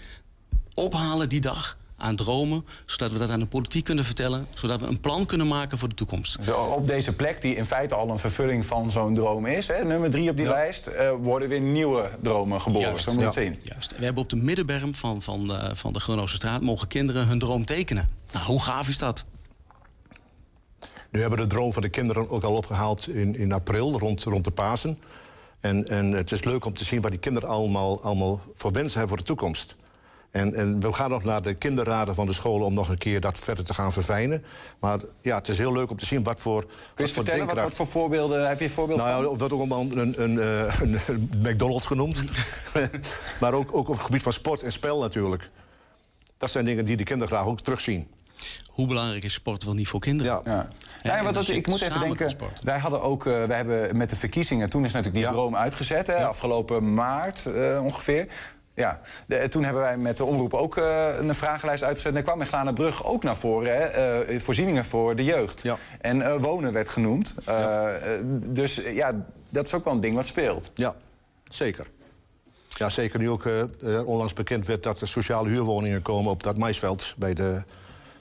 ophalen 0.74 1.28
die 1.28 1.40
dag 1.40 1.77
aan 1.98 2.16
dromen, 2.16 2.64
zodat 2.86 3.12
we 3.12 3.18
dat 3.18 3.30
aan 3.30 3.40
de 3.40 3.46
politiek 3.46 3.84
kunnen 3.84 4.04
vertellen, 4.04 4.46
zodat 4.54 4.80
we 4.80 4.86
een 4.86 5.00
plan 5.00 5.26
kunnen 5.26 5.46
maken 5.46 5.78
voor 5.78 5.88
de 5.88 5.94
toekomst. 5.94 6.38
Op 6.74 6.86
deze 6.86 7.16
plek, 7.16 7.42
die 7.42 7.56
in 7.56 7.66
feite 7.66 7.94
al 7.94 8.10
een 8.10 8.18
vervulling 8.18 8.66
van 8.66 8.90
zo'n 8.90 9.14
droom 9.14 9.46
is, 9.46 9.68
hè, 9.68 9.84
nummer 9.84 10.10
drie 10.10 10.30
op 10.30 10.36
die 10.36 10.46
lijst, 10.46 10.88
uh, 10.88 11.12
worden 11.22 11.48
weer 11.48 11.60
nieuwe 11.60 12.10
dromen 12.22 12.60
geboren. 12.60 12.88
Juist. 12.88 13.04
Zo 13.04 13.14
moet 13.14 13.32
zien. 13.32 13.56
Juist. 13.62 13.98
We 13.98 14.04
hebben 14.04 14.22
op 14.22 14.28
de 14.28 14.36
middenberm 14.36 14.94
van, 14.94 15.22
van, 15.22 15.46
de, 15.46 15.70
van 15.74 15.92
de 15.92 16.22
straat 16.24 16.60
mogen 16.60 16.88
kinderen 16.88 17.26
hun 17.26 17.38
droom 17.38 17.64
tekenen. 17.64 18.08
Nou, 18.32 18.46
hoe 18.46 18.62
gaaf 18.62 18.88
is 18.88 18.98
dat? 18.98 19.24
Nu 21.10 21.20
hebben 21.20 21.38
we 21.38 21.44
de 21.46 21.54
droom 21.54 21.72
van 21.72 21.82
de 21.82 21.88
kinderen 21.88 22.30
ook 22.30 22.42
al 22.42 22.54
opgehaald 22.54 23.08
in, 23.08 23.36
in 23.36 23.52
april, 23.52 23.98
rond, 23.98 24.22
rond 24.22 24.44
de 24.44 24.50
Pasen. 24.50 24.98
En, 25.60 25.88
en 25.88 26.12
het 26.12 26.32
is 26.32 26.44
leuk 26.44 26.64
om 26.64 26.72
te 26.72 26.84
zien 26.84 27.00
wat 27.00 27.10
die 27.10 27.20
kinderen 27.20 27.48
allemaal, 27.48 28.02
allemaal 28.02 28.40
voor 28.54 28.72
wensen 28.72 28.98
hebben 28.98 29.08
voor 29.08 29.26
de 29.26 29.32
toekomst. 29.32 29.76
En, 30.30 30.54
en, 30.54 30.80
we 30.80 30.92
gaan 30.92 31.10
nog 31.10 31.24
naar 31.24 31.42
de 31.42 31.54
kinderraden 31.54 32.14
van 32.14 32.26
de 32.26 32.32
scholen 32.32 32.66
om 32.66 32.74
nog 32.74 32.88
een 32.88 32.98
keer 32.98 33.20
dat 33.20 33.38
verder 33.38 33.64
te 33.64 33.74
gaan 33.74 33.92
verfijnen. 33.92 34.44
Maar 34.80 34.98
ja, 35.20 35.36
het 35.36 35.48
is 35.48 35.58
heel 35.58 35.72
leuk 35.72 35.90
om 35.90 35.96
te 35.96 36.06
zien 36.06 36.22
wat 36.22 36.40
voor. 36.40 36.60
Kun 36.62 36.72
je 36.94 37.02
wat 37.02 37.10
vertellen 37.10 37.46
wat, 37.46 37.54
wat, 37.54 37.74
voor 37.74 37.86
voorbeelden 37.86 38.48
heb 38.48 38.60
je 38.60 38.70
voorbeelden 38.70 39.06
nou, 39.06 39.22
van? 39.24 39.32
Ja, 39.32 39.38
dat 39.38 39.52
ook 39.52 39.58
allemaal 39.58 39.80
een, 39.80 39.98
een, 39.98 40.22
een, 40.22 40.98
een 41.06 41.30
McDonald's 41.38 41.86
genoemd. 41.86 42.22
maar 43.40 43.54
ook, 43.54 43.76
ook 43.76 43.88
op 43.88 43.94
het 43.94 44.04
gebied 44.04 44.22
van 44.22 44.32
sport 44.32 44.62
en 44.62 44.72
spel 44.72 45.00
natuurlijk. 45.00 45.50
Dat 46.36 46.50
zijn 46.50 46.64
dingen 46.64 46.84
die 46.84 46.96
de 46.96 47.04
kinderen 47.04 47.34
graag 47.34 47.46
ook 47.46 47.60
terugzien. 47.60 48.08
Hoe 48.66 48.86
belangrijk 48.86 49.24
is 49.24 49.32
sport 49.32 49.64
wel 49.64 49.74
niet 49.74 49.88
voor 49.88 50.00
kinderen? 50.00 50.32
Ja. 50.44 50.52
ja. 50.52 50.68
Ja, 51.02 51.22
ja 51.22 51.32
dat, 51.32 51.48
ik 51.48 51.66
moet 51.66 51.80
even 51.80 52.00
denken. 52.00 52.36
Wij 52.62 52.78
hadden 52.78 53.02
ook, 53.02 53.24
uh, 53.24 53.44
wij 53.44 53.56
hebben 53.56 53.96
met 53.96 54.10
de 54.10 54.16
verkiezingen, 54.16 54.70
toen 54.70 54.84
is 54.84 54.92
natuurlijk 54.92 55.24
die 55.24 55.34
droom 55.34 55.56
uitgezet, 55.56 56.06
hè, 56.06 56.26
afgelopen 56.26 56.94
maart 56.94 57.44
uh, 57.48 57.84
ongeveer. 57.84 58.26
Ja, 58.78 59.00
de, 59.26 59.48
toen 59.48 59.64
hebben 59.64 59.82
wij 59.82 59.96
met 59.96 60.16
de 60.16 60.24
omroep 60.24 60.54
ook 60.54 60.76
uh, 60.76 61.08
een 61.18 61.34
vragenlijst 61.34 61.82
uitgezet. 61.82 62.10
En 62.10 62.16
er 62.16 62.24
kwam 62.24 62.40
in 62.40 62.46
Glanenbrug 62.46 63.04
ook 63.04 63.22
naar 63.22 63.36
voren. 63.36 63.76
Hè, 63.76 64.28
uh, 64.30 64.40
voorzieningen 64.40 64.84
voor 64.84 65.16
de 65.16 65.24
jeugd. 65.24 65.62
Ja. 65.62 65.76
En 66.00 66.16
uh, 66.16 66.34
wonen 66.34 66.72
werd 66.72 66.88
genoemd. 66.88 67.34
Ja. 67.46 67.98
dus 68.46 68.74
ja, 68.74 69.24
dat 69.48 69.66
is 69.66 69.74
ook 69.74 69.84
wel 69.84 69.92
een 69.94 70.00
ding 70.00 70.16
wat 70.16 70.26
speelt. 70.26 70.70
Ja, 70.74 70.94
zeker. 71.48 71.86
Ja, 72.68 72.88
zeker 72.88 73.18
nu 73.18 73.30
ook 73.30 73.44
onlangs 74.04 74.32
bekend 74.32 74.66
werd 74.66 74.82
dat 74.82 75.00
er 75.00 75.08
sociale 75.08 75.48
huurwoningen 75.48 76.02
komen 76.02 76.30
op 76.30 76.42
dat 76.42 76.58
maisveld 76.58 77.14
bij 77.16 77.34
de, 77.34 77.62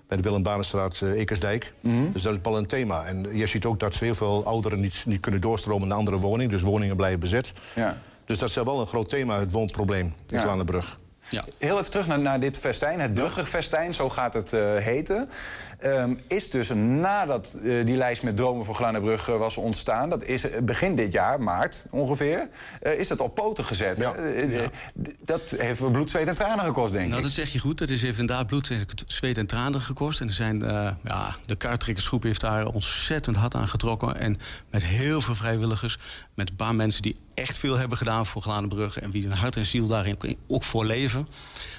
bij 0.07 0.17
de 0.17 0.23
Willem 0.23 0.43
Banenstraat 0.43 1.01
Ekersdijk. 1.01 1.73
Mm 1.79 1.91
-hmm. 1.91 2.11
Dus 2.11 2.21
dat 2.21 2.35
is 2.35 2.39
wel 2.43 2.57
een 2.57 2.67
thema. 2.67 3.05
En 3.05 3.37
je 3.37 3.47
ziet 3.47 3.65
ook 3.65 3.79
dat 3.79 3.95
heel 3.95 4.15
veel 4.15 4.45
ouderen 4.45 4.79
niet, 4.79 5.03
niet 5.05 5.19
kunnen 5.19 5.41
doorstromen 5.41 5.87
naar 5.87 5.97
andere 5.97 6.17
woningen. 6.17 6.51
Dus 6.51 6.61
woningen 6.61 6.95
blijven 6.95 7.19
bezet. 7.19 7.53
Ja. 7.75 7.97
Dus 8.27 8.37
dat 8.37 8.49
is 8.49 8.55
wel 8.55 8.79
een 8.79 8.87
groot 8.87 9.09
thema, 9.09 9.39
het 9.39 9.51
woonprobleem 9.51 10.13
in 10.27 10.39
Ja. 10.39 11.06
Ja. 11.29 11.43
Heel 11.57 11.79
even 11.79 11.91
terug 11.91 12.07
naar, 12.07 12.19
naar 12.19 12.39
dit 12.39 12.57
festijn, 12.57 12.99
het 12.99 13.13
Bruggerfestijn, 13.13 13.93
zo 13.93 14.09
gaat 14.09 14.33
het 14.33 14.53
eh, 14.53 14.75
heten. 14.75 15.29
Ehm, 15.79 16.15
is 16.27 16.49
dus 16.49 16.69
nadat 16.75 17.57
eh, 17.63 17.85
die 17.85 17.97
lijst 17.97 18.23
met 18.23 18.35
dromen 18.35 18.65
voor 18.65 18.75
Glanenbrug 18.75 19.25
was 19.25 19.57
ontstaan... 19.57 20.09
dat 20.09 20.23
is 20.23 20.49
eh, 20.49 20.61
begin 20.61 20.95
dit 20.95 21.11
jaar, 21.13 21.41
maart 21.41 21.83
ongeveer, 21.89 22.47
is 22.81 23.07
dat 23.07 23.19
op 23.19 23.35
poten 23.35 23.63
gezet. 23.63 23.97
Ja. 23.97 24.15
Dat 25.19 25.41
heeft 25.57 25.91
bloed, 25.91 26.09
zweet 26.09 26.27
en 26.27 26.35
tranen 26.35 26.65
gekost, 26.65 26.93
denk 26.93 27.05
Nou, 27.05 27.17
ik. 27.17 27.23
dat 27.23 27.33
zeg 27.33 27.51
je 27.51 27.59
goed. 27.59 27.77
Dat 27.77 27.89
is 27.89 28.01
heeft 28.01 28.19
inderdaad 28.19 28.47
bloed, 28.47 28.71
zweet 29.07 29.37
en 29.37 29.45
tranen 29.45 29.81
gekost. 29.81 30.21
En 30.21 30.27
er 30.27 30.33
zijn, 30.33 30.59
ja, 31.03 31.35
de 31.45 31.55
kaarttrekkersgroep 31.55 32.23
heeft 32.23 32.41
daar 32.41 32.65
ontzettend 32.65 33.35
hard 33.35 33.55
aan 33.55 33.67
getrokken. 33.67 34.19
En 34.19 34.37
met 34.69 34.83
heel 34.83 35.21
veel 35.21 35.35
vrijwilligers. 35.35 35.97
Met 36.33 36.49
een 36.49 36.55
paar 36.55 36.75
mensen 36.75 37.01
die 37.01 37.17
echt 37.33 37.57
veel 37.57 37.77
hebben 37.77 37.97
gedaan 37.97 38.25
voor 38.25 38.41
Glanenbrug. 38.41 38.99
En 38.99 39.11
wie 39.11 39.23
hun 39.27 39.37
hart 39.37 39.55
en 39.55 39.65
ziel 39.65 39.87
daarin 39.87 40.17
ook 40.47 40.63
voor 40.63 40.85
leven. 40.85 41.16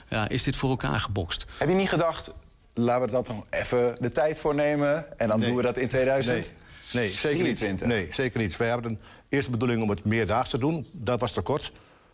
Ja, 0.09 0.29
is 0.29 0.42
dit 0.42 0.57
voor 0.57 0.70
elkaar 0.70 1.01
gebokst. 1.01 1.44
Heb 1.59 1.68
je 1.68 1.74
niet 1.74 1.88
gedacht, 1.88 2.35
laten 2.74 3.07
we 3.07 3.11
dat 3.11 3.27
dan 3.27 3.44
even 3.51 3.96
de 4.01 4.09
tijd 4.09 4.38
voor 4.38 4.55
nemen... 4.55 5.18
en 5.18 5.29
dan 5.29 5.40
doen 5.40 5.57
we 5.57 5.62
dat 5.62 5.77
in 5.77 5.88
2000? 5.88 6.35
Nee, 6.35 6.44
nee 6.92 7.11
zeker 7.11 7.44
niet. 7.44 7.57
23. 7.57 7.87
Nee, 7.87 8.09
zeker 8.11 8.40
niet. 8.40 8.57
Wij 8.57 8.68
hebben 8.68 8.90
een 8.90 8.98
eerste 9.29 9.51
bedoeling 9.51 9.83
om 9.83 9.90
het 9.90 10.05
meerdaags 10.05 10.51
te 10.51 10.59
doen. 10.59 10.87
Dat 10.92 11.20
was 11.20 11.33
te 11.33 11.40
kort. 11.40 11.72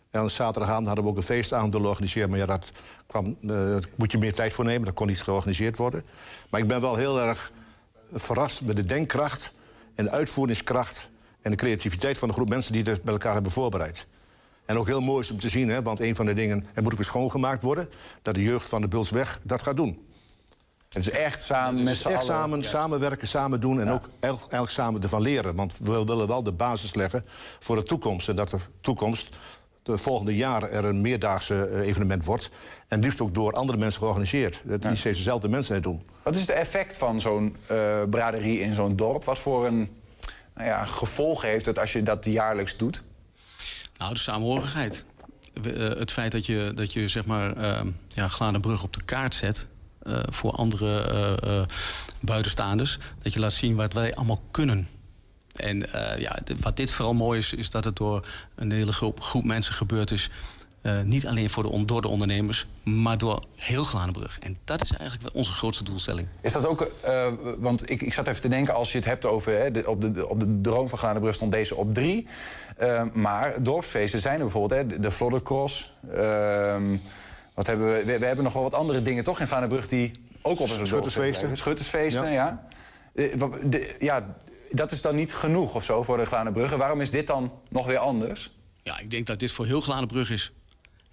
En 0.09 0.21
op 0.21 0.29
zaterdagavond 0.29 0.87
hadden 0.87 1.03
we 1.03 1.09
ook 1.09 1.17
een 1.17 1.23
feestavond 1.23 1.73
willen 1.73 1.89
organiseren. 1.89 2.29
Maar 2.29 2.39
ja, 2.39 2.45
dat 2.45 2.71
kwam, 3.07 3.25
eh, 3.41 3.47
daar 3.47 3.83
moet 3.95 4.11
je 4.11 4.17
meer 4.17 4.33
tijd 4.33 4.53
voor 4.53 4.65
nemen. 4.65 4.85
Dat 4.85 4.93
kon 4.93 5.07
niet 5.07 5.21
georganiseerd 5.21 5.77
worden. 5.77 6.03
Maar 6.49 6.61
ik 6.61 6.67
ben 6.67 6.81
wel 6.81 6.95
heel 6.95 7.19
erg 7.19 7.51
verrast 8.13 8.61
met 8.61 8.75
de 8.75 8.83
denkkracht... 8.83 9.51
en 9.95 10.03
de 10.03 10.11
uitvoeringskracht 10.11 11.09
en 11.41 11.51
de 11.51 11.57
creativiteit 11.57 12.17
van 12.17 12.27
de 12.27 12.33
groep 12.33 12.49
mensen... 12.49 12.73
die 12.73 12.83
dit 12.83 13.03
bij 13.03 13.13
elkaar 13.13 13.33
hebben 13.33 13.51
voorbereid. 13.51 14.07
En 14.65 14.77
ook 14.77 14.87
heel 14.87 15.01
mooi 15.01 15.21
is 15.21 15.31
om 15.31 15.39
te 15.39 15.49
zien, 15.49 15.69
hè, 15.69 15.81
want 15.81 15.99
een 15.99 16.15
van 16.15 16.25
de 16.25 16.33
dingen... 16.33 16.65
er 16.73 16.81
moet 16.81 16.91
ook 16.91 16.97
weer 16.97 17.07
schoongemaakt 17.07 17.63
worden... 17.63 17.89
dat 18.21 18.35
de 18.35 18.41
jeugd 18.41 18.69
van 18.69 18.81
de 18.81 18.87
Bulsweg 18.87 19.39
dat 19.43 19.61
gaat 19.61 19.75
doen. 19.75 20.05
Het 20.89 21.07
is 21.07 21.09
echt 21.09 21.41
samen 21.41 21.83
met 21.83 21.93
Dus 21.93 22.01
z'n 22.01 22.07
echt 22.07 22.15
allen. 22.15 22.27
samen, 22.27 22.63
samenwerken, 22.63 23.27
samen 23.27 23.59
doen 23.59 23.81
en 23.81 23.89
ook 23.89 24.07
elk, 24.19 24.39
elk 24.49 24.69
samen 24.69 25.01
ervan 25.01 25.21
leren. 25.21 25.55
Want 25.55 25.77
we 25.77 26.05
willen 26.05 26.27
wel 26.27 26.43
de 26.43 26.51
basis 26.51 26.93
leggen 26.93 27.23
voor 27.59 27.75
de 27.75 27.83
toekomst. 27.83 28.29
En 28.29 28.35
dat 28.35 28.49
de 28.49 28.57
toekomst 28.81 29.29
de 29.83 29.97
volgende 29.97 30.35
jaren 30.35 30.71
er 30.71 30.85
een 30.85 31.01
meerdaagse 31.01 31.65
eh, 31.65 31.87
evenement 31.87 32.25
wordt. 32.25 32.49
En 32.87 32.99
liefst 32.99 33.21
ook 33.21 33.33
door 33.33 33.53
andere 33.53 33.77
mensen 33.77 33.99
georganiseerd. 33.99 34.61
Dat 34.65 34.83
niet 34.83 34.97
steeds 34.97 35.17
dezelfde 35.17 35.47
mensen 35.47 35.73
het 35.73 35.83
doen. 35.83 36.01
Wat 36.23 36.35
is 36.35 36.41
het 36.41 36.49
effect 36.49 36.97
van 36.97 37.21
zo'n 37.21 37.55
eh, 37.67 38.03
braderie 38.09 38.59
in 38.59 38.73
zo'n 38.73 38.95
dorp? 38.95 39.23
Wat 39.23 39.37
voor 39.37 39.65
een 39.65 39.89
nou 40.53 40.67
ja, 40.67 40.85
gevolgen 40.85 41.49
heeft 41.49 41.65
het 41.65 41.79
als 41.79 41.93
je 41.93 42.03
dat 42.03 42.25
jaarlijks 42.25 42.77
doet? 42.77 43.03
Nou, 43.97 44.13
de 44.13 44.19
samenhorigheid. 44.19 45.05
Eh, 45.63 45.73
het 45.73 46.11
feit 46.11 46.31
dat 46.31 46.45
je, 46.45 46.71
dat 46.75 46.93
je 46.93 47.07
zeg 47.07 47.25
maar, 47.25 47.57
uh, 47.57 47.81
ja, 48.07 48.29
op 48.81 48.93
de 48.93 49.03
kaart 49.05 49.35
zet... 49.35 49.67
eh, 49.99 50.19
voor 50.29 50.51
andere 50.51 51.01
eh, 51.41 51.61
buitenstaanders. 52.21 52.97
Dat 53.23 53.33
je 53.33 53.39
laat 53.39 53.53
zien 53.53 53.75
wat 53.75 53.93
wij 53.93 54.15
allemaal 54.15 54.41
kunnen. 54.51 54.87
En 55.55 55.77
ja, 56.17 56.39
wat 56.59 56.77
dit 56.77 56.91
vooral 56.91 57.13
mooi 57.13 57.39
is, 57.39 57.53
is 57.53 57.69
dat 57.69 57.83
het 57.83 57.95
door 57.95 58.27
een 58.55 58.71
hele 58.71 58.93
groep, 58.93 59.21
groep 59.21 59.43
mensen 59.43 59.73
gebeurd 59.73 60.11
is. 60.11 60.29
Eh, 60.85 61.01
niet 61.01 61.27
alleen 61.27 61.49
voor 61.49 61.63
de, 61.63 61.69
on- 61.69 61.85
door 61.85 62.01
de 62.01 62.07
ondernemers, 62.07 62.67
maar 62.83 63.17
door 63.17 63.43
heel 63.55 63.83
Glanenbrug. 63.83 64.37
En 64.39 64.55
dat 64.63 64.83
is 64.83 64.91
eigenlijk 64.91 65.21
wel 65.21 65.41
onze 65.41 65.51
grootste 65.53 65.83
doelstelling. 65.83 66.27
Is 66.41 66.51
dat 66.53 66.65
ook, 66.65 66.81
eh, 67.01 67.27
want 67.59 67.89
ik, 67.89 68.01
ik 68.01 68.13
zat 68.13 68.27
even 68.27 68.41
te 68.41 68.47
denken, 68.47 68.73
als 68.73 68.91
je 68.91 68.97
het 68.97 69.07
hebt 69.07 69.25
over... 69.25 69.53
Hè, 69.59 69.71
de, 69.71 69.87
op, 69.89 70.01
de, 70.01 70.27
op 70.29 70.39
de 70.39 70.61
droom 70.61 70.89
van 70.89 70.97
Glanenbrug 70.97 71.35
stond 71.35 71.51
deze 71.51 71.75
op 71.75 71.93
drie. 71.93 72.27
Eh, 72.77 73.03
maar 73.13 73.63
dorpsfeesten 73.63 74.19
zijn 74.19 74.35
er 74.35 74.41
bijvoorbeeld, 74.41 74.81
hè, 74.81 74.87
de, 74.87 74.99
de 74.99 75.11
Floddercross. 75.11 75.91
ehm, 76.13 76.83
wat 77.53 77.67
hebben 77.67 77.87
we, 77.87 78.03
we, 78.05 78.19
we 78.19 78.25
hebben 78.25 78.43
nog 78.43 78.53
wel 78.53 78.63
wat 78.63 78.73
andere 78.73 79.01
dingen 79.01 79.23
toch 79.23 79.39
in 79.39 79.47
Glanenbrug... 79.47 79.87
die 79.87 80.11
ook 80.41 80.59
op 80.59 80.69
een 80.69 80.87
Schuttersfeesten. 80.87 81.57
Schuttersfeesten, 81.57 82.31
ja. 82.31 82.67
Eh, 83.15 83.41
de- 83.65 83.95
ja. 83.99 84.35
Dat 84.69 84.91
is 84.91 85.01
dan 85.01 85.15
niet 85.15 85.33
genoeg 85.33 85.75
of 85.75 85.83
zo 85.83 86.03
voor 86.03 86.17
de 86.17 86.25
Glanenbruggen. 86.25 86.77
Waarom 86.77 87.01
is 87.01 87.11
dit 87.11 87.27
dan 87.27 87.51
nog 87.69 87.85
weer 87.85 87.97
anders? 87.97 88.51
Ja, 88.83 88.99
ik 88.99 89.09
denk 89.11 89.25
dat 89.27 89.39
dit 89.39 89.51
voor 89.51 89.65
heel 89.65 89.81
Glanenbrug 89.81 90.29
is. 90.29 90.51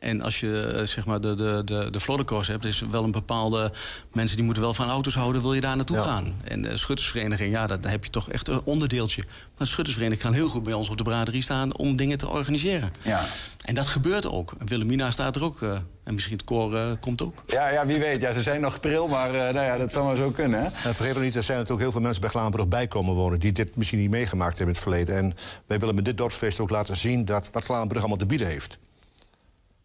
En 0.03 0.21
als 0.23 0.41
je 0.41 0.73
eh, 0.77 0.87
zeg 0.87 1.07
maar 1.07 1.21
de, 1.21 1.35
de, 1.35 1.63
de, 1.65 1.89
de 1.91 2.01
Floddercross 2.01 2.49
hebt, 2.49 2.65
is 2.65 2.85
wel 2.91 3.05
een 3.05 3.11
bepaalde 3.11 3.73
mensen 4.13 4.37
die 4.37 4.45
moeten 4.45 4.63
wel 4.63 4.75
van 4.75 4.89
auto's 4.89 5.15
houden, 5.15 5.43
wil 5.43 5.55
je 5.55 5.61
daar 5.61 5.77
naartoe 5.77 5.97
Ja. 5.97 6.03
gaan. 6.03 6.35
En 6.45 6.63
de 6.63 6.77
schuttersvereniging, 6.77 7.53
ja, 7.53 7.67
dat, 7.67 7.83
daar 7.83 7.93
heb 7.93 8.05
je 8.05 8.11
toch 8.11 8.31
echt 8.31 8.49
een 8.49 8.61
onderdeeltje. 8.65 9.23
Maar 9.27 9.53
de 9.59 9.65
schuttersvereniging 9.65 10.27
gaan 10.27 10.35
heel 10.35 10.49
goed 10.49 10.63
bij 10.63 10.73
ons 10.73 10.89
op 10.89 10.97
de 10.97 11.03
braderie 11.03 11.43
staan 11.43 11.77
om 11.77 11.97
dingen 11.97 12.19
te 12.19 12.29
organiseren. 12.29 12.93
Ja. 13.03 13.25
En 13.65 13.75
dat 13.75 13.87
gebeurt 13.87 14.27
ook. 14.27 14.53
Willemina 14.67 15.11
staat 15.11 15.37
er 15.37 15.43
ook. 15.45 15.63
eh, 15.63 15.77
en 16.05 16.15
misschien 16.15 16.37
het 16.37 16.45
koor 16.45 16.77
eh, 16.77 16.91
komt 17.01 17.23
ook. 17.23 17.43
Ja, 17.47 17.69
ja, 17.71 17.87
wie 17.87 17.99
weet. 17.99 18.21
Ja, 18.21 18.33
ze 18.33 18.41
zijn 18.41 18.61
nog 18.61 18.81
pril, 18.81 19.09
maar 19.09 19.35
eh, 19.35 19.55
nou 19.55 19.67
ja, 19.67 19.77
dat 19.77 19.93
zou 19.93 20.05
maar 20.07 20.17
zo 20.17 20.31
kunnen. 20.31 20.61
Hè? 20.61 20.65
En 20.67 20.95
vergeet 20.95 21.17
ook 21.17 21.23
niet, 21.23 21.35
er 21.35 21.43
zijn 21.43 21.57
natuurlijk 21.57 21.83
heel 21.83 21.93
veel 21.93 22.01
mensen 22.01 22.21
bij 22.21 22.31
Glaanbrug 22.31 22.69
bij 22.69 22.87
komen 22.87 23.15
wonen... 23.15 23.41
die 23.41 23.53
dit 23.53 23.77
misschien 23.77 23.99
niet 23.99 24.11
meegemaakt 24.11 24.59
hebben 24.59 24.75
in 24.75 24.81
het 24.81 24.91
verleden. 24.91 25.17
En 25.17 25.35
wij 25.67 25.79
willen 25.79 25.95
met 25.95 26.05
dit 26.05 26.17
dorpsfeest 26.17 26.61
ook 26.61 26.71
laten 26.71 26.97
zien 26.97 27.25
dat 27.25 27.51
wat 27.53 27.65
Glaanbrug 27.65 28.01
allemaal 28.01 28.19
te 28.19 28.27
bieden 28.27 28.47
heeft. 28.47 28.79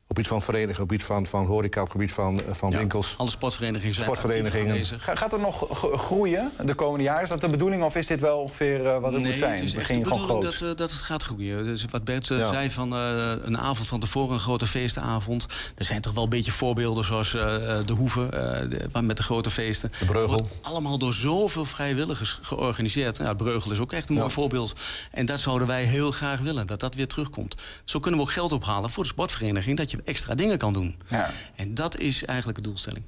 Op 0.09 0.15
het 0.15 0.25
gebied 0.27 0.41
van 0.43 0.53
verenigingen, 0.53 0.81
op 0.83 0.89
het 0.89 1.03
gebied 1.03 1.27
van, 1.31 1.39
van 1.39 1.45
horeca, 1.53 1.79
op 1.81 1.85
het 1.87 1.95
gebied 1.95 2.13
van, 2.13 2.41
eh, 2.43 2.53
van 2.53 2.71
winkels. 2.73 3.13
Alle 3.17 3.29
sportverenigingen 3.29 3.93
zijn 3.95 4.05
Sportverenigingen. 4.05 4.85
Gaat 4.99 5.33
er 5.33 5.39
nog 5.39 5.67
groeien 5.99 6.51
de 6.65 6.73
komende 6.75 7.03
jaren? 7.03 7.23
Is 7.23 7.29
dat 7.29 7.41
de 7.41 7.47
bedoeling 7.49 7.83
of 7.83 7.95
is 7.95 8.07
dit 8.07 8.21
wel 8.21 8.39
ongeveer 8.39 8.85
eh, 8.85 8.99
wat 8.99 9.11
het 9.13 9.21
nee, 9.21 9.29
moet 9.31 9.39
zijn? 9.39 9.51
Het 9.53 9.63
is 9.63 9.73
Begin 9.73 9.99
de 9.99 10.05
gewoon 10.05 10.21
bedoeling 10.21 10.53
groot? 10.53 10.59
dat, 10.59 10.71
eh, 10.71 10.77
dat 10.77 10.91
het 10.91 11.01
gaat 11.01 11.23
groeien. 11.23 11.63
Dus 11.63 11.85
wat 11.89 12.03
Bert 12.03 12.27
Ja. 12.27 12.47
zei 12.47 12.71
van 12.71 12.93
eh, 12.95 13.31
een 13.41 13.57
avond 13.57 13.87
van 13.87 13.99
tevoren, 13.99 14.33
een 14.33 14.39
grote 14.39 14.67
feestavond. 14.67 15.45
Er 15.75 15.85
zijn 15.85 16.01
toch 16.01 16.13
wel 16.13 16.23
een 16.23 16.29
beetje 16.29 16.51
voorbeelden 16.51 17.05
zoals 17.05 17.33
eh, 17.33 17.41
de 17.85 17.93
Hoeve 17.93 18.23
eh, 18.25 18.69
de- 18.69 19.01
met 19.01 19.17
de 19.17 19.23
grote 19.23 19.51
feesten. 19.51 19.91
De 19.99 20.05
Breugel. 20.05 20.29
Wordt 20.29 20.47
allemaal 20.61 20.97
door 20.97 21.13
zoveel 21.13 21.65
vrijwilligers 21.65 22.39
georganiseerd. 22.41 23.17
Ja, 23.17 23.27
het 23.27 23.37
Breugel 23.37 23.71
is 23.71 23.79
ook 23.79 23.93
echt 23.93 24.09
een 24.09 24.15
mooi 24.15 24.31
voorbeeld. 24.31 24.73
En 25.11 25.25
dat 25.25 25.39
zouden 25.39 25.67
wij 25.67 25.83
heel 25.83 26.11
graag 26.11 26.39
willen, 26.39 26.67
dat 26.67 26.79
dat 26.79 26.95
weer 26.95 27.07
terugkomt. 27.07 27.55
Zo 27.83 27.99
kunnen 27.99 28.19
we 28.19 28.25
ook 28.25 28.31
geld 28.31 28.51
ophalen 28.51 28.89
voor 28.89 29.03
de 29.03 29.09
sportvereniging... 29.09 29.77
dat 29.77 29.91
je 29.91 29.96
extra 30.05 30.35
dingen 30.35 30.57
kan 30.57 30.73
doen. 30.73 30.95
Ja. 31.07 31.29
En 31.55 31.73
dat 31.73 31.97
is 31.97 32.25
eigenlijk 32.25 32.57
de 32.61 32.63
doelstelling. 32.67 33.03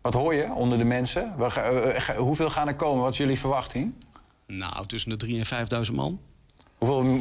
Wat 0.00 0.14
hoor 0.14 0.34
je 0.34 0.52
onder 0.52 0.78
de 0.78 0.84
mensen? 0.84 1.32
Eh, 1.38 1.50
ga- 2.00 2.14
hoeveel 2.16 2.50
gaan 2.50 2.68
er 2.68 2.74
komen? 2.74 3.02
Wat 3.02 3.12
is 3.12 3.18
jullie 3.18 3.38
verwachting? 3.38 3.92
Nou, 4.46 4.86
tussen 4.86 5.10
de 5.10 5.16
3.000 5.16 5.38
en 5.38 5.46
5.000 5.86 5.92
man. 5.92 6.20
Hoeveel 6.78 7.02
wonen 7.04 7.20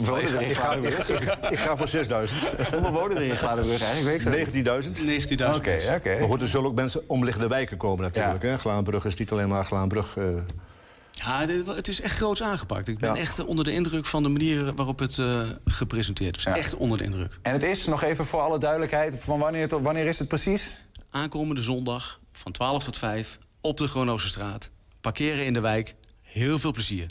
Ik 0.49 0.57
ga, 0.57 0.71
er 0.71 0.77
in 0.77 0.83
ik, 0.83 0.93
ga, 0.93 1.11
ik, 1.13 1.23
ga, 1.23 1.49
ik 1.49 1.59
ga 1.59 1.77
voor 1.77 1.87
6000. 1.87 2.41
Hoeveel 2.41 2.91
wonen 2.91 3.17
er 3.17 3.23
in 3.23 3.35
Gladenburg 3.37 3.81
eigenlijk? 3.83 4.23
Weet 4.23 4.53
ik 4.53 4.53
zo? 4.63 4.79
19.000. 4.81 4.91
19.000. 5.51 5.55
Oké, 5.55 5.93
oké. 5.95 6.19
Maar 6.19 6.27
goed, 6.29 6.41
er 6.41 6.47
zullen 6.47 6.69
ook 6.69 6.75
mensen 6.75 7.09
omliggende 7.09 7.47
wijken 7.47 7.77
komen 7.77 8.03
natuurlijk. 8.03 8.43
Hè? 8.43 8.57
Glaanbrug 8.57 9.05
is 9.05 9.15
niet 9.15 9.31
alleen 9.31 9.47
maar 9.47 9.65
Glaanbrug. 9.65 10.17
eh, 10.17 10.25
Ja, 11.25 11.45
het 11.75 11.87
is 11.87 12.01
echt 12.01 12.15
groots 12.15 12.43
aangepakt. 12.43 12.87
Ik 12.87 12.97
ben 12.97 13.13
Ja. 13.13 13.19
echt 13.21 13.39
eh, 13.39 13.47
onder 13.47 13.65
de 13.65 13.73
indruk 13.73 14.05
van 14.05 14.23
de 14.23 14.29
manier 14.29 14.73
waarop 14.75 14.99
het 14.99 15.17
eh, 15.17 15.49
gepresenteerd 15.65 16.37
is. 16.37 16.43
Echt 16.45 16.75
onder 16.75 16.97
de 16.97 17.03
indruk. 17.03 17.39
En 17.41 17.53
het 17.53 17.63
is, 17.63 17.85
nog 17.85 18.03
even 18.03 18.25
voor 18.25 18.39
alle 18.41 18.57
duidelijkheid, 18.59 19.19
van 19.23 19.39
wanneer, 19.39 19.67
tot, 19.67 19.81
wanneer 19.81 20.05
is 20.05 20.19
het 20.19 20.27
precies? 20.27 20.75
Aankomende 21.11 21.61
zondag 21.61 22.19
van 22.31 22.51
12 22.51 22.83
tot 22.83 22.97
5 22.97 23.37
op 23.61 23.77
de 23.77 23.87
Gronoze 23.87 24.27
straat. 24.27 24.69
Parkeren 25.01 25.45
in 25.45 25.53
de 25.53 25.59
wijk. 25.59 25.95
Heel 26.21 26.59
veel 26.59 26.71
plezier. 26.71 27.05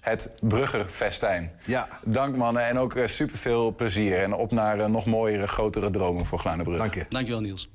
Het 0.00 0.30
Bruggerfestijn. 0.40 1.52
Ja. 1.64 1.88
Dank 2.04 2.36
mannen 2.36 2.66
en 2.66 2.78
ook 2.78 2.92
super 2.92 3.08
superveel 3.08 3.74
plezier. 3.74 4.22
En 4.22 4.32
op 4.34 4.50
naar 4.50 4.78
eh, 4.80 4.86
nog 4.86 5.06
mooiere, 5.06 5.46
grotere 5.46 5.90
dromen 5.90 6.26
voor 6.26 6.38
Glanebrug. 6.38 6.78
dank 6.78 6.94
je. 6.94 7.06
Dankjewel 7.08 7.40
Niels. 7.40 7.68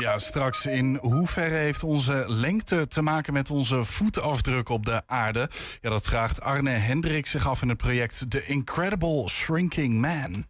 Ja, 0.00 0.18
straks 0.18 0.66
in 0.66 0.98
hoeverre 1.00 1.54
heeft 1.54 1.82
onze 1.82 2.24
lengte 2.26 2.88
te 2.88 3.02
maken 3.02 3.32
met 3.32 3.50
onze 3.50 3.84
voetafdruk 3.84 4.68
op 4.68 4.86
de 4.86 5.02
aarde? 5.06 5.50
Ja, 5.80 5.90
dat 5.90 6.04
vraagt 6.04 6.40
Arne 6.40 6.70
Hendrik 6.70 7.26
zich 7.26 7.48
af 7.48 7.62
in 7.62 7.68
het 7.68 7.78
project 7.78 8.30
The 8.30 8.46
Incredible 8.46 9.28
Shrinking 9.28 10.00
Man. 10.00 10.46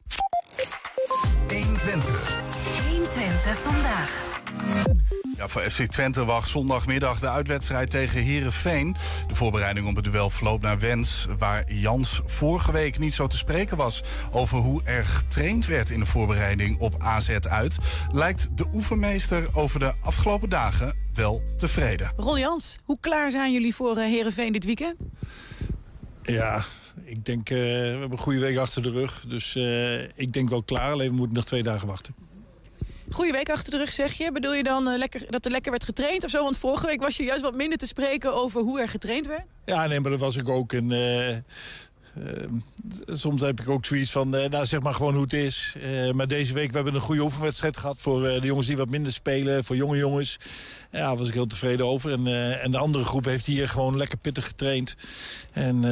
120. 1.48 2.41
120 3.42 3.72
vandaag. 3.72 4.40
Ja, 5.36 5.48
voor 5.48 5.62
FC 5.62 5.82
Twente 5.82 6.24
wacht 6.24 6.48
zondagmiddag 6.48 7.18
de 7.18 7.28
uitwedstrijd 7.28 7.90
tegen 7.90 8.22
Herenveen. 8.22 8.96
De 9.26 9.34
voorbereiding 9.34 9.86
op 9.86 9.96
het 9.96 10.04
duel 10.04 10.30
verloopt 10.30 10.62
naar 10.62 10.78
wens, 10.78 11.26
waar 11.38 11.72
Jans 11.72 12.20
vorige 12.26 12.72
week 12.72 12.98
niet 12.98 13.12
zo 13.12 13.26
te 13.26 13.36
spreken 13.36 13.76
was 13.76 14.02
over 14.30 14.58
hoe 14.58 14.82
er 14.84 15.04
getraind 15.06 15.66
werd 15.66 15.90
in 15.90 15.98
de 15.98 16.06
voorbereiding 16.06 16.78
op 16.78 16.94
AZ 16.98 17.30
uit. 17.48 17.78
Lijkt 18.12 18.48
de 18.54 18.66
oefenmeester 18.72 19.48
over 19.52 19.80
de 19.80 19.92
afgelopen 20.00 20.48
dagen 20.48 20.94
wel 21.14 21.42
tevreden. 21.58 22.12
Ron 22.16 22.38
Jans, 22.38 22.78
hoe 22.84 22.98
klaar 23.00 23.30
zijn 23.30 23.52
jullie 23.52 23.74
voor 23.74 23.98
Herenveen 23.98 24.52
dit 24.52 24.64
weekend? 24.64 24.96
Ja, 26.22 26.64
ik 27.04 27.24
denk, 27.24 27.50
uh, 27.50 27.58
we 27.58 27.64
hebben 27.64 28.12
een 28.12 28.18
goede 28.18 28.40
week 28.40 28.56
achter 28.56 28.82
de 28.82 28.90
rug. 28.90 29.24
Dus 29.28 29.56
uh, 29.56 30.02
ik 30.02 30.32
denk 30.32 30.48
wel 30.48 30.62
klaar, 30.62 30.92
alleen 30.92 31.10
we 31.10 31.16
moeten 31.16 31.36
nog 31.36 31.44
twee 31.44 31.62
dagen 31.62 31.88
wachten. 31.88 32.22
Goeie 33.12 33.32
week 33.32 33.50
achter 33.50 33.70
de 33.70 33.78
rug, 33.78 33.92
zeg 33.92 34.12
je. 34.12 34.32
Bedoel 34.32 34.54
je 34.54 34.62
dan 34.62 34.88
uh, 34.88 34.96
lekker, 34.96 35.24
dat 35.30 35.44
er 35.44 35.50
lekker 35.50 35.70
werd 35.70 35.84
getraind 35.84 36.24
of 36.24 36.30
zo? 36.30 36.42
Want 36.42 36.58
vorige 36.58 36.86
week 36.86 37.00
was 37.00 37.16
je 37.16 37.22
juist 37.22 37.42
wat 37.42 37.54
minder 37.54 37.78
te 37.78 37.86
spreken 37.86 38.34
over 38.34 38.60
hoe 38.60 38.80
er 38.80 38.88
getraind 38.88 39.26
werd. 39.26 39.42
Ja, 39.64 39.86
nee, 39.86 40.00
maar 40.00 40.10
dat 40.10 40.20
was 40.20 40.36
ik 40.36 40.48
ook. 40.48 40.72
En, 40.72 40.90
uh, 40.90 41.36
soms 43.06 43.40
heb 43.40 43.60
ik 43.60 43.68
ook 43.68 43.84
zoiets 43.84 44.10
van, 44.10 44.28
nou 44.30 44.66
zeg 44.66 44.80
maar 44.80 44.94
gewoon 44.94 45.12
hoe 45.14 45.22
het 45.22 45.32
is. 45.32 45.76
maar 46.12 46.28
deze 46.28 46.54
week 46.54 46.68
we 46.68 46.74
hebben 46.74 46.94
een 46.94 47.00
goede 47.00 47.22
oefenwedstrijd 47.22 47.76
gehad 47.76 48.00
voor 48.00 48.22
de 48.22 48.46
jongens 48.46 48.66
die 48.66 48.76
wat 48.76 48.88
minder 48.88 49.12
spelen. 49.12 49.64
Voor 49.64 49.76
jonge 49.76 49.96
jongens. 49.96 50.38
Ja, 50.90 50.98
daar 50.98 51.16
was 51.16 51.28
ik 51.28 51.34
heel 51.34 51.46
tevreden 51.46 51.86
over. 51.86 52.12
En, 52.12 52.26
en 52.60 52.70
de 52.70 52.78
andere 52.78 53.04
groep 53.04 53.24
heeft 53.24 53.46
hier 53.46 53.68
gewoon 53.68 53.96
lekker 53.96 54.18
pittig 54.18 54.46
getraind. 54.46 54.94
En 55.52 55.82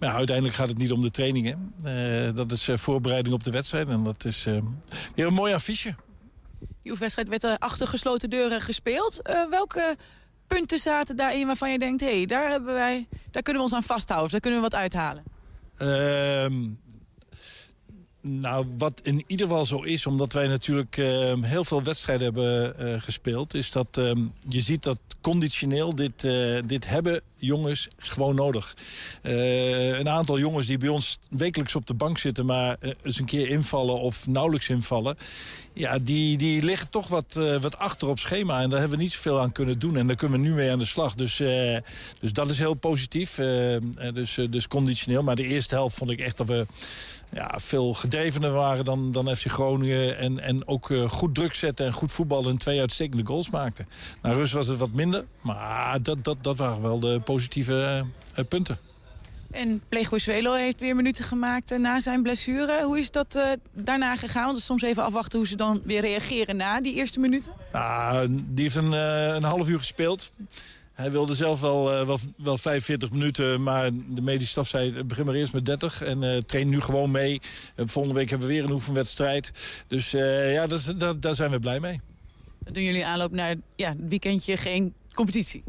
ja, 0.00 0.12
uiteindelijk 0.12 0.56
gaat 0.56 0.68
het 0.68 0.78
niet 0.78 0.92
om 0.92 1.02
de 1.02 1.10
trainingen. 1.10 1.74
dat 2.34 2.52
is 2.52 2.68
voorbereiding 2.74 3.34
op 3.34 3.44
de 3.44 3.50
wedstrijd. 3.50 3.88
En 3.88 4.04
dat 4.04 4.24
is 4.24 4.44
weer 5.14 5.26
een 5.26 5.34
mooi 5.34 5.54
affiche. 5.54 5.94
Die 6.84 6.92
oefenwedstrijd 6.92 7.28
werd 7.28 7.44
er 7.44 7.58
achter 7.58 7.86
gesloten 7.86 8.30
deuren 8.30 8.60
gespeeld. 8.60 9.20
Uh, 9.30 9.48
welke 9.50 9.96
punten 10.46 10.78
zaten 10.78 11.16
daarin 11.16 11.46
waarvan 11.46 11.72
je 11.72 11.78
denkt... 11.78 12.00
hé, 12.00 12.16
hey, 12.16 12.26
daar, 12.26 12.50
hebben 12.50 12.74
wij, 12.74 13.08
daar 13.30 13.42
kunnen 13.42 13.62
we 13.62 13.68
ons 13.68 13.76
aan 13.76 13.96
vasthouden, 13.96 14.30
daar 14.30 14.40
kunnen 14.40 14.60
we 14.60 14.68
wat 14.70 14.80
uithalen? 14.80 15.24
Uh, 15.78 16.46
nou, 18.20 18.66
wat 18.78 19.00
in 19.02 19.24
ieder 19.26 19.46
geval 19.46 19.66
zo 19.66 19.82
is, 19.82 20.06
omdat 20.06 20.32
wij 20.32 20.46
natuurlijk 20.46 20.96
uh, 20.96 21.32
heel 21.40 21.64
veel 21.64 21.82
wedstrijden 21.82 22.24
hebben 22.24 22.74
uh, 22.80 23.02
gespeeld... 23.02 23.54
is 23.54 23.70
dat 23.70 23.96
uh, 23.98 24.12
je 24.48 24.60
ziet 24.60 24.82
dat 24.82 24.98
conditioneel 25.20 25.94
dit, 25.94 26.24
uh, 26.24 26.58
dit 26.66 26.86
hebben 26.86 27.20
jongens 27.36 27.88
gewoon 27.96 28.34
nodig. 28.34 28.76
Een 29.22 30.08
aantal 30.08 30.38
jongens 30.38 30.66
die 30.66 30.78
bij 30.78 30.88
ons 30.88 31.18
wekelijks 31.30 31.74
op 31.74 31.86
de 31.86 31.94
bank 31.94 32.18
zitten... 32.18 32.46
maar 32.46 32.76
eens 33.02 33.18
een 33.18 33.24
keer 33.24 33.48
invallen 33.48 34.00
of 34.00 34.26
nauwelijks 34.26 34.68
invallen... 34.68 35.16
ja, 35.74 35.98
die, 35.98 36.36
die 36.36 36.62
liggen 36.62 36.90
toch 36.90 37.08
wat, 37.08 37.36
uh, 37.38 37.56
wat 37.56 37.78
achter 37.78 38.08
op 38.08 38.18
schema. 38.18 38.60
En 38.60 38.70
daar 38.70 38.80
hebben 38.80 38.98
we 38.98 39.04
niet 39.04 39.12
zoveel 39.12 39.40
aan 39.40 39.52
kunnen 39.52 39.78
doen. 39.78 39.96
En 39.96 40.06
daar 40.06 40.16
kunnen 40.16 40.40
we 40.40 40.46
nu 40.46 40.54
mee 40.54 40.70
aan 40.70 40.78
de 40.78 40.84
slag. 40.84 41.14
Dus, 41.14 41.40
uh, 41.40 41.78
dus 42.20 42.32
dat 42.32 42.50
is 42.50 42.58
heel 42.58 42.74
positief. 42.74 43.38
Uh, 43.38 43.76
dus, 44.14 44.38
dus 44.50 44.68
conditioneel. 44.68 45.22
Maar 45.22 45.36
de 45.36 45.46
eerste 45.46 45.74
helft 45.74 45.96
vond 45.96 46.10
ik 46.10 46.18
echt 46.18 46.36
dat 46.36 46.46
we 46.46 46.66
ja, 47.32 47.54
veel 47.56 47.94
gedrevener 47.94 48.50
waren 48.52 48.84
dan, 48.84 49.12
dan 49.12 49.36
FC 49.36 49.46
Groningen. 49.46 50.18
En, 50.18 50.40
en 50.40 50.68
ook 50.68 50.90
goed 51.08 51.34
druk 51.34 51.54
zetten 51.54 51.86
en 51.86 51.92
goed 51.92 52.12
voetballen 52.12 52.50
en 52.50 52.58
twee 52.58 52.80
uitstekende 52.80 53.26
goals 53.26 53.50
maakten. 53.50 53.88
Nou, 54.22 54.36
rust 54.36 54.52
was 54.52 54.66
het 54.66 54.78
wat 54.78 54.92
minder. 54.92 55.24
Maar 55.40 56.02
dat, 56.02 56.24
dat, 56.24 56.36
dat 56.40 56.58
waren 56.58 56.82
wel 56.82 57.00
de 57.00 57.20
positieve 57.24 58.04
punten. 58.48 58.78
En 59.54 59.82
Plego 59.88 60.18
Zwelo 60.18 60.52
heeft 60.52 60.80
weer 60.80 60.96
minuten 60.96 61.24
gemaakt 61.24 61.72
uh, 61.72 61.78
na 61.78 62.00
zijn 62.00 62.22
blessure. 62.22 62.84
Hoe 62.84 62.98
is 62.98 63.10
dat 63.10 63.36
uh, 63.36 63.52
daarna 63.72 64.16
gegaan? 64.16 64.44
Want 64.44 64.60
soms 64.60 64.82
even 64.82 65.04
afwachten 65.04 65.38
hoe 65.38 65.48
ze 65.48 65.56
dan 65.56 65.80
weer 65.84 66.00
reageren 66.00 66.56
na 66.56 66.80
die 66.80 66.94
eerste 66.94 67.20
minuten. 67.20 67.52
Nou, 67.72 68.28
die 68.30 68.62
heeft 68.62 68.76
een, 68.76 68.92
uh, 68.92 69.34
een 69.34 69.42
half 69.42 69.68
uur 69.68 69.78
gespeeld. 69.78 70.30
Hij 70.92 71.10
wilde 71.10 71.34
zelf 71.34 71.60
wel, 71.60 72.00
uh, 72.00 72.06
wel, 72.06 72.18
wel 72.36 72.58
45 72.58 73.10
minuten, 73.10 73.62
maar 73.62 73.90
de 74.08 74.22
medische 74.22 74.50
staf 74.50 74.68
zei... 74.68 75.02
begin 75.02 75.24
maar 75.26 75.34
eerst 75.34 75.52
met 75.52 75.66
30 75.66 76.02
en 76.02 76.22
uh, 76.22 76.36
train 76.36 76.68
nu 76.68 76.80
gewoon 76.80 77.10
mee. 77.10 77.40
En 77.74 77.88
volgende 77.88 78.18
week 78.18 78.30
hebben 78.30 78.48
we 78.48 78.54
weer 78.54 78.64
een 78.64 78.70
oefenwedstrijd. 78.70 79.50
Dus 79.88 80.14
uh, 80.14 80.52
ja, 80.52 80.66
dat, 80.66 80.94
dat, 80.96 81.22
daar 81.22 81.34
zijn 81.34 81.50
we 81.50 81.58
blij 81.58 81.80
mee. 81.80 82.00
Dan 82.58 82.72
doen 82.72 82.82
jullie 82.82 83.06
aanloop 83.06 83.32
naar 83.32 83.54
ja, 83.76 83.88
het 83.88 84.08
weekendje 84.08 84.56
geen 84.56 84.94
competitie? 85.14 85.64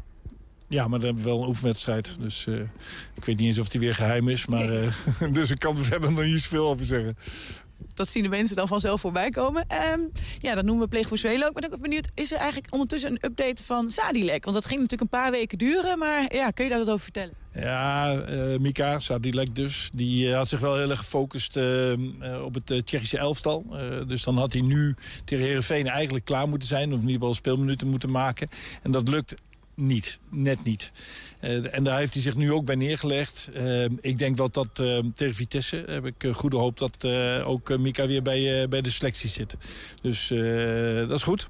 Ja, 0.76 0.88
maar 0.88 1.00
dan 1.00 1.08
hebben 1.08 1.24
we 1.24 1.30
wel 1.30 1.42
een 1.42 1.48
oefenwedstrijd. 1.48 2.16
Dus 2.20 2.46
uh, 2.46 2.60
ik 3.14 3.26
weet 3.26 3.38
niet 3.38 3.48
eens 3.48 3.60
of 3.60 3.68
die 3.68 3.80
weer 3.80 3.96
geheim 3.96 4.30
is. 4.30 4.46
Maar, 4.46 4.74
uh, 4.74 4.92
dus 5.38 5.50
ik 5.50 5.60
kan 5.60 5.78
er 5.78 5.84
verder 5.84 6.12
nog 6.12 6.24
niet 6.24 6.42
zoveel 6.42 6.68
over 6.68 6.86
zeggen. 6.86 7.18
Dat 7.94 8.08
zien 8.08 8.24
de 8.24 8.30
mensen 8.30 8.56
dan 8.56 8.68
vanzelf 8.68 9.02
voorbij 9.02 9.30
komen. 9.30 9.66
Um, 9.94 10.12
ja, 10.38 10.56
dat 10.56 10.66
noemen 10.66 10.84
we 10.84 10.90
pleegvoedsel 10.90 11.44
ook. 11.44 11.48
Ik 11.48 11.54
ben 11.54 11.74
ook 11.74 11.82
benieuwd, 11.82 12.10
is 12.14 12.32
er 12.32 12.38
eigenlijk 12.38 12.74
ondertussen 12.74 13.12
een 13.12 13.20
update 13.22 13.64
van 13.64 13.90
Sadilek? 13.90 14.44
Want 14.44 14.56
dat 14.56 14.66
ging 14.66 14.82
natuurlijk 14.82 15.14
een 15.14 15.20
paar 15.20 15.32
weken 15.32 15.58
duren. 15.58 15.98
Maar 15.98 16.36
ja, 16.36 16.50
kun 16.50 16.64
je 16.64 16.70
daar 16.70 16.80
wat 16.80 16.90
over 16.90 17.04
vertellen? 17.04 17.34
Ja, 17.52 18.14
uh, 18.14 18.58
Mika 18.58 19.00
Sadilek 19.00 19.56
dus. 19.56 19.90
Die 19.94 20.28
uh, 20.28 20.36
had 20.36 20.48
zich 20.48 20.60
wel 20.60 20.78
heel 20.78 20.90
erg 20.90 21.00
gefocust 21.00 21.58
uh, 21.58 21.94
op 22.44 22.54
het 22.54 22.86
Tsjechische 22.86 23.18
elftal. 23.18 23.66
dus 24.08 24.24
dan 24.24 24.38
had 24.38 24.54
hij 24.54 24.62
nu 24.62 24.96
tegen 25.26 25.46
Heerenveen 25.46 25.88
eigenlijk 25.88 26.26
klaar 26.26 26.48
moeten 26.48 26.68
zijn. 26.68 26.94
Of 26.94 27.00
in 27.00 27.06
ieder 27.06 27.14
geval 27.14 27.34
speelminuten 27.34 27.90
moeten 27.90 28.12
maken. 28.12 28.48
En 28.82 28.92
dat 28.92 29.08
lukt 29.08 29.36
niet, 29.76 30.20
net 30.30 30.64
niet. 30.64 30.92
Uh, 31.42 31.76
en 31.76 31.84
daar 31.84 31.98
heeft 31.98 32.14
hij 32.14 32.24
zich 32.24 32.36
nu 32.36 32.52
ook 32.52 32.66
bij 32.66 32.76
neergelegd. 32.76 33.50
Uh, 33.56 33.84
ik 33.84 34.18
denk 34.18 34.38
wel 34.38 34.52
dat 34.52 34.80
uh, 34.82 35.00
tegen 35.16 35.36
Vitesse 35.36 35.84
heb 35.88 36.06
ik 36.06 36.26
goede 36.34 36.58
hoop 36.58 36.78
dat 36.78 37.06
ook 37.44 37.78
Mika 37.78 38.08
weer 38.08 38.22
bij, 38.22 38.68
bij 38.68 38.82
de 38.82 38.90
selectie 38.90 39.30
zit. 39.30 39.58
Dus 40.02 40.28
dat 41.08 41.18
is 41.18 41.24
goed. 41.24 41.50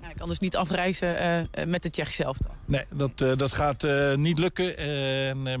Ja, 0.00 0.06
hij 0.06 0.14
kan 0.14 0.28
dus 0.28 0.38
niet 0.38 0.56
afreizen 0.56 1.48
met 1.66 1.82
de 1.82 1.90
Tsjech 1.90 2.12
zelf 2.12 2.36
dan? 2.38 2.52
Nee, 2.64 2.84
dat, 2.92 3.38
dat 3.38 3.52
gaat 3.52 3.86
niet 4.16 4.38
lukken. 4.38 4.74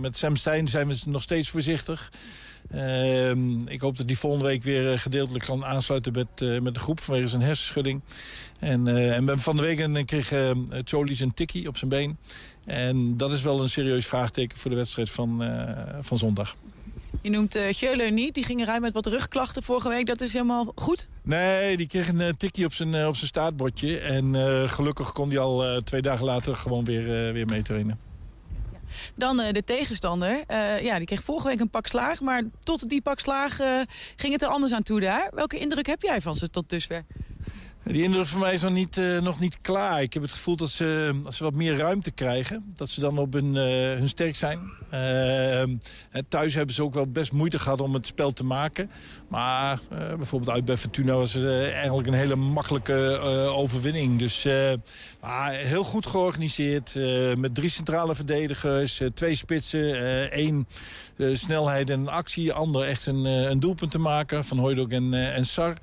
met 0.00 0.16
Sam 0.16 0.36
Stein 0.36 0.68
zijn 0.68 0.88
we 0.88 1.02
nog 1.06 1.22
steeds 1.22 1.48
voorzichtig. 1.48 2.10
Uh, 2.74 3.30
ik 3.66 3.80
hoop 3.80 3.96
dat 3.96 4.06
hij 4.06 4.14
volgende 4.14 4.46
week 4.46 4.62
weer 4.62 4.98
gedeeltelijk 4.98 5.44
kan 5.44 5.64
aansluiten 5.64 6.12
met, 6.12 6.26
uh, 6.42 6.60
met 6.60 6.74
de 6.74 6.80
groep 6.80 7.00
vanwege 7.00 7.28
zijn 7.28 7.42
hersenschudding. 7.42 8.00
En, 8.58 8.86
uh, 8.86 9.16
en 9.16 9.40
van 9.40 9.56
de 9.56 9.62
week 9.62 9.80
en 9.80 10.04
kreeg 10.04 10.32
uh, 10.32 10.50
een 11.18 11.34
tikkie 11.34 11.68
op 11.68 11.76
zijn 11.76 11.90
been. 11.90 12.16
En 12.64 13.16
dat 13.16 13.32
is 13.32 13.42
wel 13.42 13.62
een 13.62 13.68
serieus 13.68 14.06
vraagteken 14.06 14.58
voor 14.58 14.70
de 14.70 14.76
wedstrijd 14.76 15.10
van, 15.10 15.42
van 16.00 16.18
zondag. 16.18 16.56
Je 17.20 17.30
noemt 17.30 17.56
uh, 17.56 18.10
niet, 18.10 18.34
die 18.34 18.44
ging 18.44 18.64
ruim 18.64 18.80
met 18.80 18.92
wat 18.92 19.06
rugklachten 19.06 19.62
vorige 19.62 19.88
week. 19.88 20.06
Dat 20.06 20.20
is 20.20 20.32
helemaal 20.32 20.72
goed? 20.74 21.08
Nee, 21.22 21.76
die 21.76 21.86
kreeg 21.86 22.08
een 22.08 22.20
uh, 22.20 22.28
tikje 22.28 22.64
op 22.64 22.74
zijn, 22.74 23.06
op 23.06 23.16
zijn 23.16 23.28
staartbordje. 23.28 23.98
En 23.98 24.34
gelukkig 24.70 25.12
kon 25.12 25.28
hij 25.28 25.38
al 25.38 25.82
twee 25.82 26.02
dagen 26.02 26.24
later 26.24 26.56
gewoon 26.56 26.84
weer, 26.84 27.32
weer 27.32 27.46
meetrainen. 27.46 27.98
Dan 29.14 29.36
de 29.36 29.62
tegenstander. 29.64 30.44
ja, 30.82 30.96
die 30.98 31.06
kreeg 31.06 31.22
vorige 31.22 31.48
week 31.48 31.60
een 31.60 31.70
pak 31.70 31.86
slaag. 31.86 32.20
Maar 32.20 32.42
tot 32.60 32.88
die 32.88 33.02
pak 33.02 33.20
slaag 33.20 33.56
ging 34.16 34.32
het 34.32 34.42
er 34.42 34.48
anders 34.48 34.72
aan 34.72 34.82
toe 34.82 35.00
daar. 35.00 35.30
Welke 35.34 35.58
indruk 35.58 35.86
heb 35.86 36.02
jij 36.02 36.20
van 36.20 36.36
ze 36.36 36.50
tot 36.50 36.68
dusver? 36.68 37.04
Die 37.84 38.02
indruk 38.02 38.26
voor 38.26 38.40
mij 38.40 38.54
is 38.54 38.62
nog 38.62 38.72
niet, 38.72 38.96
uh, 38.96 39.20
nog 39.20 39.40
niet 39.40 39.58
klaar. 39.60 40.02
Ik 40.02 40.12
heb 40.14 40.22
het 40.22 40.32
gevoel 40.32 40.56
dat 40.56 40.70
ze, 40.70 41.20
als 41.24 41.36
ze 41.36 41.44
wat 41.44 41.54
meer 41.54 41.76
ruimte 41.76 42.10
krijgen... 42.10 42.72
dat 42.74 42.88
ze 42.88 43.00
dan 43.00 43.18
op 43.18 43.32
hun, 43.32 43.54
uh, 43.54 43.62
hun 43.98 44.08
sterk 44.08 44.36
zijn. 44.36 44.58
Uh, 44.94 45.62
thuis 46.28 46.54
hebben 46.54 46.74
ze 46.74 46.82
ook 46.82 46.94
wel 46.94 47.06
best 47.06 47.32
moeite 47.32 47.58
gehad 47.58 47.80
om 47.80 47.94
het 47.94 48.06
spel 48.06 48.32
te 48.32 48.44
maken. 48.44 48.90
Maar 49.28 49.78
bijvoorbeeld 50.16 50.50
uit 50.50 50.64
bij 50.64 50.76
Fortuna 50.76 51.14
was 51.14 51.32
het 51.32 51.44
eigenlijk 51.72 52.06
een 52.06 52.14
hele 52.14 52.36
makkelijke 52.36 53.18
overwinning. 53.48 54.18
Dus 54.18 54.46
heel 55.50 55.84
goed 55.84 56.06
georganiseerd. 56.06 56.98
met 57.36 57.54
drie 57.54 57.70
centrale 57.70 58.14
verdedigers, 58.14 59.00
twee 59.14 59.34
spitsen, 59.34 60.30
één 60.30 60.68
snelheid 61.32 61.90
en 61.90 62.08
actie. 62.08 62.52
Ander 62.52 62.82
echt 62.82 63.06
een, 63.06 63.24
een 63.24 63.60
doelpunt 63.60 63.90
te 63.90 63.98
maken 63.98 64.44
van 64.44 64.58
Hooydonk 64.58 64.92
en, 64.92 65.14
en 65.14 65.46
Sar... 65.46 65.76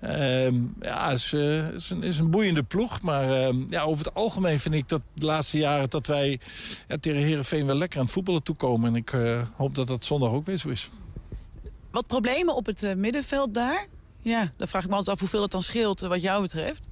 Ehm, 0.00 0.54
ja, 0.80 1.08
het 1.08 1.18
is, 1.18 1.32
uh, 1.32 1.68
is, 1.68 1.90
een, 1.90 2.02
is, 2.02 2.18
een, 2.18 2.30
boeiende 2.30 2.62
ploeg. 2.62 3.02
Maar 3.02 3.30
ehm, 3.30 3.56
ja, 3.68 3.82
over 3.82 4.04
het 4.04 4.14
algemeen 4.14 4.60
vind 4.60 4.74
ik 4.74 4.88
dat 4.88 5.00
de 5.14 5.26
laatste 5.26 5.58
jaren... 5.58 5.90
dat 5.90 6.06
wij 6.06 6.40
ja, 6.88 6.96
tegen 7.00 7.20
Herenveen 7.20 7.66
wel 7.66 7.76
lekker 7.76 7.98
aan 7.98 8.04
het 8.04 8.14
voetballen 8.14 8.42
toekomen. 8.42 8.88
En 8.88 8.96
ik 8.96 9.12
uh, 9.12 9.40
hoop 9.54 9.74
dat 9.74 9.86
dat 9.86 10.04
zondag 10.04 10.30
ook 10.30 10.46
weer 10.46 10.56
zo 10.56 10.68
is. 10.68 10.90
Wat 11.90 12.06
problemen 12.06 12.54
op 12.54 12.66
het 12.66 12.82
uh, 12.82 12.94
middenveld 12.94 13.54
daar? 13.54 13.86
Ja, 14.22 14.52
dan 14.56 14.68
vraag 14.68 14.82
ik 14.82 14.88
me 14.88 14.96
altijd 14.96 15.14
af 15.14 15.20
hoeveel 15.20 15.42
het 15.42 15.50
dan 15.50 15.62
scheelt 15.62 16.00
wat 16.00 16.22
jou 16.22 16.42
betreft. 16.42 16.86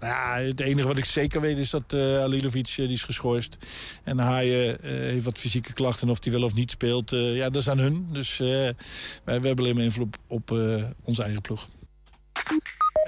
Ja, 0.00 0.36
het 0.36 0.60
enige 0.60 0.88
wat 0.88 0.98
ik 0.98 1.04
zeker 1.04 1.40
weet 1.40 1.58
is 1.58 1.70
dat 1.70 1.92
uh, 1.92 2.20
Alilovic 2.22 2.74
die 2.76 2.88
is 2.88 3.02
geschorst. 3.02 3.56
En 4.04 4.18
Haaien 4.18 4.78
uh, 4.82 4.90
heeft 4.90 5.24
wat 5.24 5.38
fysieke 5.38 5.72
klachten. 5.72 6.08
Of 6.08 6.24
hij 6.24 6.32
wel 6.32 6.42
of 6.42 6.54
niet 6.54 6.70
speelt, 6.70 7.10
ja, 7.10 7.50
dat 7.50 7.62
is 7.62 7.68
aan 7.68 7.78
hun. 7.78 8.08
Dus 8.12 8.36
wij, 8.36 8.74
wij 9.24 9.34
hebben 9.34 9.58
alleen 9.58 9.74
maar 9.74 9.84
invloed 9.84 10.16
op, 10.26 10.50
op 10.50 10.58
onze 11.02 11.22
eigen 11.22 11.40
ploeg. 11.40 11.68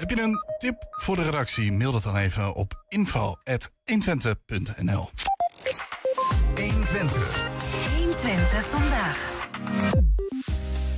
Heb 0.01 0.09
je 0.09 0.21
een 0.21 0.37
tip 0.57 0.87
voor 0.89 1.15
de 1.15 1.23
redactie? 1.23 1.71
Mail 1.71 1.91
dat 1.91 2.03
dan 2.03 2.17
even 2.17 2.55
op 2.55 2.83
info.120.nl 2.87 5.09
120. 6.55 7.49
120 7.97 8.65
vandaag. 8.65 9.31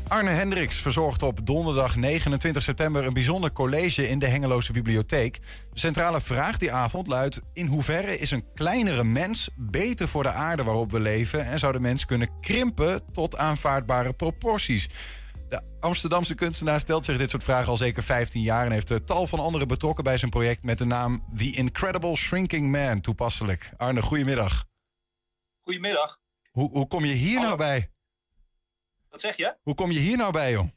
Arne 0.07 0.29
Hendricks 0.29 0.77
verzorgt 0.77 1.23
op 1.23 1.45
donderdag 1.45 1.95
29 1.95 2.63
september 2.63 3.05
een 3.05 3.13
bijzonder 3.13 3.51
college 3.51 4.09
in 4.09 4.19
de 4.19 4.27
Hengeloze 4.27 4.71
Bibliotheek. 4.71 5.39
De 5.73 5.79
centrale 5.79 6.21
vraag 6.21 6.57
die 6.57 6.71
avond 6.71 7.07
luidt: 7.07 7.41
In 7.53 7.67
hoeverre 7.67 8.17
is 8.17 8.31
een 8.31 8.45
kleinere 8.53 9.03
mens 9.03 9.49
beter 9.55 10.07
voor 10.07 10.23
de 10.23 10.31
aarde 10.31 10.63
waarop 10.63 10.91
we 10.91 10.99
leven 10.99 11.45
en 11.45 11.59
zou 11.59 11.73
de 11.73 11.79
mens 11.79 12.05
kunnen 12.05 12.29
krimpen 12.41 13.01
tot 13.11 13.37
aanvaardbare 13.37 14.13
proporties? 14.13 14.89
De 15.53 15.77
Amsterdamse 15.79 16.35
kunstenaar 16.35 16.79
stelt 16.79 17.05
zich 17.05 17.17
dit 17.17 17.29
soort 17.29 17.43
vragen 17.43 17.67
al 17.67 17.77
zeker 17.77 18.03
15 18.03 18.41
jaar 18.41 18.65
en 18.65 18.71
heeft 18.71 19.07
tal 19.07 19.27
van 19.27 19.39
anderen 19.39 19.67
betrokken 19.67 20.03
bij 20.03 20.17
zijn 20.17 20.31
project 20.31 20.63
met 20.63 20.77
de 20.77 20.85
naam 20.85 21.25
The 21.37 21.51
Incredible 21.55 22.15
Shrinking 22.15 22.71
Man 22.71 23.01
toepasselijk. 23.01 23.71
Arne, 23.77 24.01
goedemiddag. 24.01 24.65
Goedemiddag. 25.63 26.19
Hoe, 26.51 26.69
hoe 26.69 26.87
kom 26.87 27.05
je 27.05 27.13
hier 27.13 27.39
nou 27.39 27.57
bij? 27.57 27.91
Wat 29.09 29.21
zeg 29.21 29.37
je? 29.37 29.57
Hoe 29.61 29.75
kom 29.75 29.91
je 29.91 29.99
hier 29.99 30.17
nou 30.17 30.31
bij, 30.31 30.51
joh? 30.51 30.67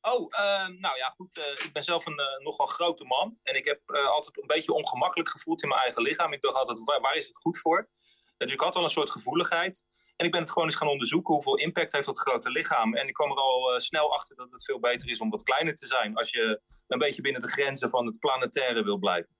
Oh, 0.00 0.26
ehm, 0.30 0.80
nou 0.80 0.96
ja, 0.96 1.08
goed. 1.08 1.38
Uh, 1.38 1.44
ik 1.44 1.70
ben 1.72 1.84
zelf 1.84 2.06
een 2.06 2.20
uh, 2.20 2.44
nogal 2.44 2.66
grote 2.66 3.04
man. 3.04 3.38
En 3.42 3.54
ik 3.56 3.64
heb 3.64 3.90
altijd 3.90 4.36
een 4.36 4.46
beetje 4.46 4.72
ongemakkelijk 4.72 5.28
gevoeld 5.28 5.62
in 5.62 5.68
mijn 5.68 5.80
eigen 5.80 6.02
lichaam. 6.02 6.32
Ik 6.32 6.42
dacht 6.42 6.56
altijd, 6.56 6.78
waar, 6.84 7.00
waar 7.00 7.16
is 7.16 7.26
het 7.26 7.36
goed 7.36 7.58
voor? 7.58 7.88
dus 8.36 8.52
ik 8.52 8.60
had 8.60 8.74
al 8.74 8.82
een 8.82 8.88
soort 8.88 9.10
gevoeligheid. 9.10 9.84
En 10.20 10.26
ik 10.26 10.32
ben 10.32 10.40
het 10.40 10.50
gewoon 10.50 10.68
eens 10.68 10.76
gaan 10.76 10.88
onderzoeken. 10.88 11.34
Hoeveel 11.34 11.56
impact 11.56 11.92
heeft 11.92 12.06
dat 12.06 12.18
grote 12.18 12.50
lichaam? 12.50 12.94
En 12.94 13.08
ik 13.08 13.14
kwam 13.14 13.30
er 13.30 13.36
al 13.36 13.72
uh, 13.72 13.78
snel 13.78 14.14
achter 14.14 14.36
dat 14.36 14.50
het 14.50 14.64
veel 14.64 14.80
beter 14.80 15.10
is 15.10 15.20
om 15.20 15.30
wat 15.30 15.42
kleiner 15.42 15.74
te 15.74 15.86
zijn. 15.86 16.16
Als 16.16 16.30
je 16.30 16.60
een 16.86 16.98
beetje 16.98 17.22
binnen 17.22 17.42
de 17.42 17.48
grenzen 17.48 17.90
van 17.90 18.06
het 18.06 18.18
planetaire 18.18 18.84
wil 18.84 18.98
blijven. 18.98 19.34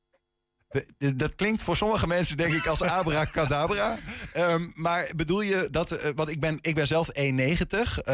Dat 1.17 1.35
klinkt 1.35 1.63
voor 1.63 1.77
sommige 1.77 2.07
mensen 2.07 2.37
denk 2.37 2.55
ik 2.55 2.67
als 2.67 2.83
abracadabra. 2.83 3.97
um, 4.37 4.73
maar 4.75 5.11
bedoel 5.17 5.41
je 5.41 5.69
dat... 5.71 5.93
Uh, 5.93 6.11
want 6.15 6.29
ik 6.29 6.41
ben, 6.41 6.59
ik 6.61 6.75
ben 6.75 6.87
zelf 6.87 7.09
1,90. 7.09 7.15
Uh, 7.21 7.39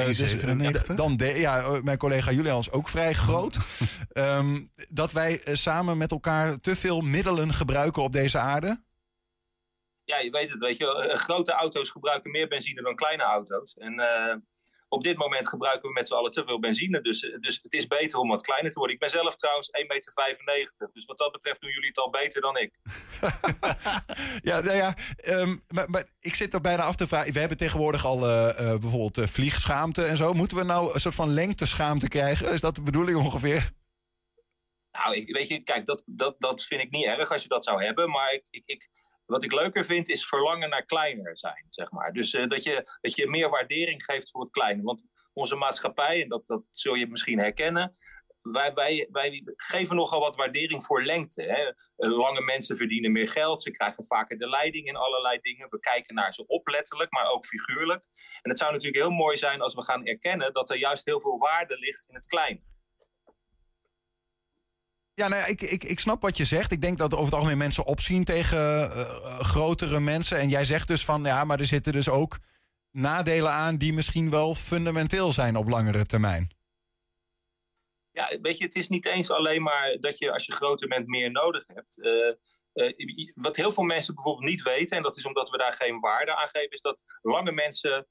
dus, 0.05 0.35
uh, 0.35 0.81
dan 0.95 1.17
de, 1.17 1.27
ja, 1.27 1.81
mijn 1.83 1.99
collega 1.99 2.31
Julian 2.31 2.59
is 2.59 2.71
ook 2.71 2.89
vrij 2.89 3.15
groot. 3.15 3.59
um, 4.13 4.71
dat 4.89 5.13
wij 5.13 5.41
samen 5.45 5.99
met 5.99 6.11
elkaar 6.11 6.61
te 6.61 6.77
veel 6.77 7.01
middelen 7.01 7.53
gebruiken 7.53 8.03
op 8.03 8.13
deze 8.13 8.39
aarde? 8.39 8.85
Ja, 10.07 10.19
je 10.19 10.31
weet 10.31 10.51
het, 10.51 10.59
weet 10.59 10.77
je, 10.77 10.95
eh, 10.95 11.19
grote 11.19 11.53
auto's 11.53 11.91
gebruiken 11.91 12.31
meer 12.31 12.49
benzine 12.49 12.83
dan 12.83 12.95
kleine 12.95 13.23
auto's. 13.23 13.77
En 13.77 14.01
uh, 14.01 14.35
op 14.89 15.03
dit 15.03 15.17
moment 15.17 15.49
gebruiken 15.49 15.89
we 15.89 15.95
met 15.95 16.09
z'n 16.09 16.15
allen 16.15 16.31
te 16.31 16.45
veel 16.47 16.59
benzine. 16.59 17.01
Dus, 17.01 17.31
eh, 17.31 17.39
dus 17.41 17.59
het 17.63 17.75
is 17.75 17.87
beter 17.87 18.19
om 18.19 18.29
wat 18.29 18.43
kleiner 18.43 18.71
te 18.71 18.79
worden. 18.79 18.95
Ik 18.95 19.01
ben 19.01 19.11
zelf 19.11 19.37
trouwens 19.37 19.71
1,95 19.71 20.45
meter. 20.45 20.91
Dus 20.93 21.05
wat 21.05 21.19
dat 21.19 21.33
betreft 21.33 21.61
doen 21.61 21.71
jullie 21.71 21.89
het 21.89 21.99
al 21.99 22.11
beter 22.11 22.41
dan 22.41 22.57
ik. 22.57 22.75
ja, 24.51 24.61
nou 24.61 24.77
ja, 24.77 24.97
um, 25.25 25.63
maar, 25.69 25.91
maar, 25.91 26.05
ik 26.21 26.35
zit 26.35 26.55
er 26.55 26.61
bijna 26.61 26.83
af 26.83 26.97
te 26.97 27.07
vragen. 27.07 27.33
We 27.33 27.39
hebben 27.39 27.59
tegenwoordig 27.59 28.05
al 28.05 28.29
uh, 28.29 28.49
uh, 28.61 28.79
bijvoorbeeld 28.79 29.31
vliegschaamte 29.31 30.05
en 30.05 30.17
zo. 30.17 30.33
Moeten 30.33 30.57
we 30.57 30.65
nou 30.65 30.95
een 30.95 31.01
soort 31.01 31.15
van 31.15 31.33
lengteschaamte 31.33 32.09
krijgen? 32.09 32.53
Is 32.53 32.61
dat 32.61 32.75
de 32.75 32.83
bedoeling 32.83 33.19
ongeveer? 33.19 33.71
Nou, 34.93 35.17
ik, 35.17 35.33
weet 35.33 35.49
je, 35.49 35.63
kijk, 35.63 35.87
dat, 35.87 36.03
dat, 36.07 36.37
dat 36.39 36.63
vind 36.63 36.83
ik 36.83 36.91
niet 36.91 37.05
erg 37.05 37.31
als 37.31 37.43
je 37.43 37.49
dat 37.49 37.65
zou 37.65 37.85
hebben. 37.85 38.11
Maar 38.11 38.33
ik, 38.33 38.45
ik, 38.51 38.63
ik 38.67 38.91
wat 39.27 39.45
ik 39.45 39.53
leuker 39.53 39.85
vind, 39.85 40.09
is 40.09 40.27
verlangen 40.27 40.69
naar 40.69 40.85
kleiner 40.85 41.39
zijn, 41.39 41.67
zeg 41.69 41.91
maar. 41.91 42.13
Dus 42.13 42.35
uh, 42.35 42.49
dat, 42.49 42.63
je, 42.63 42.99
dat 43.01 43.15
je 43.15 43.29
meer 43.29 43.51
waardering 43.51 44.05
geeft 44.05 44.31
voor 44.31 44.41
het 44.41 44.51
kleine. 44.51 44.83
Want 44.83 45.05
onze 45.33 45.57
maatschappij, 45.57 46.23
en 46.23 46.29
dat, 46.29 46.43
dat 46.47 46.63
zul 46.71 46.95
je 46.95 47.07
misschien 47.07 47.39
herkennen... 47.39 47.93
Wij, 48.53 48.73
wij, 48.73 49.09
wij 49.11 49.43
geven 49.57 49.97
nogal 49.97 50.21
wat 50.21 50.37
waardering 50.37 50.85
voor 50.85 51.05
lengte. 51.05 51.43
Hè. 51.43 51.65
Eh, 51.97 52.19
lange 52.19 52.41
mensen 52.41 52.77
verdienen 52.77 53.13
meer 53.13 53.29
geld, 53.29 53.63
ze 53.63 53.71
krijgen 53.71 54.05
vaker 54.05 54.39
de 54.39 54.49
leiding 54.49 54.87
in 54.87 54.97
allerlei 54.97 55.39
dingen. 55.41 55.71
We 55.71 55.81
kijken 55.81 56.15
naar 56.15 56.33
ze 56.33 56.47
op 56.47 56.69
letterlijk, 56.69 57.13
maar 57.13 57.31
ook 57.31 57.47
figuurlijk. 57.47 58.07
En 58.43 58.51
het 58.51 58.59
zou 58.59 58.73
natuurlijk 58.73 59.03
heel 59.03 59.13
mooi 59.13 59.37
zijn 59.37 59.61
als 59.61 59.75
we 59.75 59.85
gaan 59.85 60.07
erkennen... 60.07 60.53
dat 60.53 60.71
er 60.71 60.79
juist 60.79 61.05
heel 61.05 61.21
veel 61.21 61.39
waarde 61.39 61.79
ligt 61.79 62.05
in 62.09 62.15
het 62.15 62.27
kleine. 62.27 62.61
Ja, 65.21 65.29
nou 65.29 65.41
ja, 65.41 65.47
ik, 65.49 65.61
ik, 65.61 65.85
ik 65.85 66.01
snap 66.01 66.23
wat 66.23 66.37
je 66.37 66.45
zegt. 66.45 66.71
Ik 66.71 66.81
denk 66.81 66.99
dat 66.99 67.13
over 67.13 67.25
het 67.25 67.35
algemeen 67.35 67.59
mensen 67.59 67.87
opzien 67.87 68.25
tegen 68.25 68.59
uh, 68.59 69.41
grotere 69.41 70.01
mensen. 70.01 70.39
En 70.39 70.49
jij 70.49 70.65
zegt 70.65 70.89
dus 70.89 71.05
van 71.05 71.23
ja, 71.23 71.45
maar 71.45 71.59
er 71.59 71.65
zitten 71.65 71.93
dus 71.93 72.09
ook 72.09 72.39
nadelen 72.91 73.53
aan 73.53 73.77
die 73.77 73.93
misschien 73.93 74.31
wel 74.31 74.55
fundamenteel 74.55 75.33
zijn 75.33 75.57
op 75.57 75.69
langere 75.69 76.07
termijn. 76.07 76.51
Ja, 78.11 78.39
weet 78.41 78.59
je, 78.59 78.65
het 78.65 78.75
is 78.75 78.89
niet 78.89 79.07
eens 79.07 79.31
alleen 79.31 79.63
maar 79.63 79.97
dat 80.01 80.19
je 80.19 80.33
als 80.33 80.47
je 80.47 80.53
groter 80.53 80.89
bent 80.89 81.07
meer 81.07 81.31
nodig 81.31 81.65
hebt. 81.67 81.99
Uh, 81.99 83.33
wat 83.35 83.57
heel 83.57 83.73
veel 83.73 83.85
mensen 83.85 84.15
bijvoorbeeld 84.15 84.49
niet 84.49 84.63
weten, 84.63 84.97
en 84.97 85.03
dat 85.03 85.17
is 85.17 85.27
omdat 85.27 85.51
we 85.51 85.59
daar 85.59 85.75
geen 85.75 86.01
waarde 86.01 86.37
aan 86.37 86.49
geven, 86.49 86.71
is 86.71 86.81
dat 86.81 87.03
lange 87.23 87.53
mensen 87.53 88.07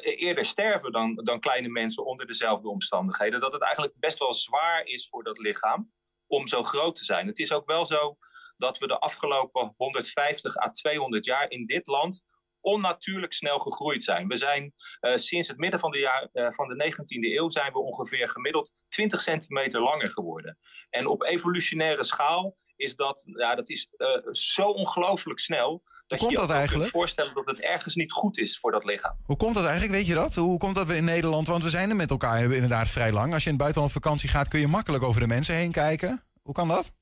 eerder 0.00 0.44
sterven 0.44 0.92
dan, 0.92 1.14
dan 1.14 1.40
kleine 1.40 1.68
mensen 1.68 2.04
onder 2.04 2.26
dezelfde 2.26 2.68
omstandigheden. 2.68 3.40
Dat 3.40 3.52
het 3.52 3.62
eigenlijk 3.62 3.94
best 3.98 4.18
wel 4.18 4.34
zwaar 4.34 4.84
is 4.84 5.08
voor 5.08 5.24
dat 5.24 5.38
lichaam 5.38 5.92
om 6.26 6.46
zo 6.46 6.62
groot 6.62 6.96
te 6.96 7.04
zijn. 7.04 7.26
Het 7.26 7.38
is 7.38 7.52
ook 7.52 7.66
wel 7.66 7.86
zo 7.86 8.16
dat 8.56 8.78
we 8.78 8.86
de 8.86 8.98
afgelopen 8.98 9.74
150 9.76 10.56
à 10.56 10.70
200 10.70 11.24
jaar 11.24 11.50
in 11.50 11.66
dit 11.66 11.86
land 11.86 12.24
onnatuurlijk 12.60 13.32
snel 13.32 13.58
gegroeid 13.58 14.04
zijn. 14.04 14.28
We 14.28 14.36
zijn 14.36 14.72
uh, 15.00 15.16
sinds 15.16 15.48
het 15.48 15.58
midden 15.58 15.80
van 15.80 15.90
de, 15.90 15.98
jaar, 15.98 16.28
uh, 16.32 16.50
van 16.50 16.68
de 16.68 16.92
19e 16.92 17.36
eeuw 17.36 17.48
zijn 17.48 17.72
we 17.72 17.78
ongeveer 17.78 18.28
gemiddeld 18.28 18.72
20 18.88 19.20
centimeter 19.20 19.80
langer 19.82 20.10
geworden. 20.10 20.58
En 20.90 21.06
op 21.06 21.22
evolutionaire 21.22 22.04
schaal 22.04 22.56
is 22.76 22.96
dat, 22.96 23.22
ja, 23.26 23.54
dat 23.54 23.68
is, 23.68 23.88
zo 24.30 24.68
ongelooflijk 24.68 25.38
snel 25.38 25.82
dat 26.10 26.18
Hoe 26.18 26.28
komt 26.28 26.40
je 26.40 26.46
dat 26.46 26.56
eigenlijk? 26.56 26.90
kunt 26.90 27.02
voorstellen 27.02 27.34
dat 27.34 27.46
het 27.46 27.60
ergens 27.60 27.94
niet 27.94 28.12
goed 28.12 28.38
is 28.38 28.58
voor 28.58 28.72
dat 28.72 28.84
lichaam. 28.84 29.16
Hoe 29.24 29.36
komt 29.36 29.54
dat 29.54 29.64
eigenlijk? 29.64 29.92
Weet 29.92 30.06
je 30.06 30.14
dat? 30.14 30.34
Hoe 30.34 30.58
komt 30.58 30.74
dat 30.74 30.86
we 30.86 30.96
in 30.96 31.04
Nederland, 31.04 31.46
want 31.46 31.62
we 31.62 31.70
zijn 31.70 31.90
er 31.90 31.96
met 31.96 32.10
elkaar 32.10 32.42
inderdaad 32.42 32.88
vrij 32.88 33.12
lang. 33.12 33.32
Als 33.32 33.42
je 33.42 33.50
in 33.50 33.54
het 33.54 33.62
buitenland 33.62 33.94
op 33.96 34.02
vakantie 34.02 34.28
gaat, 34.28 34.48
kun 34.48 34.60
je 34.60 34.66
makkelijk 34.66 35.02
over 35.02 35.20
de 35.20 35.26
mensen 35.26 35.54
heen 35.54 35.72
kijken. 35.72 36.24
Hoe 36.42 36.54
kan 36.54 36.68
dat? 36.68 36.92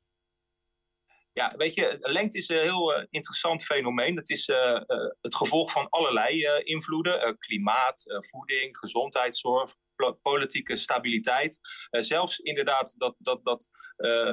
Ja, 1.32 1.52
weet 1.56 1.74
je, 1.74 1.96
lengte 2.00 2.38
is 2.38 2.48
een 2.48 2.62
heel 2.62 2.98
uh, 2.98 3.04
interessant 3.10 3.64
fenomeen. 3.64 4.16
Het 4.16 4.30
is 4.30 4.48
uh, 4.48 4.56
uh, 4.56 4.80
het 5.20 5.34
gevolg 5.34 5.70
van 5.72 5.88
allerlei 5.88 6.62
invloeden. 6.64 7.36
klimaat, 7.38 8.04
voeding, 8.30 8.78
gezondheidszorg, 8.78 9.74
politieke 10.22 10.76
stabiliteit. 10.76 11.60
zelfs 11.90 12.38
inderdaad 12.38 12.94
dat, 12.96 13.14
dat, 13.18 13.44
dat, 13.44 13.68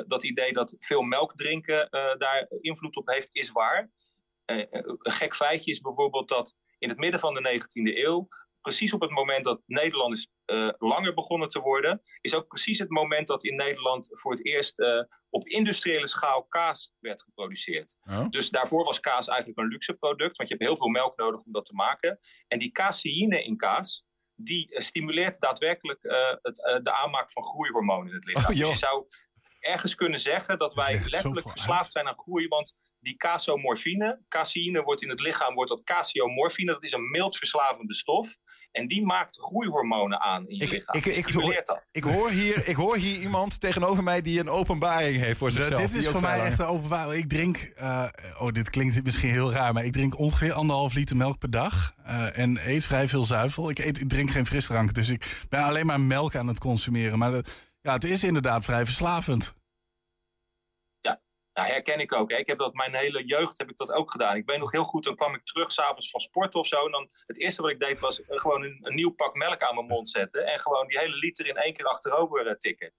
dat 0.07 0.23
idee 0.23 0.53
dat 0.53 0.75
veel 0.79 1.01
melk 1.01 1.35
drinken 1.35 1.87
daar 2.17 2.47
invloed 2.61 2.95
op 2.95 3.07
heeft, 3.07 3.29
is 3.31 3.51
waar. 3.51 3.89
Een 4.45 4.99
gek 5.13 5.35
feitje 5.35 5.71
is 5.71 5.81
bijvoorbeeld 5.81 6.29
dat 6.29 6.55
in 6.77 6.89
het 6.89 6.97
midden 6.97 7.19
van 7.19 7.33
de 7.33 7.59
19e 7.61 7.97
eeuw 7.97 8.27
precies 8.65 8.93
op 8.93 9.01
het 9.01 9.11
moment 9.11 9.43
dat 9.43 9.61
Nederlanders 9.65 10.27
uh, 10.45 10.69
langer 10.77 11.13
begonnen 11.13 11.49
te 11.49 11.59
worden, 11.59 12.01
is 12.21 12.35
ook 12.35 12.47
precies 12.47 12.79
het 12.79 12.89
moment 12.89 13.27
dat 13.27 13.43
in 13.43 13.55
Nederland 13.55 14.09
voor 14.11 14.31
het 14.31 14.45
eerst 14.45 14.79
uh, 14.79 15.03
op 15.29 15.47
industriële 15.47 16.07
schaal 16.07 16.43
kaas 16.43 16.93
werd 16.99 17.21
geproduceerd. 17.21 17.97
Oh. 18.03 18.29
Dus 18.29 18.49
daarvoor 18.49 18.83
was 18.83 18.99
kaas 18.99 19.27
eigenlijk 19.27 19.59
een 19.59 19.67
luxe 19.67 19.93
product, 19.93 20.37
want 20.37 20.49
je 20.49 20.55
hebt 20.55 20.67
heel 20.67 20.77
veel 20.77 20.87
melk 20.87 21.17
nodig 21.17 21.43
om 21.45 21.51
dat 21.51 21.65
te 21.65 21.73
maken. 21.73 22.19
En 22.47 22.59
die 22.59 22.71
caseïne 22.71 23.43
in 23.43 23.57
kaas, 23.57 24.05
die 24.35 24.71
uh, 24.71 24.79
stimuleert 24.79 25.39
daadwerkelijk 25.39 25.99
het, 26.41 26.55
de 26.83 26.91
aanmaak 26.91 27.31
van 27.31 27.43
groeihormonen 27.43 28.07
in 28.07 28.15
het 28.15 28.25
lichaam. 28.25 28.43
Oh, 28.43 28.59
dus 28.59 28.69
je 28.69 28.77
zou 28.77 29.07
ergens 29.59 29.95
kunnen 29.95 30.19
zeggen 30.19 30.57
dat 30.57 30.73
wij 30.73 30.93
letterlijk 30.93 31.49
verslaafd 31.49 31.91
zijn 31.91 32.07
aan 32.07 32.17
groei, 32.17 32.47
want 32.47 32.75
die 33.05 33.17
casomorfine, 33.17 34.19
caseïne 34.29 34.81
wordt 34.81 35.01
in 35.01 35.09
het 35.09 35.19
lichaam, 35.19 35.53
wordt 35.53 35.69
dat 35.69 35.83
casiomorfine, 35.83 36.71
dat 36.71 36.83
is 36.83 36.91
een 36.91 37.09
mild 37.09 37.37
verslavende 37.37 37.93
stof. 37.93 38.37
En 38.71 38.87
die 38.87 39.05
maakt 39.05 39.39
groeihormonen 39.39 40.21
aan 40.21 40.47
in 40.47 40.55
je 40.55 40.63
ik, 40.63 40.71
lichaam. 40.71 40.95
Ik, 40.95 41.05
ik, 41.05 41.25
hoor, 41.25 41.63
ik, 41.91 42.03
hoor 42.03 42.29
hier, 42.29 42.67
ik 42.67 42.75
hoor 42.75 42.97
hier 42.97 43.19
iemand 43.19 43.59
tegenover 43.59 44.03
mij 44.03 44.21
die 44.21 44.39
een 44.39 44.49
openbaring 44.49 45.15
heeft 45.15 45.37
voor 45.37 45.51
zichzelf. 45.51 45.81
dit 45.81 45.95
is 45.95 46.07
voor 46.07 46.21
mij 46.21 46.39
echt 46.39 46.59
een 46.59 46.65
openbaring. 46.65 47.23
Ik 47.23 47.29
drink, 47.29 47.73
uh, 47.77 48.07
oh 48.39 48.51
dit 48.51 48.69
klinkt 48.69 49.03
misschien 49.03 49.29
heel 49.29 49.51
raar, 49.51 49.73
maar 49.73 49.85
ik 49.85 49.93
drink 49.93 50.19
ongeveer 50.19 50.53
anderhalf 50.53 50.93
liter 50.93 51.15
melk 51.15 51.39
per 51.39 51.51
dag. 51.51 51.93
Uh, 52.05 52.37
en 52.37 52.57
eet 52.65 52.85
vrij 52.85 53.07
veel 53.07 53.23
zuivel. 53.23 53.69
Ik, 53.69 53.79
eet, 53.79 54.01
ik 54.01 54.09
drink 54.09 54.31
geen 54.31 54.45
frisdrank, 54.45 54.93
dus 54.93 55.09
ik 55.09 55.45
ben 55.49 55.63
alleen 55.63 55.85
maar 55.85 56.01
melk 56.01 56.35
aan 56.35 56.47
het 56.47 56.59
consumeren. 56.59 57.17
Maar 57.17 57.31
de, 57.31 57.43
ja, 57.81 57.93
het 57.93 58.03
is 58.03 58.23
inderdaad 58.23 58.65
vrij 58.65 58.85
verslavend. 58.85 59.55
Nou, 61.55 61.67
herken 61.67 61.99
ik 61.99 62.13
ook. 62.13 62.31
Hè. 62.31 62.37
Ik 62.37 62.47
heb 62.47 62.57
dat 62.57 62.73
mijn 62.73 62.95
hele 62.95 63.25
jeugd 63.25 63.57
heb 63.57 63.69
ik 63.69 63.77
dat 63.77 63.91
ook 63.91 64.11
gedaan. 64.11 64.35
Ik 64.35 64.45
weet 64.45 64.59
nog 64.59 64.71
heel 64.71 64.83
goed, 64.83 65.03
dan 65.03 65.15
kwam 65.15 65.33
ik 65.33 65.43
terug 65.43 65.71
s'avonds 65.71 66.09
van 66.09 66.19
sport 66.19 66.55
of 66.55 66.67
zo. 66.67 66.85
En 66.85 66.91
dan 66.91 67.09
het 67.25 67.39
eerste 67.39 67.61
wat 67.61 67.71
ik 67.71 67.79
deed 67.79 67.99
was 67.99 68.21
eh, 68.21 68.39
gewoon 68.39 68.63
een, 68.63 68.79
een, 68.81 68.95
nieuw 68.95 69.11
pak 69.11 69.35
melk 69.35 69.61
aan 69.61 69.75
mijn 69.75 69.87
mond 69.87 70.09
zetten. 70.09 70.45
En 70.45 70.59
gewoon 70.59 70.87
die 70.87 70.99
hele 70.99 71.15
liter 71.15 71.47
in 71.47 71.57
één 71.57 71.73
keer 71.73 71.85
achterover 71.85 72.47
uh, 72.47 72.53
tikken. 72.53 72.93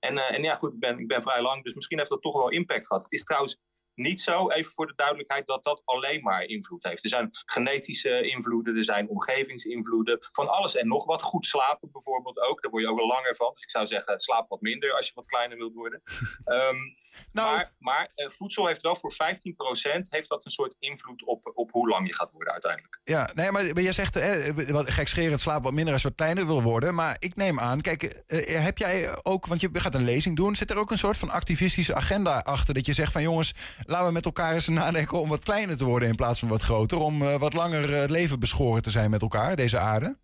En, 0.00 0.14
uh, 0.14 0.32
en 0.32 0.42
ja, 0.42 0.56
goed, 0.56 0.72
ik 0.72 0.78
ben, 0.78 0.98
ik 0.98 1.08
ben 1.08 1.22
vrij 1.22 1.42
lang, 1.42 1.62
dus 1.62 1.74
misschien 1.74 1.98
heeft 1.98 2.10
dat 2.10 2.22
toch 2.22 2.36
wel 2.36 2.50
impact 2.50 2.86
gehad. 2.86 3.02
Het 3.02 3.12
is 3.12 3.24
trouwens 3.24 3.58
niet 3.94 4.20
zo, 4.20 4.50
even 4.50 4.72
voor 4.72 4.86
de 4.86 4.94
duidelijkheid, 4.96 5.46
dat 5.46 5.64
dat 5.64 5.82
alleen 5.84 6.22
maar 6.22 6.42
invloed 6.42 6.82
heeft. 6.82 7.02
Er 7.04 7.08
zijn 7.08 7.30
genetische 7.32 8.28
invloeden, 8.28 8.76
er 8.76 8.84
zijn 8.84 9.08
omgevingsinvloeden, 9.08 10.18
van 10.32 10.48
alles 10.48 10.76
en 10.76 10.88
nog 10.88 11.04
wat. 11.04 11.22
Goed 11.22 11.46
slapen 11.46 11.92
bijvoorbeeld 11.92 12.40
ook, 12.40 12.62
daar 12.62 12.70
word 12.70 12.82
je 12.82 12.88
ook 12.88 12.98
wel 12.98 13.06
langer 13.06 13.36
van. 13.36 13.52
Dus 13.52 13.62
ik 13.62 13.70
zou 13.70 13.86
zeggen, 13.86 14.20
slaap 14.20 14.48
wat 14.48 14.60
minder 14.60 14.92
als 14.92 15.06
je 15.06 15.14
wat 15.14 15.26
kleiner 15.26 15.56
wilt 15.56 15.74
worden. 15.74 16.02
um, 16.44 16.96
nou, 17.32 17.56
maar, 17.56 17.72
maar 17.78 18.10
uh, 18.16 18.28
voedsel 18.28 18.66
heeft 18.66 18.82
wel 18.82 18.96
voor 18.96 19.12
15% 19.12 19.16
heeft 20.08 20.28
dat 20.28 20.44
een 20.44 20.50
soort 20.50 20.76
invloed 20.78 21.24
op, 21.24 21.52
op 21.54 21.70
hoe 21.72 21.88
lang 21.88 22.06
je 22.06 22.14
gaat 22.14 22.30
worden 22.32 22.52
uiteindelijk. 22.52 23.00
Ja, 23.04 23.30
nee, 23.34 23.50
maar, 23.50 23.64
maar 23.64 23.82
jij 23.82 23.92
zegt, 23.92 24.16
eh, 24.16 24.70
wat 24.70 24.90
gekscherend 24.90 25.40
slaap 25.40 25.62
wat 25.62 25.72
minder 25.72 25.92
als 25.92 26.02
je 26.02 26.08
wat 26.08 26.16
kleiner 26.16 26.46
wil 26.46 26.62
worden. 26.62 26.94
Maar 26.94 27.16
ik 27.18 27.36
neem 27.36 27.60
aan, 27.60 27.80
kijk, 27.80 28.24
uh, 28.26 28.64
heb 28.64 28.78
jij 28.78 29.24
ook, 29.24 29.46
want 29.46 29.60
je 29.60 29.68
gaat 29.72 29.94
een 29.94 30.04
lezing 30.04 30.36
doen, 30.36 30.56
zit 30.56 30.70
er 30.70 30.76
ook 30.76 30.90
een 30.90 30.98
soort 30.98 31.16
van 31.16 31.30
activistische 31.30 31.94
agenda 31.94 32.38
achter? 32.38 32.74
Dat 32.74 32.86
je 32.86 32.92
zegt 32.92 33.12
van 33.12 33.22
jongens, 33.22 33.54
laten 33.86 34.06
we 34.06 34.12
met 34.12 34.24
elkaar 34.24 34.54
eens 34.54 34.68
nadenken 34.68 35.20
om 35.20 35.28
wat 35.28 35.44
kleiner 35.44 35.76
te 35.76 35.84
worden 35.84 36.08
in 36.08 36.14
plaats 36.14 36.38
van 36.38 36.48
wat 36.48 36.62
groter. 36.62 36.98
Om 36.98 37.22
uh, 37.22 37.36
wat 37.36 37.52
langer 37.52 38.10
leven 38.10 38.40
beschoren 38.40 38.82
te 38.82 38.90
zijn 38.90 39.10
met 39.10 39.22
elkaar, 39.22 39.56
deze 39.56 39.78
aarde? 39.78 40.16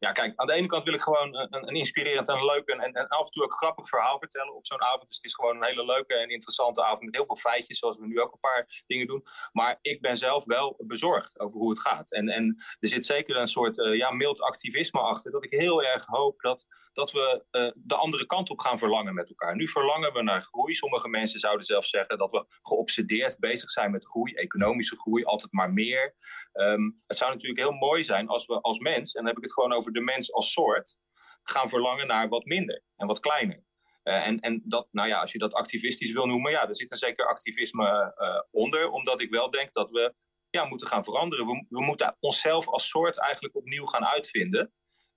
Ja, 0.00 0.12
kijk, 0.12 0.32
aan 0.36 0.46
de 0.46 0.52
ene 0.52 0.66
kant 0.66 0.84
wil 0.84 0.94
ik 0.94 1.00
gewoon 1.00 1.34
een, 1.36 1.68
een 1.68 1.74
inspirerend 1.74 2.28
en 2.28 2.44
leuk 2.44 2.68
en, 2.68 2.80
en, 2.80 3.08
af 3.08 3.26
en 3.26 3.32
toe 3.32 3.44
ook 3.44 3.52
grappig 3.52 3.88
verhaal 3.88 4.18
vertellen 4.18 4.54
op 4.54 4.66
zo'n 4.66 4.82
avond. 4.82 5.06
Dus 5.06 5.16
het 5.16 5.24
is 5.24 5.34
gewoon 5.34 5.56
een 5.56 5.64
hele 5.64 5.84
leuke 5.84 6.14
en 6.14 6.28
interessante 6.28 6.84
avond 6.84 7.02
met 7.02 7.14
heel 7.14 7.26
veel 7.26 7.36
feitjes, 7.36 7.78
zoals 7.78 7.96
we 7.96 8.06
nu 8.06 8.20
ook 8.20 8.32
een 8.32 8.40
paar 8.40 8.82
dingen 8.86 9.06
doen. 9.06 9.24
Maar 9.52 9.78
ik 9.82 10.00
ben 10.00 10.16
zelf 10.16 10.44
wel 10.44 10.74
bezorgd 10.78 11.40
over 11.40 11.58
hoe 11.58 11.70
het 11.70 11.80
gaat. 11.80 12.12
En, 12.12 12.28
en 12.28 12.64
er 12.78 12.88
zit 12.88 13.06
zeker 13.06 13.36
een 13.36 13.46
soort 13.46 13.78
uh, 13.78 13.96
ja, 13.96 14.10
mild 14.10 14.40
activisme 14.40 15.00
achter, 15.00 15.30
dat 15.30 15.44
ik 15.44 15.50
heel 15.50 15.82
erg 15.82 16.06
hoop 16.06 16.40
dat, 16.40 16.66
dat 16.92 17.12
we 17.12 17.44
uh, 17.50 17.70
de 17.74 17.94
andere 17.94 18.26
kant 18.26 18.50
op 18.50 18.60
gaan 18.60 18.78
verlangen 18.78 19.14
met 19.14 19.28
elkaar. 19.28 19.56
Nu 19.56 19.68
verlangen 19.68 20.12
we 20.12 20.22
naar 20.22 20.42
groei. 20.42 20.74
Sommige 20.74 21.08
mensen 21.08 21.40
zouden 21.40 21.64
zelfs 21.64 21.90
zeggen 21.90 22.18
dat 22.18 22.30
we 22.30 22.46
geobsedeerd 22.62 23.38
bezig 23.38 23.70
zijn 23.70 23.90
met 23.90 24.06
groei, 24.06 24.34
economische 24.34 24.96
groei, 24.96 25.24
altijd 25.24 25.52
maar 25.52 25.72
meer. 25.72 26.14
Um, 26.52 27.02
het 27.06 27.16
zou 27.16 27.30
natuurlijk 27.30 27.60
heel 27.60 27.72
mooi 27.72 28.04
zijn 28.04 28.28
als 28.28 28.46
we 28.46 28.60
als 28.60 28.78
mens, 28.78 29.14
en 29.14 29.20
dan 29.20 29.26
heb 29.26 29.36
ik 29.36 29.42
het 29.42 29.52
gewoon 29.52 29.72
over 29.72 29.89
de 29.92 30.00
mens 30.00 30.32
als 30.32 30.52
soort, 30.52 30.96
gaan 31.42 31.68
verlangen 31.68 32.06
naar 32.06 32.28
wat 32.28 32.44
minder 32.44 32.82
en 32.96 33.06
wat 33.06 33.20
kleiner. 33.20 33.64
Uh, 34.04 34.26
en, 34.26 34.40
en 34.40 34.62
dat, 34.64 34.88
nou 34.90 35.08
ja, 35.08 35.20
als 35.20 35.32
je 35.32 35.38
dat 35.38 35.54
activistisch 35.54 36.12
wil 36.12 36.26
noemen, 36.26 36.52
ja, 36.52 36.68
er 36.68 36.76
zit 36.76 36.90
een 36.90 36.96
zeker 36.96 37.26
activisme 37.26 38.14
uh, 38.18 38.40
onder, 38.50 38.90
omdat 38.90 39.20
ik 39.20 39.30
wel 39.30 39.50
denk 39.50 39.72
dat 39.72 39.90
we 39.90 40.14
ja, 40.50 40.64
moeten 40.64 40.86
gaan 40.86 41.04
veranderen. 41.04 41.46
We, 41.46 41.66
we 41.68 41.82
moeten 41.82 42.16
onszelf 42.20 42.68
als 42.68 42.88
soort 42.88 43.18
eigenlijk 43.18 43.56
opnieuw 43.56 43.86
gaan 43.86 44.04
uitvinden. 44.04 44.72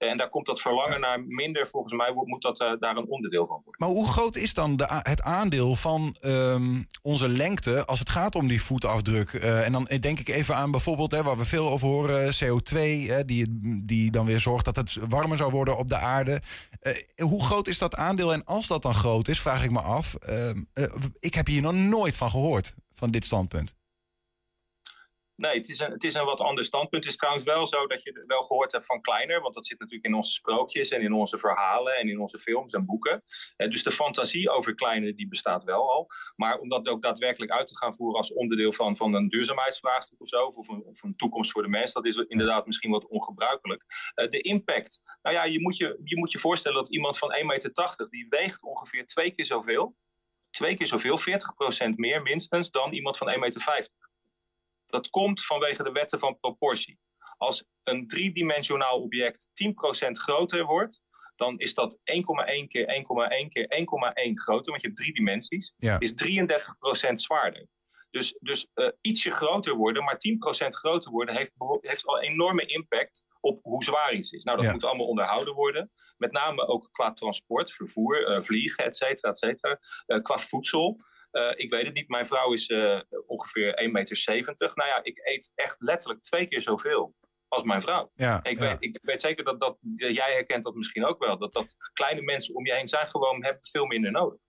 En 0.09 0.17
daar 0.17 0.29
komt 0.29 0.45
dat 0.45 0.61
verlangen 0.61 0.99
naar 0.99 1.23
minder. 1.23 1.67
Volgens 1.67 1.93
mij 1.93 2.11
moet 2.13 2.41
dat 2.41 2.61
uh, 2.61 2.71
daar 2.79 2.97
een 2.97 3.07
onderdeel 3.07 3.47
van 3.47 3.61
worden. 3.63 3.75
Maar 3.77 3.89
hoe 3.89 4.07
groot 4.07 4.35
is 4.35 4.53
dan 4.53 4.75
de, 4.75 4.85
het 4.89 5.21
aandeel 5.21 5.75
van 5.75 6.15
um, 6.21 6.87
onze 7.01 7.29
lengte 7.29 7.85
als 7.85 7.99
het 7.99 8.09
gaat 8.09 8.35
om 8.35 8.47
die 8.47 8.61
voetafdruk? 8.61 9.33
Uh, 9.33 9.65
en 9.65 9.71
dan 9.71 9.83
denk 9.99 10.19
ik 10.19 10.29
even 10.29 10.55
aan 10.55 10.71
bijvoorbeeld, 10.71 11.11
hè, 11.11 11.23
waar 11.23 11.37
we 11.37 11.45
veel 11.45 11.69
over 11.69 11.87
horen, 11.87 12.33
CO2, 12.33 12.77
hè, 13.07 13.25
die, 13.25 13.45
die 13.85 14.11
dan 14.11 14.25
weer 14.25 14.39
zorgt 14.39 14.65
dat 14.65 14.75
het 14.75 14.97
warmer 15.09 15.37
zou 15.37 15.51
worden 15.51 15.77
op 15.77 15.87
de 15.87 15.97
aarde. 15.97 16.41
Uh, 16.81 16.93
hoe 17.27 17.43
groot 17.43 17.67
is 17.67 17.77
dat 17.77 17.95
aandeel? 17.95 18.33
En 18.33 18.45
als 18.45 18.67
dat 18.67 18.81
dan 18.81 18.93
groot 18.93 19.27
is, 19.27 19.41
vraag 19.41 19.63
ik 19.63 19.71
me 19.71 19.81
af. 19.81 20.15
Ehm, 20.15 20.61
ik 21.19 21.33
heb 21.33 21.47
hier 21.47 21.61
nog 21.61 21.73
nooit 21.73 22.15
van 22.15 22.29
gehoord, 22.29 22.75
van 22.93 23.11
dit 23.11 23.25
standpunt. 23.25 23.75
Nee, 25.43 25.57
het 25.57 25.69
is, 25.69 25.79
een, 25.79 25.91
het 25.91 26.03
is 26.03 26.13
een 26.13 26.25
wat 26.25 26.39
ander 26.39 26.63
standpunt. 26.63 27.03
Het 27.03 27.13
is 27.13 27.19
trouwens 27.19 27.45
wel 27.45 27.67
zo 27.67 27.87
dat 27.87 28.03
je 28.03 28.23
wel 28.27 28.43
gehoord 28.43 28.71
hebt 28.71 28.85
van 28.85 29.01
kleiner, 29.01 29.41
want 29.41 29.53
dat 29.53 29.65
zit 29.65 29.79
natuurlijk 29.79 30.05
in 30.05 30.13
onze 30.13 30.31
sprookjes 30.31 30.91
en 30.91 31.01
in 31.01 31.13
onze 31.13 31.37
verhalen 31.37 31.95
en 31.95 32.09
in 32.09 32.19
onze 32.19 32.39
films 32.39 32.73
en 32.73 32.85
boeken. 32.85 33.23
Eh, 33.55 33.69
dus 33.69 33.83
de 33.83 33.91
fantasie 33.91 34.49
over 34.49 34.75
kleiner 34.75 35.15
die 35.15 35.27
bestaat 35.27 35.63
wel 35.63 35.91
al. 35.91 36.07
Maar 36.35 36.59
om 36.59 36.69
dat 36.69 36.87
ook 36.87 37.01
daadwerkelijk 37.01 37.51
uit 37.51 37.67
te 37.67 37.77
gaan 37.77 37.95
voeren 37.95 38.17
als 38.17 38.33
onderdeel 38.33 38.73
van, 38.73 38.97
van 38.97 39.13
een 39.13 39.29
duurzaamheidsvraagstuk 39.29 40.21
of 40.21 40.27
zo, 40.27 40.45
of 40.45 40.67
een, 40.67 40.83
of 40.83 41.03
een 41.03 41.15
toekomst 41.15 41.51
voor 41.51 41.63
de 41.63 41.69
mens, 41.69 41.93
dat 41.93 42.05
is 42.05 42.15
inderdaad 42.15 42.65
misschien 42.65 42.91
wat 42.91 43.07
ongebruikelijk. 43.07 43.83
Uh, 44.15 44.29
de 44.29 44.41
impact, 44.41 45.01
nou 45.21 45.35
ja, 45.35 45.43
je 45.43 45.61
moet 45.61 45.77
je, 45.77 45.99
je 46.03 46.17
moet 46.17 46.31
je 46.31 46.39
voorstellen 46.39 46.77
dat 46.77 46.93
iemand 46.93 47.17
van 47.17 47.35
1,80 47.39 47.45
meter, 47.45 48.09
die 48.09 48.25
weegt 48.29 48.63
ongeveer 48.63 49.05
twee 49.05 49.31
keer 49.31 49.45
zoveel, 49.45 49.95
twee 50.49 50.75
keer 50.75 50.87
zoveel, 50.87 51.19
40% 51.19 51.23
meer 51.95 52.21
minstens, 52.21 52.71
dan 52.71 52.93
iemand 52.93 53.17
van 53.17 53.33
1,50 53.33 53.39
meter. 53.39 53.61
Dat 54.93 55.09
komt 55.09 55.45
vanwege 55.45 55.83
de 55.83 55.91
wetten 55.91 56.19
van 56.19 56.39
proportie. 56.39 56.99
Als 57.37 57.65
een 57.83 58.07
driedimensionaal 58.07 59.01
object 59.01 59.49
10% 60.07 60.11
groter 60.11 60.65
wordt, 60.65 61.01
dan 61.35 61.59
is 61.59 61.73
dat 61.73 61.93
1,1 61.93 62.01
keer 62.67 63.05
1,1 63.45 63.47
keer 63.47 63.67
1,1 64.27 64.33
groter, 64.33 64.71
want 64.71 64.81
je 64.81 64.87
hebt 64.87 64.95
drie 64.95 65.13
dimensies, 65.13 65.73
is 65.77 66.13
33% 67.09 67.13
zwaarder. 67.13 67.67
Dus, 68.09 68.37
dus 68.39 68.67
uh, 68.75 68.87
ietsje 69.01 69.31
groter 69.31 69.75
worden, 69.75 70.03
maar 70.03 70.17
10% 70.65 70.67
groter 70.69 71.11
worden, 71.11 71.35
heeft, 71.35 71.53
heeft 71.81 72.05
al 72.05 72.21
enorme 72.21 72.65
impact 72.65 73.25
op 73.39 73.59
hoe 73.63 73.83
zwaar 73.83 74.13
iets 74.13 74.31
is. 74.31 74.43
Nou, 74.43 74.61
dat 74.61 74.71
moet 74.71 74.83
allemaal 74.83 75.07
onderhouden 75.07 75.53
worden. 75.53 75.91
Met 76.17 76.31
name 76.31 76.67
ook 76.67 76.89
qua 76.91 77.13
transport, 77.13 77.71
vervoer, 77.71 78.29
uh, 78.29 78.43
vliegen, 78.43 78.85
et 78.85 78.95
cetera, 78.95 79.29
et 79.29 79.37
cetera. 79.37 79.79
Uh, 80.07 80.21
qua 80.21 80.37
voedsel. 80.37 81.01
Uh, 81.33 81.51
ik 81.55 81.69
weet 81.69 81.85
het 81.85 81.93
niet. 81.93 82.07
Mijn 82.07 82.27
vrouw 82.27 82.53
is 82.53 82.69
uh, 82.69 82.99
ongeveer 83.25 83.81
1,70 83.87 83.91
meter. 83.91 84.71
Nou 84.73 84.89
ja, 84.89 85.03
ik 85.03 85.19
eet 85.23 85.51
echt 85.55 85.75
letterlijk 85.79 86.21
twee 86.21 86.47
keer 86.47 86.61
zoveel 86.61 87.15
als 87.47 87.63
mijn 87.63 87.81
vrouw. 87.81 88.11
Ja, 88.15 88.43
ik, 88.43 88.59
ja. 88.59 88.69
weet, 88.69 88.81
ik 88.81 88.99
weet 89.01 89.21
zeker 89.21 89.43
dat, 89.43 89.59
dat 89.59 89.77
jij 89.97 90.33
herkent 90.33 90.63
dat 90.63 90.75
misschien 90.75 91.05
ook 91.05 91.19
wel. 91.19 91.37
Dat, 91.37 91.53
dat 91.53 91.75
kleine 91.93 92.21
mensen 92.21 92.55
om 92.55 92.65
je 92.65 92.73
heen 92.73 92.87
zijn 92.87 93.07
gewoon 93.07 93.43
hebben 93.43 93.63
veel 93.71 93.85
minder 93.85 94.11
nodig. 94.11 94.39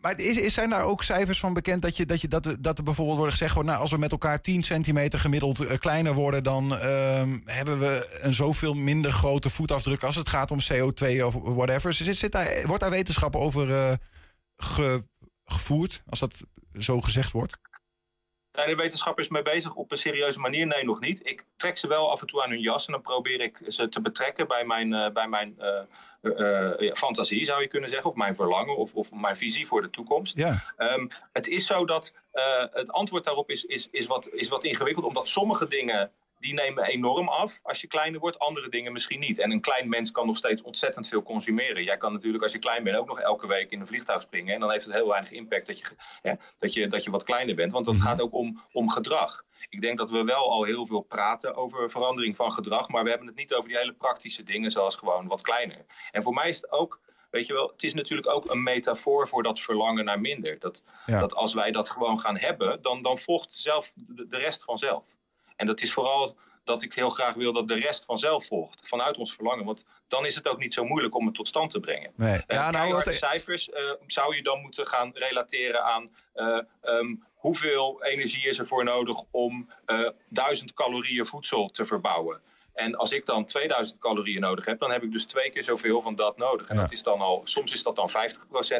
Maar 0.00 0.20
is, 0.20 0.36
is, 0.36 0.54
zijn 0.54 0.70
daar 0.70 0.84
ook 0.84 1.02
cijfers 1.02 1.40
van 1.40 1.52
bekend 1.52 1.82
dat, 1.82 1.96
je, 1.96 2.06
dat, 2.06 2.20
je, 2.20 2.28
dat, 2.28 2.56
dat 2.60 2.78
er 2.78 2.84
bijvoorbeeld 2.84 3.18
wordt 3.18 3.32
gezegd... 3.32 3.62
nou, 3.62 3.80
als 3.80 3.90
we 3.90 3.98
met 3.98 4.12
elkaar 4.12 4.40
10 4.40 4.62
centimeter 4.62 5.18
gemiddeld 5.18 5.60
uh, 5.60 5.78
kleiner 5.78 6.14
worden... 6.14 6.42
dan 6.42 6.72
uh, 6.72 7.22
hebben 7.44 7.78
we 7.78 8.18
een 8.20 8.34
zoveel 8.34 8.74
minder 8.74 9.12
grote 9.12 9.50
voetafdruk 9.50 10.02
als 10.02 10.16
het 10.16 10.28
gaat 10.28 10.50
om 10.50 10.58
CO2 10.72 11.22
of 11.24 11.34
whatever. 11.34 11.92
Zit, 11.92 12.16
zit 12.16 12.32
daar, 12.32 12.66
wordt 12.66 12.80
daar 12.80 12.90
wetenschap 12.90 13.36
over 13.36 13.68
uh, 13.68 13.92
ge, 14.56 15.02
gevoerd, 15.52 16.02
als 16.08 16.18
dat 16.18 16.44
zo 16.78 17.00
gezegd 17.00 17.32
wordt? 17.32 17.58
Zijn 18.50 18.70
de 18.70 18.76
wetenschappers 18.76 19.28
mee 19.28 19.42
bezig 19.42 19.74
op 19.74 19.90
een 19.90 19.98
serieuze 19.98 20.40
manier? 20.40 20.66
Nee, 20.66 20.84
nog 20.84 21.00
niet. 21.00 21.26
Ik 21.26 21.44
trek 21.56 21.76
ze 21.76 21.88
wel 21.88 22.10
af 22.10 22.20
en 22.20 22.26
toe 22.26 22.42
aan 22.42 22.50
hun 22.50 22.60
jas 22.60 22.86
en 22.86 22.92
dan 22.92 23.02
probeer 23.02 23.40
ik 23.40 23.60
ze 23.66 23.88
te 23.88 24.00
betrekken 24.00 24.48
bij 24.48 24.64
mijn, 24.64 24.92
uh, 24.92 25.10
bij 25.10 25.28
mijn 25.28 25.58
uh, 25.58 25.80
uh, 26.22 26.92
fantasie, 26.94 27.44
zou 27.44 27.62
je 27.62 27.68
kunnen 27.68 27.88
zeggen, 27.88 28.10
of 28.10 28.16
mijn 28.16 28.34
verlangen 28.34 28.76
of, 28.76 28.94
of 28.94 29.12
mijn 29.12 29.36
visie 29.36 29.66
voor 29.66 29.82
de 29.82 29.90
toekomst. 29.90 30.38
Ja. 30.38 30.74
Um, 30.76 31.08
het 31.32 31.48
is 31.48 31.66
zo 31.66 31.84
dat 31.84 32.14
het 32.72 32.90
antwoord 32.90 33.24
daarop 33.24 33.50
is, 33.50 33.64
is, 33.64 33.88
is, 33.90 34.06
wat, 34.06 34.28
is 34.28 34.48
wat 34.48 34.64
ingewikkeld, 34.64 35.06
omdat 35.06 35.28
sommige 35.28 35.68
dingen 35.68 36.12
die 36.38 36.54
nemen 36.54 36.84
enorm 36.84 37.28
af 37.28 37.60
als 37.62 37.80
je 37.80 37.86
kleiner 37.86 38.20
wordt, 38.20 38.38
andere 38.38 38.68
dingen 38.68 38.92
misschien 38.92 39.20
niet. 39.20 39.38
En 39.38 39.50
een 39.50 39.60
klein 39.60 39.88
mens 39.88 40.10
kan 40.10 40.26
nog 40.26 40.36
steeds 40.36 40.62
ontzettend 40.62 41.08
veel 41.08 41.22
consumeren. 41.22 41.84
Jij 41.84 41.96
kan 41.96 42.12
natuurlijk 42.12 42.42
als 42.42 42.52
je 42.52 42.58
klein 42.58 42.84
bent 42.84 42.96
ook 42.96 43.06
nog 43.06 43.20
elke 43.20 43.46
week 43.46 43.70
in 43.70 43.80
een 43.80 43.86
vliegtuig 43.86 44.22
springen. 44.22 44.54
En 44.54 44.60
dan 44.60 44.70
heeft 44.70 44.84
het 44.84 44.94
heel 44.94 45.08
weinig 45.08 45.30
impact 45.30 45.66
dat 45.66 45.78
je, 45.78 45.84
hè, 46.22 46.32
dat 46.58 46.72
je, 46.72 46.88
dat 46.88 47.04
je 47.04 47.10
wat 47.10 47.24
kleiner 47.24 47.54
bent. 47.54 47.72
Want 47.72 47.84
dat 47.84 47.94
mhm. 47.94 48.02
gaat 48.02 48.20
ook 48.20 48.34
om, 48.34 48.62
om 48.72 48.90
gedrag. 48.90 49.44
Ik 49.68 49.80
denk 49.80 49.98
dat 49.98 50.10
we 50.10 50.24
wel 50.24 50.50
al 50.50 50.64
heel 50.64 50.86
veel 50.86 51.00
praten 51.00 51.54
over 51.54 51.90
verandering 51.90 52.36
van 52.36 52.52
gedrag. 52.52 52.88
Maar 52.88 53.02
we 53.02 53.08
hebben 53.08 53.26
het 53.26 53.36
niet 53.36 53.54
over 53.54 53.68
die 53.68 53.78
hele 53.78 53.94
praktische 53.94 54.42
dingen 54.42 54.70
zoals 54.70 54.96
gewoon 54.96 55.26
wat 55.26 55.42
kleiner. 55.42 55.84
En 56.10 56.22
voor 56.22 56.34
mij 56.34 56.48
is 56.48 56.56
het 56.56 56.72
ook 56.72 57.00
Weet 57.30 57.46
je 57.46 57.52
wel, 57.52 57.68
het 57.68 57.82
is 57.82 57.94
natuurlijk 57.94 58.28
ook 58.28 58.50
een 58.50 58.62
metafoor 58.62 59.28
voor 59.28 59.42
dat 59.42 59.60
verlangen 59.60 60.04
naar 60.04 60.20
minder. 60.20 60.58
Dat, 60.58 60.82
dat 61.06 61.34
als 61.34 61.54
wij 61.54 61.70
dat 61.70 61.90
gewoon 61.90 62.20
gaan 62.20 62.38
hebben, 62.38 62.82
dan, 62.82 63.02
dan 63.02 63.18
volgt 63.18 63.54
zelf 63.54 63.92
de, 63.96 64.28
de 64.28 64.36
rest 64.36 64.64
vanzelf. 64.64 65.04
En 65.58 65.66
dat 65.66 65.80
is 65.80 65.92
vooral 65.92 66.36
dat 66.64 66.82
ik 66.82 66.94
heel 66.94 67.10
graag 67.10 67.34
wil 67.34 67.52
dat 67.52 67.68
de 67.68 67.74
rest 67.74 68.04
vanzelf 68.04 68.46
volgt. 68.46 68.78
Vanuit 68.82 69.18
ons 69.18 69.34
verlangen. 69.34 69.64
Want 69.64 69.84
dan 70.08 70.26
is 70.26 70.34
het 70.34 70.48
ook 70.48 70.58
niet 70.58 70.74
zo 70.74 70.84
moeilijk 70.84 71.14
om 71.14 71.26
het 71.26 71.34
tot 71.34 71.48
stand 71.48 71.70
te 71.70 71.80
brengen. 71.80 72.12
Nee. 72.16 72.42
Eh, 72.46 72.56
ja, 72.56 72.70
nou, 72.70 72.92
wat... 72.92 73.14
cijfers 73.14 73.68
uh, 73.68 73.74
zou 74.06 74.36
je 74.36 74.42
dan 74.42 74.60
moeten 74.60 74.86
gaan 74.86 75.10
relateren 75.14 75.84
aan 75.84 76.08
uh, 76.34 76.60
um, 76.82 77.24
hoeveel 77.34 78.04
energie 78.04 78.46
is 78.46 78.58
er 78.58 78.66
voor 78.66 78.84
nodig 78.84 79.22
om 79.30 79.70
1000 80.28 80.72
calorieën 80.72 81.26
voedsel 81.26 81.68
te 81.68 81.84
verbouwen. 81.84 82.40
En 82.78 82.94
als 82.96 83.12
ik 83.12 83.26
dan 83.26 83.44
2000 83.44 83.98
calorieën 83.98 84.40
nodig 84.40 84.64
heb, 84.64 84.78
dan 84.78 84.90
heb 84.90 85.02
ik 85.02 85.12
dus 85.12 85.26
twee 85.26 85.50
keer 85.50 85.62
zoveel 85.62 86.02
van 86.02 86.14
dat 86.14 86.36
nodig. 86.36 86.68
En 86.68 86.76
dat 86.76 86.92
is 86.92 87.02
dan 87.02 87.20
al, 87.20 87.40
soms 87.44 87.72
is 87.72 87.82
dat 87.82 87.96
dan 87.96 88.10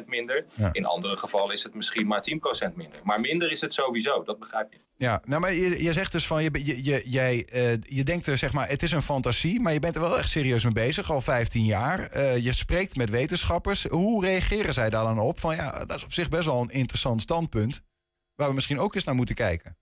50% 0.03 0.05
minder. 0.07 0.45
In 0.73 0.85
andere 0.85 1.17
gevallen 1.17 1.53
is 1.53 1.63
het 1.63 1.75
misschien 1.75 2.07
maar 2.07 2.25
10% 2.71 2.75
minder. 2.75 3.01
Maar 3.03 3.21
minder 3.21 3.51
is 3.51 3.61
het 3.61 3.75
sowieso, 3.75 4.23
dat 4.23 4.39
begrijp 4.39 4.73
je. 4.73 4.79
Ja, 4.97 5.23
nou, 5.25 5.41
maar 5.41 5.53
je, 5.53 5.83
je 5.83 5.93
zegt 5.93 6.13
dus 6.13 6.27
van, 6.27 6.43
je, 6.43 6.51
je, 6.65 6.85
je, 6.85 7.03
jij, 7.05 7.49
uh, 7.55 7.73
je 7.81 8.05
denkt 8.05 8.27
er, 8.27 8.39
zeg 8.39 8.53
maar, 8.53 8.69
het 8.69 8.83
is 8.83 8.93
een 8.93 9.03
fantasie, 9.03 9.61
maar 9.61 9.73
je 9.73 9.79
bent 9.79 9.95
er 9.95 10.01
wel 10.01 10.19
echt 10.19 10.31
serieus 10.31 10.65
mee 10.65 10.73
bezig, 10.73 11.11
al 11.11 11.21
15 11.21 11.65
jaar. 11.65 12.17
Uh, 12.17 12.37
je 12.37 12.53
spreekt 12.53 12.97
met 12.97 13.11
wetenschappers. 13.11 13.85
Hoe 13.85 14.25
reageren 14.25 14.73
zij 14.73 14.91
daar 14.91 15.05
dan 15.05 15.19
op? 15.19 15.41
Van 15.41 15.57
ja, 15.57 15.85
dat 15.85 15.97
is 15.97 16.05
op 16.05 16.13
zich 16.13 16.29
best 16.29 16.47
wel 16.47 16.61
een 16.61 16.71
interessant 16.71 17.21
standpunt, 17.21 17.83
waar 18.35 18.49
we 18.49 18.55
misschien 18.55 18.79
ook 18.79 18.95
eens 18.95 19.05
naar 19.05 19.15
moeten 19.15 19.35
kijken. 19.35 19.77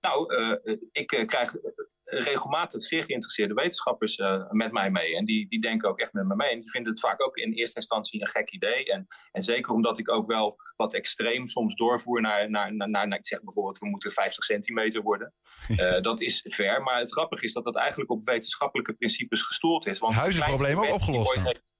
Nou, 0.00 0.34
uh, 0.34 0.76
ik 0.92 1.06
krijg 1.26 1.56
regelmatig 2.04 2.82
zeer 2.82 3.04
geïnteresseerde 3.04 3.54
wetenschappers 3.54 4.18
uh, 4.18 4.50
met 4.50 4.72
mij 4.72 4.90
mee. 4.90 5.16
En 5.16 5.24
die, 5.24 5.48
die 5.48 5.60
denken 5.60 5.88
ook 5.88 5.98
echt 5.98 6.12
met 6.12 6.26
me 6.26 6.36
mee. 6.36 6.50
En 6.50 6.60
die 6.60 6.70
vinden 6.70 6.92
het 6.92 7.00
vaak 7.00 7.22
ook 7.22 7.36
in 7.36 7.52
eerste 7.52 7.78
instantie 7.78 8.20
een 8.20 8.28
gek 8.28 8.50
idee. 8.50 8.84
En, 8.84 9.06
en 9.32 9.42
zeker 9.42 9.72
omdat 9.72 9.98
ik 9.98 10.10
ook 10.10 10.26
wel 10.26 10.56
wat 10.76 10.94
extreem 10.94 11.46
soms 11.46 11.74
doorvoer 11.74 12.20
naar, 12.20 12.50
naar, 12.50 12.74
naar, 12.74 12.88
naar 12.88 13.18
ik 13.18 13.26
zeg 13.26 13.42
bijvoorbeeld, 13.42 13.78
we 13.78 13.88
moeten 13.88 14.12
50 14.12 14.44
centimeter 14.44 15.02
worden. 15.02 15.32
Uh, 15.68 16.00
dat 16.08 16.20
is 16.20 16.46
ver. 16.48 16.82
Maar 16.82 16.98
het 16.98 17.12
grappige 17.12 17.44
is 17.44 17.52
dat 17.52 17.64
dat 17.64 17.76
eigenlijk 17.76 18.10
op 18.10 18.24
wetenschappelijke 18.24 18.92
principes 18.92 19.42
gestoeld 19.42 19.86
is. 19.86 19.98
Want 19.98 20.14
Huizenprobleem 20.14 20.78
ook 20.78 20.92
opgelost 20.92 21.72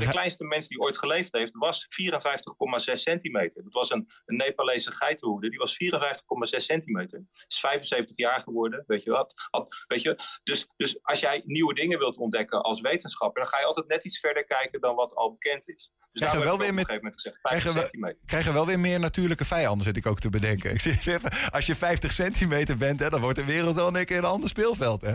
de 0.00 0.08
kleinste 0.08 0.44
mens 0.44 0.68
die 0.68 0.80
ooit 0.80 0.98
geleefd 0.98 1.32
heeft 1.32 1.54
was 1.54 1.86
54,6 2.88 2.92
centimeter. 2.92 3.62
Dat 3.62 3.72
was 3.72 3.90
een, 3.90 4.08
een 4.24 4.36
Nepalese 4.36 4.92
geitenhoede. 4.92 5.48
Die 5.48 5.58
was 5.58 5.76
54,6 5.84 6.56
centimeter. 6.56 7.24
Is 7.48 7.60
75 7.60 8.16
jaar 8.16 8.40
geworden, 8.40 8.84
weet 8.86 9.02
je 9.02 9.10
wat? 9.10 9.34
weet 9.86 10.02
je? 10.02 10.22
Dus, 10.42 10.66
dus 10.76 10.98
als 11.02 11.20
jij 11.20 11.42
nieuwe 11.44 11.74
dingen 11.74 11.98
wilt 11.98 12.16
ontdekken 12.16 12.62
als 12.62 12.80
wetenschapper... 12.80 13.42
dan 13.42 13.50
ga 13.50 13.58
je 13.58 13.66
altijd 13.66 13.86
net 13.86 14.04
iets 14.04 14.18
verder 14.18 14.44
kijken 14.44 14.80
dan 14.80 14.94
wat 14.94 15.14
al 15.14 15.30
bekend 15.30 15.68
is. 15.68 15.92
Dus 16.12 16.20
krijgen 16.20 16.38
we 16.38 16.44
wel 16.44 16.58
weer 16.58 16.74
met, 16.74 16.86
gezegd, 17.14 17.38
krijgen, 17.42 17.74
we, 17.74 18.16
krijgen 18.24 18.52
wel 18.52 18.66
weer 18.66 18.80
meer 18.80 19.00
natuurlijke 19.00 19.44
vijanden, 19.44 19.86
zit 19.86 19.96
ik 19.96 20.06
ook 20.06 20.20
te 20.20 20.30
bedenken. 20.30 20.70
Ik 20.74 20.84
even, 20.84 21.50
als 21.50 21.66
je 21.66 21.74
50 21.74 22.12
centimeter 22.12 22.76
bent, 22.76 23.00
hè, 23.00 23.10
dan 23.10 23.20
wordt 23.20 23.38
de 23.38 23.44
wereld 23.44 23.74
wel 23.74 23.96
een 23.96 24.04
keer 24.04 24.18
een 24.18 24.24
ander 24.24 24.48
speelveld. 24.48 25.00
Hè? 25.00 25.12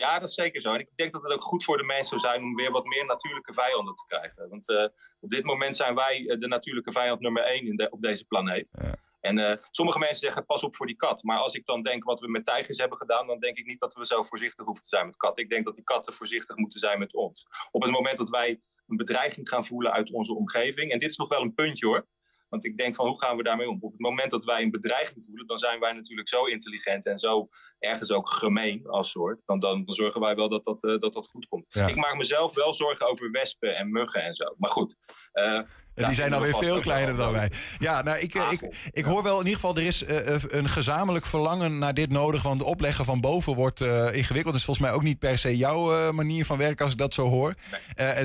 Ja, 0.00 0.18
dat 0.18 0.28
is 0.28 0.34
zeker 0.34 0.60
zo. 0.60 0.72
En 0.72 0.80
ik 0.80 0.88
denk 0.94 1.12
dat 1.12 1.22
het 1.22 1.32
ook 1.32 1.42
goed 1.42 1.64
voor 1.64 1.76
de 1.76 1.84
mensen 1.84 2.20
zou 2.20 2.32
zijn 2.32 2.42
om 2.46 2.54
weer 2.54 2.70
wat 2.70 2.84
meer 2.84 3.06
natuurlijke 3.06 3.54
vijanden 3.54 3.94
te 3.94 4.04
krijgen. 4.06 4.48
Want 4.48 4.68
uh, 4.68 4.88
op 5.20 5.30
dit 5.30 5.44
moment 5.44 5.76
zijn 5.76 5.94
wij 5.94 6.28
eh, 6.28 6.38
de 6.38 6.46
natuurlijke 6.46 6.92
vijand 6.92 7.20
nummer 7.20 7.42
één 7.42 7.66
in 7.66 7.76
de, 7.76 7.90
op 7.90 8.02
deze 8.02 8.24
planeet. 8.24 8.70
Ja. 8.82 8.94
En 9.20 9.38
uh, 9.38 9.52
sommige 9.70 9.98
mensen 9.98 10.18
zeggen 10.18 10.46
pas 10.46 10.64
op 10.64 10.74
voor 10.74 10.86
die 10.86 10.96
kat. 10.96 11.22
Maar 11.22 11.38
als 11.38 11.54
ik 11.54 11.66
dan 11.66 11.82
denk 11.82 12.04
wat 12.04 12.20
we 12.20 12.28
met 12.28 12.44
tijgers 12.44 12.78
hebben 12.78 12.98
gedaan, 12.98 13.26
dan 13.26 13.38
denk 13.38 13.56
ik 13.56 13.66
niet 13.66 13.80
dat 13.80 13.94
we 13.94 14.06
zo 14.06 14.22
voorzichtig 14.22 14.66
hoeven 14.66 14.82
te 14.82 14.88
zijn 14.88 15.06
met 15.06 15.16
katten. 15.16 15.44
Ik 15.44 15.50
denk 15.50 15.64
dat 15.64 15.74
die 15.74 15.84
katten 15.84 16.12
voorzichtig 16.12 16.56
moeten 16.56 16.80
zijn 16.80 16.98
met 16.98 17.14
ons. 17.14 17.46
Op 17.70 17.82
het 17.82 17.90
moment 17.90 18.18
dat 18.18 18.30
wij 18.30 18.60
een 18.86 18.96
bedreiging 18.96 19.48
gaan 19.48 19.64
voelen 19.64 19.92
uit 19.92 20.10
onze 20.10 20.34
omgeving, 20.34 20.92
en 20.92 20.98
dit 20.98 21.10
is 21.10 21.16
nog 21.16 21.28
wel 21.28 21.40
een 21.40 21.54
puntje 21.54 21.86
hoor. 21.86 22.06
Want 22.48 22.64
ik 22.64 22.76
denk 22.76 22.94
van 22.94 23.06
hoe 23.06 23.20
gaan 23.20 23.36
we 23.36 23.42
daarmee 23.42 23.68
om? 23.68 23.78
Op 23.80 23.92
het 23.92 24.00
moment 24.00 24.30
dat 24.30 24.44
wij 24.44 24.62
een 24.62 24.70
bedreiging 24.70 25.24
voelen, 25.24 25.46
dan 25.46 25.58
zijn 25.58 25.80
wij 25.80 25.92
natuurlijk 25.92 26.28
zo 26.28 26.44
intelligent 26.44 27.06
en 27.06 27.18
zo 27.18 27.48
ergens 27.80 28.12
ook 28.12 28.30
gemeen 28.30 28.86
als 28.86 29.10
soort. 29.10 29.40
Dan, 29.46 29.60
dan, 29.60 29.84
dan 29.84 29.94
zorgen 29.94 30.20
wij 30.20 30.34
wel 30.34 30.48
dat 30.48 30.64
dat, 30.64 30.84
uh, 30.84 31.00
dat, 31.00 31.12
dat 31.12 31.28
goed 31.28 31.48
komt. 31.48 31.64
Ik 31.68 31.96
maak 31.96 32.16
mezelf 32.16 32.54
wel 32.54 32.74
zorgen 32.74 33.08
over 33.08 33.30
wespen 33.30 33.76
en 33.76 33.90
muggen 33.90 34.22
en 34.22 34.34
zo. 34.34 34.54
Maar 34.58 34.70
goed. 34.70 34.96
Uh, 35.34 35.60
die 35.94 36.14
zijn 36.14 36.32
alweer 36.32 36.54
veel 36.54 36.80
kleiner 36.80 37.16
dan 37.16 37.32
wij. 37.32 37.50
Ja, 37.78 38.02
nou, 38.02 38.18
ik, 38.18 38.34
ik, 38.34 38.90
ik 38.90 39.04
hoor 39.04 39.22
wel 39.22 39.38
in 39.38 39.44
ieder 39.44 39.60
geval, 39.60 39.76
er 39.76 39.82
is 39.82 40.02
uh, 40.02 40.18
een 40.48 40.68
gezamenlijk 40.68 41.26
verlangen 41.26 41.78
naar 41.78 41.94
dit 41.94 42.10
nodig. 42.10 42.42
Want 42.42 42.58
de 42.58 42.64
opleggen 42.64 43.04
van 43.04 43.20
boven 43.20 43.54
wordt 43.54 43.80
uh, 43.80 44.14
ingewikkeld. 44.14 44.54
is 44.54 44.64
volgens 44.64 44.86
mij 44.86 44.94
ook 44.94 45.02
niet 45.02 45.18
per 45.18 45.38
se 45.38 45.56
jouw 45.56 46.12
manier 46.12 46.44
van 46.44 46.58
werken 46.58 46.84
als 46.84 46.94
ik 46.94 47.00
dat 47.00 47.14
zo 47.14 47.28
hoor. 47.28 47.54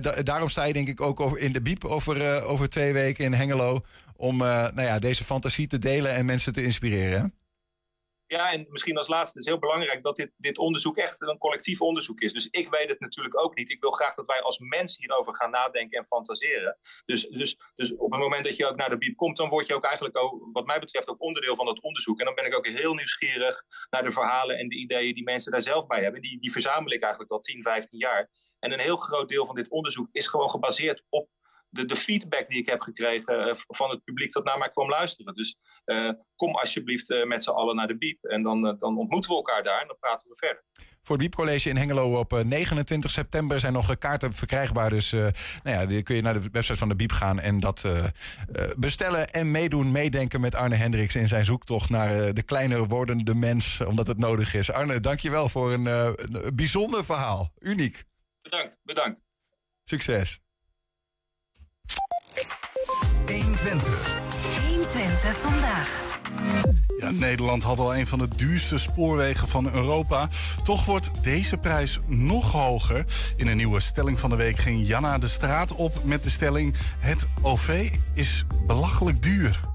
Da 0.02 0.22
daarom 0.24 0.50
sta 0.50 0.64
je 0.64 0.74
denk 0.74 0.88
ik 0.88 1.02
ook 1.02 1.20
over 1.20 1.40
in 1.40 1.54
de 1.54 1.62
biep 1.62 1.86
over, 1.86 2.44
over 2.44 2.70
twee 2.70 2.94
weken 2.94 3.26
in 3.26 3.34
Hengelo 3.34 3.82
om 4.16 4.38
nou 4.38 4.82
ja, 4.82 5.00
deze 5.00 5.24
fantasie 5.24 5.68
te 5.68 5.80
delen 5.80 6.12
en 6.12 6.26
mensen 6.26 6.54
te 6.54 6.64
inspireren. 6.64 7.45
Ja, 8.28 8.52
en 8.52 8.66
misschien 8.70 8.98
als 8.98 9.08
laatste, 9.08 9.40
is 9.40 9.46
heel 9.46 9.60
belangrijk 9.60 10.04
dat 10.04 10.16
dit, 10.16 10.32
dit 10.38 10.58
onderzoek 10.58 10.98
echt 10.98 11.22
een 11.22 11.38
collectief 11.38 11.82
onderzoek 11.82 12.20
is. 12.22 12.34
Dus 12.34 12.48
ik 12.50 12.70
weet 12.70 12.90
het 12.90 13.00
natuurlijk 13.00 13.40
ook 13.40 13.56
niet. 13.56 13.70
Ik 13.70 13.82
wil 13.82 13.92
graag 13.92 14.16
dat 14.16 14.26
wij 14.26 14.42
als 14.42 14.60
mens 14.60 14.98
hierover 14.98 15.36
gaan 15.36 15.52
nadenken 15.52 16.00
en 16.00 16.08
fantaseren. 16.08 16.78
Dus, 17.06 17.28
dus, 17.28 17.58
dus 17.76 17.96
op 17.96 18.12
het 18.12 18.20
moment 18.20 18.46
dat 18.46 18.56
je 18.56 18.66
ook 18.66 18.76
naar 18.76 18.90
de 18.90 18.98
BIEB 18.98 19.16
komt, 19.16 19.38
dan 19.38 19.50
word 19.50 19.68
je 19.68 19.76
ook 19.76 19.84
eigenlijk, 19.84 20.18
ook, 20.18 20.50
wat 20.52 20.66
mij 20.66 20.80
betreft, 20.80 21.10
ook 21.10 21.22
onderdeel 21.22 21.56
van 21.56 21.66
dat 21.66 21.82
onderzoek. 21.82 22.20
En 22.20 22.26
dan 22.26 22.36
ben 22.36 22.46
ik 22.46 22.56
ook 22.56 22.68
heel 22.68 22.94
nieuwsgierig 22.94 23.64
naar 23.90 24.04
de 24.04 24.12
verhalen 24.12 24.58
en 24.58 24.70
de 24.70 24.76
ideeën 24.76 25.14
die 25.14 25.24
mensen 25.24 25.52
daar 25.52 25.62
zelf 25.62 25.88
bij 25.88 26.04
hebben. 26.04 26.22
Die, 26.22 26.40
die 26.40 26.52
verzamel 26.52 26.92
ik 26.92 27.02
eigenlijk 27.02 27.32
al 27.32 27.40
10, 27.40 27.64
15 27.64 28.00
jaar. 28.00 28.30
En 28.60 28.72
een 28.72 28.80
heel 28.80 28.98
groot 28.98 29.30
deel 29.30 29.46
van 29.46 29.56
dit 29.56 29.70
onderzoek 29.70 30.08
is 30.12 30.28
gewoon 30.28 30.50
gebaseerd 30.50 31.04
op 31.10 31.30
de, 31.76 31.86
de 31.86 31.96
feedback 31.96 32.50
die 32.50 32.60
ik 32.60 32.70
heb 32.70 32.82
gekregen 32.82 33.50
eh, 33.50 33.56
van 33.56 33.90
het 33.90 34.04
publiek 34.04 34.34
dat 34.34 34.44
naar 34.44 34.58
mij 34.58 34.70
kwam 34.70 34.90
luisteren. 34.90 35.34
Dus 35.34 35.58
uh, 35.86 36.10
kom 36.36 36.56
alsjeblieft 36.56 37.10
uh, 37.10 37.26
met 37.26 37.44
z'n 37.44 37.50
allen 37.50 37.76
naar 37.76 37.88
de 37.88 37.98
Biep. 37.98 38.24
En 38.24 38.44
dan, 38.44 38.62
dan 38.62 38.98
ontmoeten 38.98 39.32
we 39.32 39.38
elkaar 39.38 39.64
daar 39.64 39.82
en 39.82 39.88
dan 39.88 39.98
praten 40.00 40.30
we 40.30 40.36
verder. 40.36 40.64
Voor 41.02 41.16
het 41.16 41.26
Biep 41.26 41.36
College 41.36 41.70
in 41.70 41.78
Hengelo 41.78 42.20
op 42.20 42.44
29 42.44 43.12
september 43.12 43.60
zijn 43.60 43.74
nog 43.74 43.98
kaarten 43.98 44.34
verkrijgbaar. 44.34 44.90
Dus 44.90 45.12
nou 45.12 45.32
ja, 45.64 45.86
dan 45.86 46.04
kun 46.04 46.16
je 46.16 46.22
naar 46.22 46.42
de 46.42 46.50
website 46.52 46.78
van 46.78 46.90
de 46.90 46.96
Biep 46.96 47.12
gaan 47.12 47.40
en 47.40 47.60
dat 47.60 47.86
bestellen 48.78 49.30
en 49.30 49.52
meedoen, 49.52 49.92
meedenken 49.92 50.42
met 50.42 50.56
Arne 50.56 50.76
Hendricks 50.76 51.16
in 51.16 51.28
zijn 51.28 51.46
zoektocht 51.46 51.90
naar 51.90 52.34
de 52.34 52.44
kleiner 52.44 52.88
wordende 52.88 53.36
mens, 53.36 53.82
omdat 53.82 54.08
het 54.08 54.18
nodig 54.18 54.54
is. 54.54 54.72
Arne, 54.72 55.00
dankjewel 55.00 55.50
voor 55.50 55.74
een, 55.74 55.86
een 55.86 56.56
bijzonder 56.56 57.06
verhaal. 57.06 57.52
Uniek. 57.60 58.04
Bedankt, 58.42 58.78
bedankt. 58.84 59.22
Succes. 59.84 60.45
120. 63.32 64.18
120 64.68 65.38
vandaag. 65.38 66.04
Ja, 67.00 67.12
Nederland 67.12 67.64
had 67.64 67.80
al 67.80 67.96
een 67.96 68.08
van 68.08 68.20
de 68.20 68.28
duurste 68.36 68.78
spoorwegen 68.78 69.48
van 69.48 69.74
Europa. 69.74 70.30
Toch 70.64 70.86
wordt 70.86 71.12
deze 71.22 71.58
prijs 71.58 72.00
nog 72.08 72.52
hoger. 72.52 73.06
In 73.38 73.48
een 73.48 73.58
nieuwe 73.58 73.80
stelling 73.80 74.20
van 74.20 74.30
de 74.30 74.36
week 74.36 74.58
ging 74.58 74.88
Janna 74.88 75.18
de 75.18 75.28
straat 75.28 75.76
op 75.76 76.04
met 76.04 76.24
de 76.24 76.30
stelling... 76.30 76.76
het 77.00 77.28
OV 77.42 77.92
is 78.14 78.46
belachelijk 78.68 79.24
duur. 79.24 79.75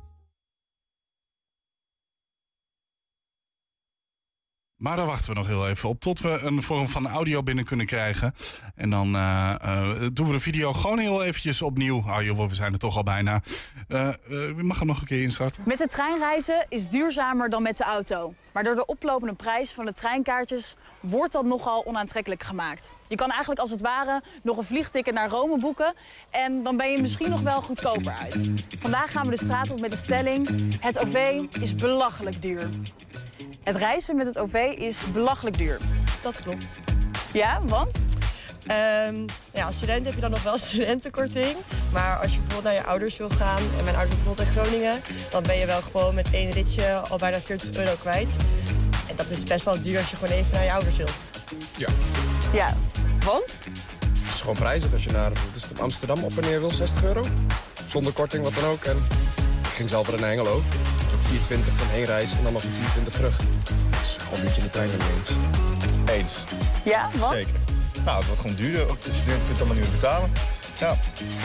Maar 4.81 4.97
daar 4.97 5.07
wachten 5.07 5.33
we 5.33 5.39
nog 5.39 5.47
heel 5.47 5.69
even 5.69 5.89
op 5.89 6.01
tot 6.01 6.21
we 6.21 6.41
een 6.43 6.63
vorm 6.63 6.89
van 6.89 7.09
audio 7.09 7.43
binnen 7.43 7.65
kunnen 7.65 7.87
krijgen. 7.87 8.35
En 8.75 8.91
dan 8.91 9.15
uh, 9.15 9.55
uh, 9.65 9.91
doen 10.13 10.27
we 10.27 10.33
de 10.33 10.41
video 10.41 10.73
gewoon 10.73 10.99
heel 10.99 11.23
eventjes 11.23 11.63
opnieuw. 11.63 12.03
Ah 12.07 12.23
joh, 12.23 12.49
we 12.49 12.55
zijn 12.55 12.73
er 12.73 12.79
toch 12.79 12.97
al 12.97 13.03
bijna. 13.03 13.43
Uh, 13.89 14.09
mag 14.57 14.79
hem 14.79 14.87
nog 14.87 15.01
een 15.01 15.07
keer 15.07 15.23
instarten. 15.23 15.63
Met 15.67 15.79
de 15.79 15.87
trein 15.87 16.19
reizen 16.19 16.67
is 16.69 16.89
duurzamer 16.89 17.51
dan 17.51 17.63
met 17.63 17.77
de 17.77 17.85
auto. 17.85 18.35
Maar 18.53 18.65
door 18.65 18.75
de 18.75 18.87
oplopende 18.87 19.35
prijs 19.35 19.73
van 19.73 19.85
de 19.85 19.93
treinkaartjes 19.93 20.77
wordt 21.01 21.33
dat 21.33 21.45
nogal 21.45 21.87
onaantrekkelijk 21.87 22.43
gemaakt. 22.43 22.95
Je 23.09 23.17
kan 23.17 23.31
eigenlijk 23.31 23.61
als 23.61 23.71
het 23.71 23.81
ware 23.81 24.23
nog 24.43 24.57
een 24.57 24.65
vliegticket 24.65 25.15
naar 25.15 25.29
Rome 25.29 25.59
boeken... 25.59 25.95
en 26.31 26.63
dan 26.63 26.77
ben 26.77 26.91
je 26.91 27.01
misschien 27.01 27.31
nog 27.31 27.41
wel 27.41 27.63
goedkoper 27.63 28.13
uit. 28.13 28.51
Vandaag 28.79 29.13
gaan 29.13 29.25
we 29.25 29.31
de 29.31 29.45
straat 29.45 29.71
op 29.71 29.81
met 29.81 29.91
de 29.91 29.97
stelling... 29.97 30.49
het 30.81 30.99
OV 30.99 31.41
is 31.61 31.75
belachelijk 31.75 32.43
duur. 32.43 32.69
Het 33.63 33.77
reizen 33.77 34.17
met 34.17 34.27
het 34.27 34.39
OV 34.39 34.55
is 34.77 35.03
belachelijk 35.13 35.59
duur. 35.59 35.79
Dat 36.23 36.43
klopt. 36.43 36.81
Ja, 37.33 37.61
want? 37.67 38.09
Ehm, 38.67 39.27
ja, 39.53 39.67
als 39.67 39.77
student 39.77 40.05
heb 40.05 40.15
je 40.15 40.21
dan 40.21 40.31
nog 40.31 40.43
wel 40.43 40.59
studentenkorting. 40.69 41.57
Maar 41.93 42.19
als 42.19 42.31
je 42.31 42.41
bijvoorbeeld 42.41 42.75
naar 42.75 42.83
je 42.83 42.89
ouders 42.89 43.17
wil 43.17 43.29
gaan, 43.29 43.63
en 43.79 43.85
mijn 43.85 43.97
ouders 43.97 44.17
bijvoorbeeld 44.17 44.49
in 44.49 44.55
Groningen, 44.55 45.01
dan 45.31 45.43
ben 45.43 45.57
je 45.57 45.67
wel 45.67 45.83
gewoon 45.83 46.15
met 46.15 46.31
één 46.31 46.51
ritje 46.51 46.95
al 46.95 47.19
bijna 47.19 47.41
40 47.41 47.77
euro 47.77 47.95
kwijt. 48.01 48.37
En 49.09 49.17
dat 49.17 49.31
is 49.31 49.43
best 49.43 49.65
wel 49.65 49.81
duur 49.81 49.99
als 49.99 50.11
je 50.11 50.17
gewoon 50.17 50.35
even 50.37 50.53
naar 50.53 50.65
je 50.65 50.73
ouders 50.73 50.97
wil. 50.97 51.09
Ja. 51.77 51.89
Ja, 52.53 52.77
want? 53.25 53.63
Het 54.19 54.35
is 54.35 54.41
gewoon 54.41 54.57
prijzig 54.57 54.93
als 54.93 55.05
je 55.05 55.11
naar 55.11 55.33
Amsterdam 55.79 56.25
op 56.25 56.39
en 56.39 56.43
neer 56.43 56.61
wil, 56.61 56.71
60 56.71 57.05
euro. 57.05 57.23
Zonder 57.87 58.13
korting, 58.13 58.45
wat 58.45 58.55
dan 58.55 58.65
ook. 58.65 58.85
En 58.85 58.97
ik 59.63 59.67
ging 59.67 59.89
zelf 59.89 60.11
naar 60.11 60.31
Engelo. 60.31 60.63
24 61.31 61.73
van 61.75 61.87
één 61.95 62.05
reis 62.05 62.31
en 62.33 62.43
dan 62.43 62.53
nog 62.53 62.63
een 62.63 62.73
420 62.73 63.13
terug. 63.13 63.37
Dat 63.91 64.01
is 64.03 64.17
een 64.33 64.45
beetje 64.45 64.63
de 64.63 64.71
trein 64.71 64.91
eens. 65.17 65.31
Eens. 66.11 66.45
Ja, 66.85 67.11
wat? 67.19 67.31
Zeker. 67.31 67.55
Nou, 68.05 68.17
het 68.17 68.27
wordt 68.27 68.41
gewoon 68.41 68.57
duurder. 68.57 68.89
Ook 68.91 69.03
de 69.03 69.13
studenten 69.13 69.47
kunt 69.47 69.59
het 69.59 69.67
allemaal 69.67 69.83
niet 69.83 69.93
betalen. 69.93 70.31
Ja, 70.79 70.97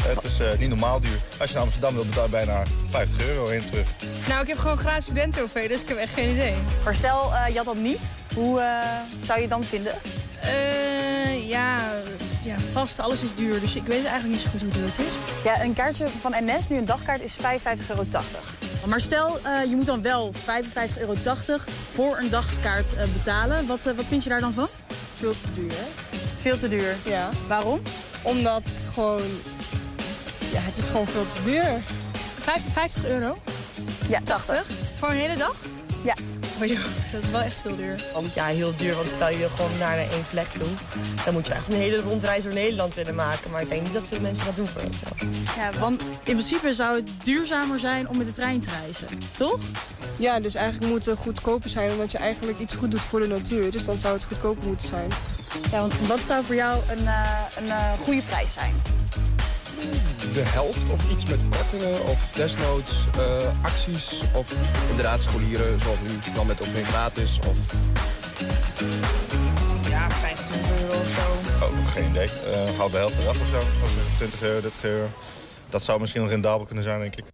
het 0.07 0.23
is 0.23 0.39
eh, 0.39 0.57
niet 0.57 0.69
normaal 0.69 0.99
duur. 0.99 1.19
Als 1.39 1.49
je 1.49 1.55
naar 1.55 1.63
Amsterdam 1.63 1.93
wilt, 1.93 2.07
betaal 2.07 2.23
je 2.23 2.29
bijna 2.29 2.63
50 2.85 3.27
euro 3.27 3.47
heen 3.47 3.59
en 3.61 3.65
terug. 3.65 3.87
Nou, 4.27 4.41
ik 4.41 4.47
heb 4.47 4.57
gewoon 4.57 4.77
graag 4.77 5.01
studenten 5.01 5.49
dus 5.53 5.81
ik 5.81 5.87
heb 5.87 5.97
echt 5.97 6.13
geen 6.13 6.29
idee. 6.29 6.53
Maar 6.83 6.95
stel, 6.95 7.31
uh, 7.31 7.45
eh, 7.45 7.51
je 7.51 7.57
had 7.57 7.65
dat 7.65 7.77
niet. 7.77 8.11
Hoe 8.33 8.59
eh, 8.59 8.65
zou 9.19 9.35
je 9.35 9.41
het 9.41 9.49
dan 9.49 9.63
vinden? 9.63 9.93
ja, 11.47 11.79
ja, 12.43 12.55
vast. 12.71 12.99
Alles 12.99 13.21
is 13.21 13.33
duur. 13.33 13.59
Dus 13.59 13.75
ik 13.75 13.85
weet 13.85 14.05
eigenlijk 14.05 14.33
niet 14.33 14.39
zo 14.39 14.49
goed 14.49 14.61
hoe 14.61 14.69
duur 14.69 14.85
het 14.85 14.99
is. 14.99 15.13
Ja, 15.43 15.61
een 15.61 15.73
kaartje 15.73 16.07
van 16.21 16.33
NS, 16.39 16.69
nu 16.69 16.77
een 16.77 16.85
dagkaart, 16.85 17.21
is 17.21 17.35
55,80 17.35 17.39
euro. 17.89 18.05
Maar 18.87 18.99
stel, 18.99 19.39
eh, 19.43 19.69
je 19.69 19.75
moet 19.75 19.85
dan 19.85 20.01
wel 20.01 20.31
55,80 20.33 20.99
euro 20.99 21.13
voor 21.91 22.17
een 22.17 22.29
dagkaart 22.29 22.95
eh, 22.95 23.03
betalen. 23.13 23.67
Wat, 23.67 23.85
eh, 23.85 23.93
wat 23.95 24.05
vind 24.05 24.23
je 24.23 24.29
daar 24.29 24.39
dan 24.39 24.53
van? 24.53 24.67
Veel 25.15 25.37
te 25.37 25.51
duur, 25.51 25.71
hè? 25.71 26.17
Veel 26.39 26.57
te 26.57 26.67
duur. 26.67 26.95
Ja. 27.03 27.29
Waarom? 27.47 27.81
Omdat 28.21 28.63
gewoon... 28.93 29.21
Ja, 30.51 30.59
het 30.61 30.77
is 30.77 30.85
gewoon 30.85 31.07
veel 31.07 31.27
te 31.27 31.41
duur. 31.41 31.83
55 32.39 33.05
euro? 33.05 33.37
Ja, 34.07 34.19
80. 34.23 34.67
Voor 34.97 35.09
een 35.09 35.15
hele 35.15 35.37
dag? 35.37 35.55
Ja. 36.03 36.13
Oh 36.61 36.65
joh, 36.65 36.79
dat 37.11 37.23
is 37.23 37.29
wel 37.29 37.41
echt 37.41 37.63
heel 37.63 37.75
duur. 37.75 38.03
Ja, 38.33 38.45
heel 38.45 38.75
duur, 38.75 38.95
want 38.95 39.09
stel 39.09 39.29
je 39.29 39.49
gewoon 39.49 39.77
naar 39.79 39.97
één 39.97 40.25
plek 40.29 40.47
toe. 40.47 40.67
Dan 41.25 41.33
moet 41.33 41.47
je 41.47 41.53
echt 41.53 41.67
een 41.67 41.79
hele 41.79 42.01
rondreis 42.01 42.43
door 42.43 42.53
Nederland 42.53 42.93
willen 42.93 43.15
maken. 43.15 43.51
Maar 43.51 43.61
ik 43.61 43.69
denk 43.69 43.81
niet 43.81 43.93
dat 43.93 44.05
veel 44.05 44.19
mensen 44.19 44.45
dat 44.45 44.55
doen 44.55 44.67
voor. 44.67 44.81
Ja, 45.57 45.79
want 45.79 46.01
in 46.01 46.07
principe 46.23 46.73
zou 46.73 46.95
het 46.95 47.09
duurzamer 47.23 47.79
zijn 47.79 48.09
om 48.09 48.17
met 48.17 48.25
de 48.27 48.33
trein 48.33 48.59
te 48.59 48.69
reizen, 48.81 49.07
toch? 49.31 49.59
Ja, 50.17 50.39
dus 50.39 50.55
eigenlijk 50.55 50.91
moet 50.91 51.05
het 51.05 51.19
goedkoper 51.19 51.69
zijn, 51.69 51.91
omdat 51.91 52.11
je 52.11 52.17
eigenlijk 52.17 52.59
iets 52.59 52.75
goed 52.75 52.91
doet 52.91 53.01
voor 53.01 53.19
de 53.19 53.27
natuur. 53.27 53.71
Dus 53.71 53.85
dan 53.85 53.97
zou 53.97 54.13
het 54.13 54.23
goedkoper 54.23 54.67
moeten 54.67 54.87
zijn. 54.87 55.09
Ja, 55.71 55.79
want 55.79 55.93
wat 56.07 56.19
zou 56.19 56.45
voor 56.45 56.55
jou 56.55 56.81
een, 56.89 57.03
uh, 57.03 57.39
een 57.57 57.65
uh, 57.65 57.91
goede 58.03 58.21
prijs 58.21 58.53
zijn? 58.53 58.73
De 60.33 60.43
helft 60.43 60.89
of 60.89 61.11
iets 61.11 61.25
met 61.25 61.39
kortingen 61.49 62.05
of 62.05 62.31
desnoods 62.31 63.05
uh, 63.17 63.63
acties 63.63 64.23
of 64.33 64.53
inderdaad 64.89 65.23
scholieren 65.23 65.79
zoals 65.79 65.99
nu 65.99 66.33
dan 66.33 66.47
met 66.47 66.61
OV 66.61 66.85
gratis 66.85 67.39
of... 67.47 67.57
Ja, 69.89 70.09
25 70.09 70.81
euro 70.81 70.99
of 70.99 71.07
zo. 71.07 71.65
Oh, 71.65 71.87
geen 71.87 72.09
idee. 72.09 72.29
Uh, 72.47 72.77
houd 72.77 72.91
de 72.91 72.97
helft 72.97 73.17
eraf 73.17 73.41
of 73.41 73.47
zo. 73.47 73.59
20 74.15 74.41
euro, 74.41 74.61
30 74.61 74.83
euro. 74.83 75.09
Dat 75.69 75.83
zou 75.83 75.99
misschien 75.99 76.21
nog 76.21 76.29
rendabel 76.29 76.65
kunnen 76.65 76.83
zijn, 76.83 76.99
denk 76.99 77.15
ik. 77.15 77.25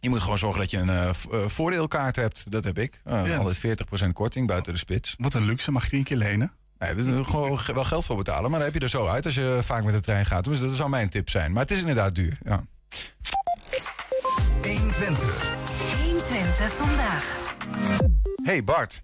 Je 0.00 0.08
moet 0.08 0.20
gewoon 0.20 0.38
zorgen 0.38 0.60
dat 0.60 0.70
je 0.70 0.78
een 0.78 0.88
uh, 0.88 1.46
voordeelkaart 1.46 2.16
hebt. 2.16 2.50
Dat 2.50 2.64
heb 2.64 2.78
ik. 2.78 3.00
Uh, 3.06 3.26
ja. 3.26 3.36
Altijd 3.36 3.78
40% 4.04 4.08
korting 4.12 4.46
buiten 4.46 4.72
de 4.72 4.78
spits. 4.78 5.14
Wat 5.18 5.34
een 5.34 5.44
luxe. 5.44 5.70
Mag 5.70 5.82
je 5.84 5.90
die 5.90 5.98
een 5.98 6.04
keer 6.04 6.16
lenen? 6.16 6.52
Nee, 6.78 6.94
daar 6.94 7.18
is 7.18 7.26
gewoon 7.26 7.60
wel 7.74 7.84
geld 7.84 8.04
voor 8.04 8.16
betalen. 8.16 8.50
Maar 8.50 8.58
dan 8.58 8.68
heb 8.68 8.78
je 8.78 8.84
er 8.84 8.90
zo 8.90 9.06
uit 9.06 9.24
als 9.24 9.34
je 9.34 9.58
vaak 9.62 9.84
met 9.84 9.94
de 9.94 10.00
trein 10.00 10.26
gaat. 10.26 10.44
Dus 10.44 10.60
dat 10.60 10.76
zou 10.76 10.88
mijn 10.88 11.08
tip 11.08 11.30
zijn. 11.30 11.52
Maar 11.52 11.62
het 11.62 11.70
is 11.70 11.80
inderdaad 11.80 12.14
duur. 12.14 12.38
Ja. 12.44 12.64
120. 14.62 15.54
120 16.04 16.72
vandaag. 16.72 17.38
Hey 18.42 18.64
Bart. 18.64 19.02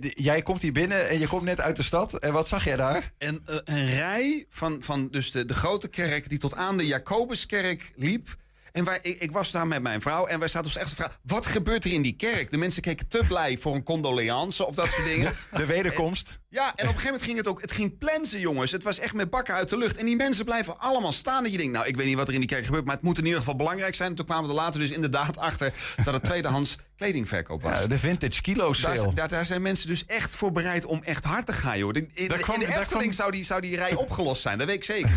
Jij 0.00 0.42
komt 0.42 0.62
hier 0.62 0.72
binnen 0.72 1.08
en 1.08 1.18
je 1.18 1.26
komt 1.26 1.42
net 1.42 1.60
uit 1.60 1.76
de 1.76 1.82
stad. 1.82 2.18
En 2.18 2.32
wat 2.32 2.48
zag 2.48 2.64
jij 2.64 2.76
daar? 2.76 3.12
Een, 3.18 3.42
een 3.64 3.86
rij 3.86 4.46
van, 4.48 4.82
van 4.82 5.08
dus 5.10 5.30
de, 5.30 5.44
de 5.44 5.54
grote 5.54 5.88
kerk 5.88 6.28
die 6.28 6.38
tot 6.38 6.54
aan 6.54 6.76
de 6.76 6.86
Jacobuskerk 6.86 7.92
liep. 7.96 8.36
En 8.72 8.84
wij, 8.84 8.98
ik, 9.02 9.20
ik, 9.20 9.32
was 9.32 9.50
daar 9.50 9.66
met 9.66 9.82
mijn 9.82 10.00
vrouw 10.00 10.26
en 10.26 10.38
wij 10.38 10.48
zaten 10.48 10.66
ons 10.66 10.76
echt 10.76 10.88
te 10.88 10.94
vragen... 10.94 11.16
wat 11.22 11.46
gebeurt 11.46 11.84
er 11.84 11.92
in 11.92 12.02
die 12.02 12.16
kerk? 12.16 12.50
De 12.50 12.56
mensen 12.56 12.82
keken 12.82 13.08
te 13.08 13.24
blij 13.28 13.58
voor 13.58 13.74
een 13.74 13.82
condoleance 13.82 14.66
of 14.66 14.74
dat 14.74 14.88
soort 14.88 15.06
dingen. 15.06 15.32
De 15.56 15.66
wederkomst. 15.66 16.38
Ja, 16.54 16.66
en 16.66 16.72
op 16.72 16.78
een 16.78 16.86
gegeven 16.86 17.04
moment 17.04 17.22
ging 17.22 17.36
het 17.36 17.48
ook... 17.48 17.60
het 17.60 17.72
ging 17.72 17.98
plensen, 17.98 18.40
jongens. 18.40 18.70
Het 18.70 18.82
was 18.82 18.98
echt 18.98 19.14
met 19.14 19.30
bakken 19.30 19.54
uit 19.54 19.68
de 19.68 19.76
lucht. 19.76 19.96
En 19.96 20.06
die 20.06 20.16
mensen 20.16 20.44
blijven 20.44 20.78
allemaal 20.78 21.12
staan. 21.12 21.42
Dat 21.42 21.52
je 21.52 21.58
denkt, 21.58 21.72
nou, 21.72 21.86
ik 21.86 21.96
weet 21.96 22.06
niet 22.06 22.16
wat 22.16 22.28
er 22.28 22.34
in 22.34 22.40
die 22.40 22.48
kerk 22.48 22.64
gebeurt... 22.64 22.84
maar 22.84 22.94
het 22.94 23.04
moet 23.04 23.18
in 23.18 23.24
ieder 23.24 23.38
geval 23.38 23.56
belangrijk 23.56 23.94
zijn. 23.94 24.10
En 24.10 24.14
toen 24.14 24.24
kwamen 24.24 24.44
we 24.44 24.50
er 24.50 24.62
later 24.62 24.80
dus 24.80 24.90
inderdaad 24.90 25.38
achter... 25.38 25.74
dat 26.04 26.14
het 26.14 26.24
tweedehands 26.30 26.76
kledingverkoop 26.96 27.62
was. 27.62 27.80
Ja, 27.80 27.86
de 27.86 27.98
vintage 27.98 28.40
kilo 28.40 28.72
sale. 28.72 29.12
Daar, 29.12 29.28
daar, 29.28 29.46
zijn 29.46 29.62
mensen 29.62 29.88
dus 29.88 30.06
echt 30.06 30.36
voor 30.36 30.52
bereid 30.52 30.84
om 30.84 31.02
echt 31.02 31.24
hard 31.24 31.46
te 31.46 31.52
gaan, 31.52 31.78
joh. 31.78 31.90
In, 31.92 32.10
in, 32.14 32.28
kwam, 32.28 32.60
in 32.60 32.66
de 32.66 32.78
Efteling 32.78 32.88
kwam... 32.88 33.12
zou, 33.12 33.30
die, 33.30 33.44
zou 33.44 33.60
die 33.60 33.76
rij 33.76 33.94
opgelost 34.04 34.42
zijn, 34.42 34.58
dat 34.58 34.66
weet 34.66 34.76
ik 34.76 34.84
zeker. 34.84 35.10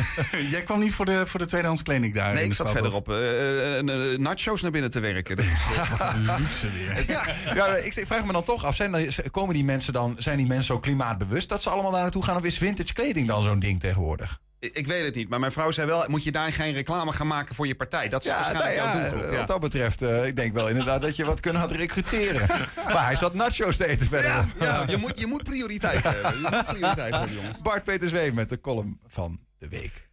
Jij 0.50 0.62
kwam 0.62 0.80
niet 0.80 0.94
voor 0.94 1.04
de, 1.04 1.26
voor 1.26 1.40
de 1.40 1.46
tweedehands 1.46 1.82
kleding 1.82 2.14
daar? 2.14 2.34
Nee, 2.34 2.44
ik 2.44 2.54
zat 2.54 2.70
verderop. 2.70 3.08
Uh, 3.08 3.82
uh, 3.82 4.18
nachos 4.18 4.62
naar 4.62 4.70
binnen 4.70 4.90
te 4.90 5.00
werken. 5.00 5.36
Dat 5.36 5.44
is, 5.44 5.88
Wat 5.98 6.12
een 6.12 6.24
luxe 6.24 6.72
weer. 6.72 7.04
ja. 7.08 7.54
ja, 7.54 7.76
ik 7.76 8.06
vraag 8.06 8.24
me 8.24 8.32
dan 8.32 8.44
toch 8.44 8.64
af, 8.64 8.76
zijn, 8.76 9.12
komen 9.30 9.54
die 9.54 9.64
mensen 9.64 9.92
dan, 9.92 10.16
zijn 10.18 10.36
die 10.36 10.46
mensen 10.46 10.74
zo 10.78 10.84
klimaatbewust 10.84 11.48
dat 11.48 11.62
ze 11.62 11.70
allemaal 11.70 11.90
daar 11.90 12.00
naartoe 12.00 12.24
gaan? 12.24 12.36
Of 12.36 12.44
is 12.44 12.58
vintage 12.58 12.92
kleding 12.92 13.26
dan 13.26 13.42
zo'n 13.42 13.58
ding 13.58 13.80
tegenwoordig? 13.80 14.40
Ik 14.60 14.86
weet 14.86 15.04
het 15.04 15.14
niet, 15.14 15.28
maar 15.28 15.40
mijn 15.40 15.52
vrouw 15.52 15.70
zei 15.70 15.86
wel... 15.86 16.04
moet 16.08 16.24
je 16.24 16.32
daar 16.32 16.52
geen 16.52 16.72
reclame 16.72 17.12
gaan 17.12 17.26
maken 17.26 17.54
voor 17.54 17.66
je 17.66 17.74
partij? 17.74 18.08
Dat 18.08 18.24
is 18.24 18.30
ja, 18.30 18.34
waarschijnlijk 18.34 18.76
nou 18.76 18.88
ja, 18.88 19.00
jouw 19.00 19.10
doelgroep. 19.10 19.36
Wat 19.36 19.46
dat 19.46 19.60
betreft, 19.60 20.02
uh, 20.02 20.26
ik 20.26 20.36
denk 20.36 20.52
wel 20.52 20.68
inderdaad 20.68 21.02
dat 21.02 21.16
je 21.16 21.24
wat 21.24 21.40
kunnen 21.40 21.60
had 21.60 21.70
recruteren. 21.70 22.46
maar 22.92 23.04
hij 23.04 23.16
zat 23.16 23.34
nachos 23.34 23.76
te 23.76 23.86
eten 23.86 24.06
verder. 24.06 24.30
Ja, 24.30 24.46
ja, 24.60 24.84
je, 24.86 24.96
moet, 24.96 25.20
je 25.20 25.26
moet 25.26 25.42
prioriteit 25.42 26.02
hebben. 26.02 26.40
Je 26.40 26.48
moet 26.50 26.64
prioriteit 26.64 27.14
hebben, 27.14 27.34
jongens. 27.34 27.58
Bart 27.68 27.84
Peter 27.84 28.08
Zweef 28.08 28.32
met 28.32 28.48
de 28.48 28.60
column 28.60 29.00
van 29.06 29.40
de 29.58 29.68
week. 29.68 30.10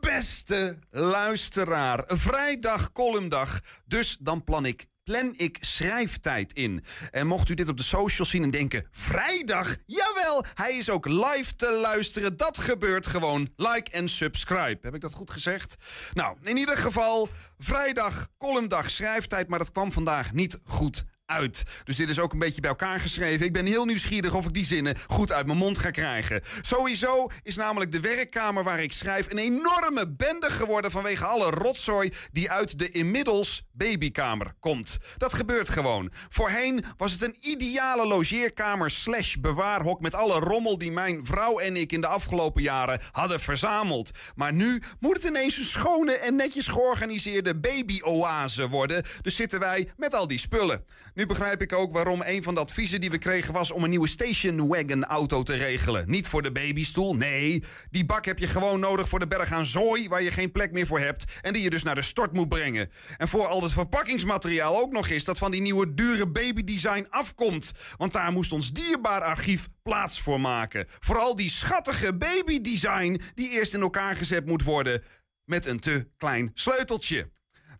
Beste 0.00 0.78
luisteraar, 0.90 2.04
vrijdag 2.06 2.92
columndag. 2.92 3.60
Dus 3.86 4.16
dan 4.20 4.44
plan 4.44 4.66
ik 4.66 4.86
plan 5.04 5.34
ik 5.36 5.58
schrijftijd 5.60 6.52
in. 6.52 6.84
En 7.10 7.26
mocht 7.26 7.48
u 7.48 7.54
dit 7.54 7.68
op 7.68 7.76
de 7.76 7.82
socials 7.82 8.30
zien 8.30 8.42
en 8.42 8.50
denken... 8.50 8.86
vrijdag? 8.90 9.76
Jawel, 9.86 10.44
hij 10.54 10.76
is 10.76 10.90
ook 10.90 11.06
live 11.06 11.56
te 11.56 11.72
luisteren. 11.72 12.36
Dat 12.36 12.58
gebeurt 12.58 13.06
gewoon. 13.06 13.50
Like 13.56 13.90
en 13.90 14.08
subscribe. 14.08 14.78
Heb 14.82 14.94
ik 14.94 15.00
dat 15.00 15.14
goed 15.14 15.30
gezegd? 15.30 15.76
Nou, 16.12 16.36
in 16.42 16.56
ieder 16.56 16.76
geval... 16.76 17.28
vrijdag, 17.58 18.28
columndag, 18.38 18.90
schrijftijd... 18.90 19.48
maar 19.48 19.58
dat 19.58 19.72
kwam 19.72 19.92
vandaag 19.92 20.32
niet 20.32 20.58
goed 20.64 21.04
uit. 21.26 21.62
Dus 21.84 21.96
dit 21.96 22.08
is 22.08 22.18
ook 22.18 22.32
een 22.32 22.38
beetje 22.38 22.60
bij 22.60 22.70
elkaar 22.70 23.00
geschreven. 23.00 23.46
Ik 23.46 23.52
ben 23.52 23.66
heel 23.66 23.84
nieuwsgierig 23.84 24.34
of 24.34 24.46
ik 24.46 24.54
die 24.54 24.64
zinnen 24.64 24.96
goed 25.06 25.32
uit 25.32 25.46
mijn 25.46 25.58
mond 25.58 25.78
ga 25.78 25.90
krijgen. 25.90 26.42
Sowieso 26.60 27.26
is 27.42 27.56
namelijk 27.56 27.92
de 27.92 28.00
werkkamer 28.00 28.64
waar 28.64 28.82
ik 28.82 28.92
schrijf 28.92 29.30
een 29.30 29.38
enorme 29.38 30.08
bende 30.08 30.50
geworden 30.50 30.90
vanwege 30.90 31.24
alle 31.24 31.50
rotzooi 31.50 32.12
die 32.32 32.50
uit 32.50 32.78
de 32.78 32.90
inmiddels 32.90 33.62
babykamer 33.72 34.54
komt. 34.60 34.98
Dat 35.16 35.34
gebeurt 35.34 35.68
gewoon. 35.68 36.12
Voorheen 36.28 36.84
was 36.96 37.12
het 37.12 37.22
een 37.22 37.36
ideale 37.40 38.06
logeerkamer 38.06 38.90
slash 38.90 39.34
bewaarhok 39.34 40.00
met 40.00 40.14
alle 40.14 40.38
rommel 40.38 40.78
die 40.78 40.92
mijn 40.92 41.26
vrouw 41.26 41.58
en 41.58 41.76
ik 41.76 41.92
in 41.92 42.00
de 42.00 42.06
afgelopen 42.06 42.62
jaren 42.62 43.00
hadden 43.10 43.40
verzameld. 43.40 44.10
Maar 44.34 44.52
nu 44.52 44.82
moet 45.00 45.16
het 45.16 45.24
ineens 45.24 45.58
een 45.58 45.64
schone 45.64 46.12
en 46.12 46.36
netjes 46.36 46.68
georganiseerde 46.68 47.56
babyoase 47.56 48.68
worden. 48.68 49.04
Dus 49.22 49.36
zitten 49.36 49.60
wij 49.60 49.88
met 49.96 50.14
al 50.14 50.26
die 50.26 50.38
spullen. 50.38 50.84
Nu 51.14 51.26
begrijp 51.26 51.62
ik 51.62 51.72
ook 51.72 51.92
waarom 51.92 52.22
een 52.24 52.42
van 52.42 52.54
de 52.54 52.60
adviezen 52.60 53.00
die 53.00 53.10
we 53.10 53.18
kregen 53.18 53.52
was 53.52 53.70
om 53.70 53.84
een 53.84 53.90
nieuwe 53.90 54.08
station 54.08 54.68
wagon 54.68 55.04
auto 55.04 55.42
te 55.42 55.54
regelen. 55.54 56.10
Niet 56.10 56.28
voor 56.28 56.42
de 56.42 56.52
babystoel, 56.52 57.16
nee. 57.16 57.62
Die 57.90 58.04
bak 58.04 58.24
heb 58.24 58.38
je 58.38 58.46
gewoon 58.46 58.80
nodig 58.80 59.08
voor 59.08 59.18
de 59.18 59.26
berg 59.26 59.52
aan 59.52 59.66
zooi 59.66 60.08
waar 60.08 60.22
je 60.22 60.30
geen 60.30 60.52
plek 60.52 60.72
meer 60.72 60.86
voor 60.86 61.00
hebt 61.00 61.24
en 61.40 61.52
die 61.52 61.62
je 61.62 61.70
dus 61.70 61.82
naar 61.82 61.94
de 61.94 62.02
stort 62.02 62.32
moet 62.32 62.48
brengen. 62.48 62.90
En 63.16 63.28
voor 63.28 63.46
al 63.46 63.62
het 63.62 63.72
verpakkingsmateriaal 63.72 64.80
ook 64.80 64.92
nog 64.92 65.08
eens 65.08 65.24
dat 65.24 65.38
van 65.38 65.50
die 65.50 65.60
nieuwe 65.60 65.94
dure 65.94 66.28
babydesign 66.28 67.06
afkomt. 67.10 67.72
Want 67.96 68.12
daar 68.12 68.32
moest 68.32 68.52
ons 68.52 68.72
dierbaar 68.72 69.20
archief 69.20 69.68
plaats 69.82 70.20
voor 70.20 70.40
maken. 70.40 70.86
Vooral 71.00 71.36
die 71.36 71.50
schattige 71.50 72.14
babydesign 72.14 73.20
die 73.34 73.50
eerst 73.50 73.74
in 73.74 73.80
elkaar 73.80 74.16
gezet 74.16 74.46
moet 74.46 74.62
worden 74.62 75.02
met 75.44 75.66
een 75.66 75.80
te 75.80 76.08
klein 76.16 76.50
sleuteltje. 76.54 77.33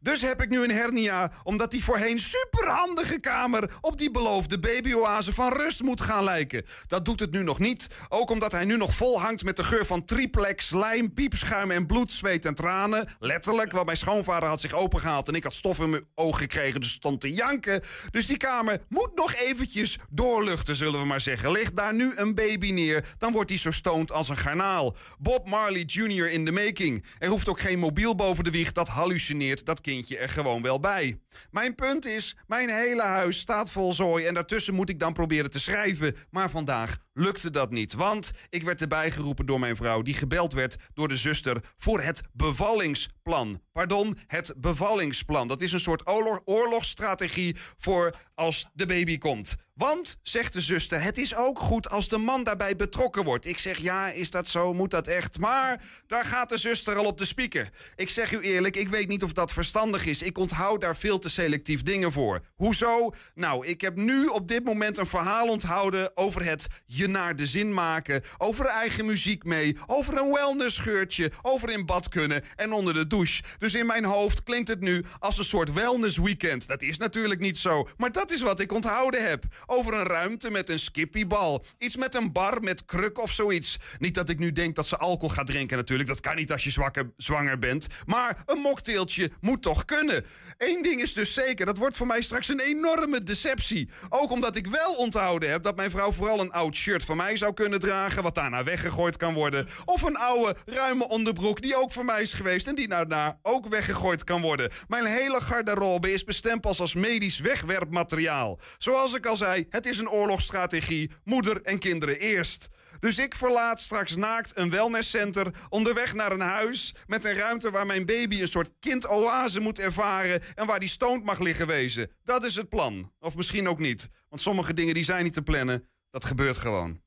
Dus 0.04 0.20
heb 0.20 0.42
ik 0.42 0.48
nu 0.48 0.62
een 0.62 0.70
hernia, 0.70 1.30
omdat 1.42 1.70
die 1.70 1.84
voorheen 1.84 2.18
superhandige 2.18 3.20
kamer 3.20 3.70
op 3.80 3.98
die 3.98 4.10
beloofde 4.10 4.58
babyoase 4.58 5.32
van 5.32 5.52
rust 5.52 5.82
moet 5.82 6.00
gaan 6.00 6.24
lijken. 6.24 6.64
Dat 6.86 7.04
doet 7.04 7.20
het 7.20 7.30
nu 7.30 7.42
nog 7.42 7.58
niet, 7.58 7.86
ook 8.08 8.30
omdat 8.30 8.52
hij 8.52 8.64
nu 8.64 8.76
nog 8.76 8.94
vol 8.94 9.20
hangt 9.20 9.44
met 9.44 9.56
de 9.56 9.64
geur 9.64 9.86
van 9.86 10.04
triplex, 10.04 10.70
lijm, 10.70 11.12
piepschuim 11.12 11.70
en 11.70 11.86
bloed, 11.86 12.12
zweet 12.12 12.44
en 12.44 12.54
tranen. 12.54 13.08
Letterlijk, 13.18 13.72
want 13.72 13.84
mijn 13.84 13.96
schoonvader 13.96 14.48
had 14.48 14.60
zich 14.60 14.72
opengehaald 14.72 15.28
en 15.28 15.34
ik 15.34 15.42
had 15.42 15.54
stof 15.54 15.78
in 15.78 15.90
mijn 15.90 16.04
oog 16.14 16.38
gekregen, 16.38 16.80
dus 16.80 16.90
stond 16.90 17.20
te 17.20 17.32
janken. 17.32 17.82
Dus 18.10 18.26
die 18.26 18.36
kamer 18.36 18.80
moet 18.88 19.14
nog 19.14 19.34
eventjes 19.34 19.98
doorluchten, 20.10 20.76
zullen 20.76 21.00
we 21.00 21.06
maar 21.06 21.20
zeggen. 21.20 21.50
Ligt 21.50 21.76
daar 21.76 21.94
nu 21.94 22.12
een 22.16 22.34
baby 22.34 22.70
neer, 22.70 23.14
dan 23.18 23.32
wordt 23.32 23.50
hij 23.50 23.58
zo 23.58 23.70
stoned 23.70 24.12
als 24.12 24.28
een 24.28 24.36
garnaal. 24.36 24.96
Bob 25.18 25.48
Marley 25.48 25.82
Jr. 25.86 26.30
in 26.30 26.44
the 26.44 26.52
making. 26.52 27.04
Er 27.18 27.28
hoeft 27.28 27.48
ook 27.48 27.60
geen 27.60 27.78
mobiel 27.78 28.14
boven 28.14 28.44
de 28.44 28.50
wieg, 28.50 28.72
dat 28.72 28.88
hallucineert 28.88 29.66
dat 29.66 29.80
kind 29.80 29.92
vriendje 29.94 30.18
er 30.18 30.28
gewoon 30.28 30.62
wel 30.62 30.80
bij. 30.80 31.18
Mijn 31.50 31.74
punt 31.74 32.06
is, 32.06 32.36
mijn 32.46 32.68
hele 32.68 33.02
huis 33.02 33.38
staat 33.38 33.70
vol 33.70 33.92
zooi 33.92 34.26
en 34.26 34.34
daartussen 34.34 34.74
moet 34.74 34.88
ik 34.88 34.98
dan 34.98 35.12
proberen 35.12 35.50
te 35.50 35.58
schrijven. 35.58 36.16
Maar 36.30 36.50
vandaag 36.50 36.96
lukte 37.14 37.50
dat 37.50 37.70
niet, 37.70 37.92
want 37.92 38.30
ik 38.48 38.62
werd 38.62 38.80
erbij 38.80 39.10
geroepen 39.10 39.46
door 39.46 39.60
mijn 39.60 39.76
vrouw... 39.76 40.02
die 40.02 40.14
gebeld 40.14 40.52
werd 40.52 40.76
door 40.94 41.08
de 41.08 41.16
zuster 41.16 41.64
voor 41.76 42.00
het 42.00 42.20
bevallingsplan. 42.32 43.62
Pardon, 43.72 44.18
het 44.26 44.54
bevallingsplan. 44.56 45.48
Dat 45.48 45.60
is 45.60 45.72
een 45.72 45.80
soort 45.80 46.08
oorlog, 46.08 46.40
oorlogsstrategie 46.44 47.56
voor 47.76 48.16
als 48.34 48.66
de 48.72 48.86
baby 48.86 49.18
komt. 49.18 49.54
Want, 49.74 50.18
zegt 50.22 50.52
de 50.52 50.60
zuster, 50.60 51.02
het 51.02 51.18
is 51.18 51.34
ook 51.34 51.58
goed 51.58 51.90
als 51.90 52.08
de 52.08 52.18
man 52.18 52.44
daarbij 52.44 52.76
betrokken 52.76 53.24
wordt. 53.24 53.46
Ik 53.46 53.58
zeg, 53.58 53.78
ja, 53.78 54.10
is 54.10 54.30
dat 54.30 54.48
zo? 54.48 54.74
Moet 54.74 54.90
dat 54.90 55.06
echt? 55.06 55.38
Maar 55.38 55.82
daar 56.06 56.24
gaat 56.24 56.48
de 56.48 56.56
zuster 56.56 56.96
al 56.96 57.04
op 57.04 57.18
de 57.18 57.24
speaker. 57.24 57.70
Ik 57.96 58.10
zeg 58.10 58.32
u 58.32 58.40
eerlijk, 58.40 58.76
ik 58.76 58.88
weet 58.88 59.08
niet 59.08 59.22
of 59.22 59.32
dat 59.32 59.52
verstandig 59.52 60.06
is. 60.06 60.22
Ik 60.22 60.38
onthoud 60.38 60.80
daar 60.80 60.96
veel 60.96 61.18
te 61.18 61.28
selectief 61.28 61.82
dingen 61.82 62.12
voor. 62.12 62.40
Hoezo? 62.54 63.10
Nou, 63.34 63.66
ik 63.66 63.80
heb 63.80 63.96
nu 63.96 64.26
op 64.26 64.48
dit 64.48 64.64
moment 64.64 64.98
een 64.98 65.06
verhaal 65.06 65.48
onthouden 65.48 66.16
over 66.16 66.44
het 66.44 66.66
je 66.86 67.03
naar 67.10 67.36
de 67.36 67.46
zin 67.46 67.74
maken, 67.74 68.22
over 68.38 68.66
eigen 68.66 69.06
muziek 69.06 69.44
mee, 69.44 69.76
over 69.86 70.18
een 70.18 70.32
wellnessgeurtje, 70.32 71.32
over 71.42 71.70
in 71.70 71.86
bad 71.86 72.08
kunnen 72.08 72.42
en 72.56 72.72
onder 72.72 72.94
de 72.94 73.06
douche. 73.06 73.42
Dus 73.58 73.74
in 73.74 73.86
mijn 73.86 74.04
hoofd 74.04 74.42
klinkt 74.42 74.68
het 74.68 74.80
nu 74.80 75.04
als 75.18 75.38
een 75.38 75.44
soort 75.44 75.72
wellness 75.72 76.18
weekend. 76.18 76.66
Dat 76.66 76.82
is 76.82 76.98
natuurlijk 76.98 77.40
niet 77.40 77.58
zo, 77.58 77.88
maar 77.96 78.12
dat 78.12 78.30
is 78.30 78.40
wat 78.40 78.60
ik 78.60 78.72
onthouden 78.72 79.28
heb. 79.28 79.44
Over 79.66 79.94
een 79.94 80.06
ruimte 80.06 80.50
met 80.50 80.68
een 80.68 80.78
skippiebal. 80.78 81.64
Iets 81.78 81.96
met 81.96 82.14
een 82.14 82.32
bar 82.32 82.62
met 82.62 82.84
kruk 82.84 83.18
of 83.18 83.32
zoiets. 83.32 83.78
Niet 83.98 84.14
dat 84.14 84.28
ik 84.28 84.38
nu 84.38 84.52
denk 84.52 84.76
dat 84.76 84.86
ze 84.86 84.96
alcohol 84.96 85.34
gaat 85.34 85.46
drinken 85.46 85.76
natuurlijk. 85.76 86.08
Dat 86.08 86.20
kan 86.20 86.36
niet 86.36 86.52
als 86.52 86.64
je 86.64 86.70
zwakker, 86.70 87.10
zwanger 87.16 87.58
bent. 87.58 87.86
Maar 88.06 88.42
een 88.46 88.58
mocktailtje 88.58 89.30
moet 89.40 89.62
toch 89.62 89.84
kunnen. 89.84 90.24
Eén 90.58 90.82
ding 90.82 91.00
is 91.00 91.12
dus 91.12 91.34
zeker. 91.34 91.66
Dat 91.66 91.78
wordt 91.78 91.96
voor 91.96 92.06
mij 92.06 92.20
straks 92.20 92.48
een 92.48 92.60
enorme 92.60 93.22
deceptie. 93.22 93.88
Ook 94.08 94.30
omdat 94.30 94.56
ik 94.56 94.66
wel 94.66 94.94
onthouden 94.94 95.50
heb 95.50 95.62
dat 95.62 95.76
mijn 95.76 95.90
vrouw 95.90 96.12
vooral 96.12 96.40
een 96.40 96.52
oud 96.52 96.76
shirt 96.76 96.93
van 97.02 97.16
mij 97.16 97.36
zou 97.36 97.54
kunnen 97.54 97.80
dragen. 97.80 98.22
Wat 98.22 98.34
daarna 98.34 98.64
weggegooid 98.64 99.16
kan 99.16 99.34
worden. 99.34 99.66
Of 99.84 100.02
een 100.02 100.16
oude 100.16 100.56
ruime 100.64 101.08
onderbroek 101.08 101.62
die 101.62 101.76
ook 101.76 101.92
voor 101.92 102.04
mij 102.04 102.22
is 102.22 102.34
geweest. 102.34 102.66
En 102.66 102.74
die 102.74 102.88
daarna 102.88 103.38
ook 103.42 103.68
weggegooid 103.68 104.24
kan 104.24 104.40
worden. 104.40 104.70
Mijn 104.88 105.06
hele 105.06 105.40
garderobe 105.40 106.12
is 106.12 106.24
bestempeld 106.24 106.80
als 106.80 106.94
medisch 106.94 107.38
wegwerpmateriaal. 107.38 108.58
Zoals 108.78 109.14
ik 109.14 109.26
al 109.26 109.36
zei, 109.36 109.66
het 109.68 109.86
is 109.86 109.98
een 109.98 110.10
oorlogsstrategie. 110.10 111.10
Moeder 111.24 111.62
en 111.62 111.78
kinderen 111.78 112.18
eerst. 112.18 112.68
Dus 113.04 113.18
ik 113.18 113.34
verlaat 113.34 113.80
straks 113.80 114.16
naakt 114.16 114.52
een 114.56 114.70
wellnesscenter 114.70 115.46
onderweg 115.68 116.14
naar 116.14 116.32
een 116.32 116.40
huis 116.40 116.94
met 117.06 117.24
een 117.24 117.34
ruimte 117.34 117.70
waar 117.70 117.86
mijn 117.86 118.04
baby 118.04 118.40
een 118.40 118.48
soort 118.48 118.70
kindoase 118.80 119.60
moet 119.60 119.78
ervaren 119.78 120.42
en 120.54 120.66
waar 120.66 120.80
die 120.80 120.88
stoned 120.88 121.24
mag 121.24 121.38
liggen 121.38 121.66
wezen. 121.66 122.10
Dat 122.22 122.44
is 122.44 122.54
het 122.54 122.68
plan. 122.68 123.12
Of 123.20 123.36
misschien 123.36 123.68
ook 123.68 123.78
niet. 123.78 124.08
Want 124.28 124.40
sommige 124.42 124.74
dingen 124.74 124.94
die 124.94 125.04
zijn 125.04 125.24
niet 125.24 125.32
te 125.32 125.42
plannen. 125.42 125.88
Dat 126.14 126.24
gebeurt 126.24 126.56
gewoon. 126.56 127.00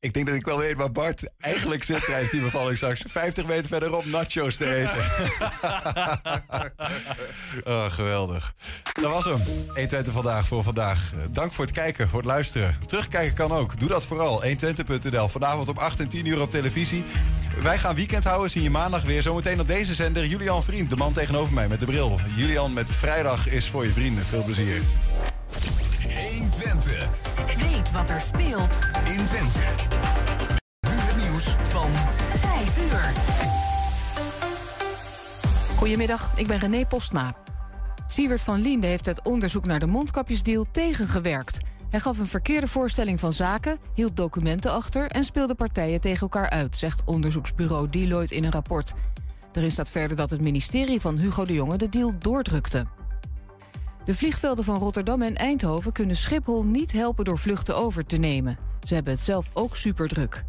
Ik 0.00 0.12
denk 0.12 0.26
dat 0.26 0.34
ik 0.34 0.44
wel 0.44 0.58
weet 0.58 0.76
waar 0.76 0.92
Bart 0.92 1.30
eigenlijk 1.38 1.84
zit 1.84 2.04
tijdens 2.04 2.30
die 2.30 2.40
bevalling 2.40 2.76
straks. 2.76 3.04
50 3.06 3.46
meter 3.46 3.68
verderop 3.68 4.04
nachos 4.04 4.56
te 4.56 4.74
eten. 4.74 5.04
oh, 7.74 7.90
geweldig. 7.90 8.54
Dat 8.92 9.12
was 9.12 9.24
hem. 9.24 9.40
120 9.66 10.12
vandaag 10.12 10.46
voor 10.46 10.62
vandaag. 10.62 11.12
Dank 11.30 11.52
voor 11.52 11.64
het 11.64 11.74
kijken, 11.74 12.08
voor 12.08 12.18
het 12.18 12.28
luisteren. 12.28 12.78
Terugkijken 12.86 13.34
kan 13.34 13.52
ook. 13.52 13.78
Doe 13.78 13.88
dat 13.88 14.04
vooral. 14.04 14.42
120.nl. 14.44 15.28
Vanavond 15.28 15.68
om 15.68 15.78
8 15.78 16.00
en 16.00 16.08
10 16.08 16.26
uur 16.26 16.40
op 16.40 16.50
televisie. 16.50 17.04
Wij 17.60 17.78
gaan 17.78 17.94
weekend 17.94 18.24
houden. 18.24 18.50
Zien 18.50 18.62
je 18.62 18.70
maandag 18.70 19.02
weer. 19.02 19.22
Zometeen 19.22 19.60
op 19.60 19.66
deze 19.66 19.94
zender 19.94 20.26
Julian 20.26 20.62
Vriend. 20.62 20.90
De 20.90 20.96
man 20.96 21.12
tegenover 21.12 21.54
mij 21.54 21.68
met 21.68 21.80
de 21.80 21.86
bril. 21.86 22.18
Julian 22.36 22.72
met 22.72 22.92
vrijdag 22.92 23.48
is 23.48 23.68
voor 23.68 23.84
je 23.84 23.92
vrienden. 23.92 24.24
Veel 24.24 24.44
plezier. 24.44 24.82
120. 26.12 27.08
Weet 27.58 27.92
wat 27.92 28.10
er 28.10 28.20
speelt 28.20 28.78
in 29.04 29.24
Twente. 29.24 29.60
Nu 30.80 30.90
het 30.90 31.16
nieuws 31.16 31.44
van 31.44 31.90
5 32.38 32.78
uur. 32.78 33.12
Goedemiddag, 35.76 36.32
ik 36.36 36.46
ben 36.46 36.58
René 36.58 36.86
Postma. 36.86 37.34
Siewert 38.06 38.40
van 38.40 38.60
Liende 38.60 38.86
heeft 38.86 39.06
het 39.06 39.22
onderzoek 39.22 39.66
naar 39.66 39.78
de 39.78 39.86
mondkapjesdeal 39.86 40.66
tegengewerkt. 40.70 41.58
Hij 41.90 42.00
gaf 42.00 42.18
een 42.18 42.26
verkeerde 42.26 42.68
voorstelling 42.68 43.20
van 43.20 43.32
zaken, 43.32 43.78
hield 43.94 44.16
documenten 44.16 44.72
achter... 44.72 45.06
en 45.06 45.24
speelde 45.24 45.54
partijen 45.54 46.00
tegen 46.00 46.20
elkaar 46.20 46.50
uit, 46.50 46.76
zegt 46.76 47.02
onderzoeksbureau 47.04 47.88
Deloitte 47.90 48.34
in 48.34 48.44
een 48.44 48.52
rapport. 48.52 48.94
Erin 49.52 49.70
staat 49.70 49.90
verder 49.90 50.16
dat 50.16 50.30
het 50.30 50.40
ministerie 50.40 51.00
van 51.00 51.16
Hugo 51.16 51.44
de 51.44 51.52
Jonge 51.52 51.76
de 51.76 51.88
deal 51.88 52.12
doordrukte. 52.18 52.84
De 54.04 54.14
vliegvelden 54.14 54.64
van 54.64 54.78
Rotterdam 54.78 55.22
en 55.22 55.36
Eindhoven 55.36 55.92
kunnen 55.92 56.16
Schiphol 56.16 56.64
niet 56.64 56.92
helpen 56.92 57.24
door 57.24 57.38
vluchten 57.38 57.76
over 57.76 58.06
te 58.06 58.16
nemen. 58.16 58.58
Ze 58.82 58.94
hebben 58.94 59.12
het 59.12 59.22
zelf 59.22 59.50
ook 59.52 59.76
superdruk. 59.76 60.44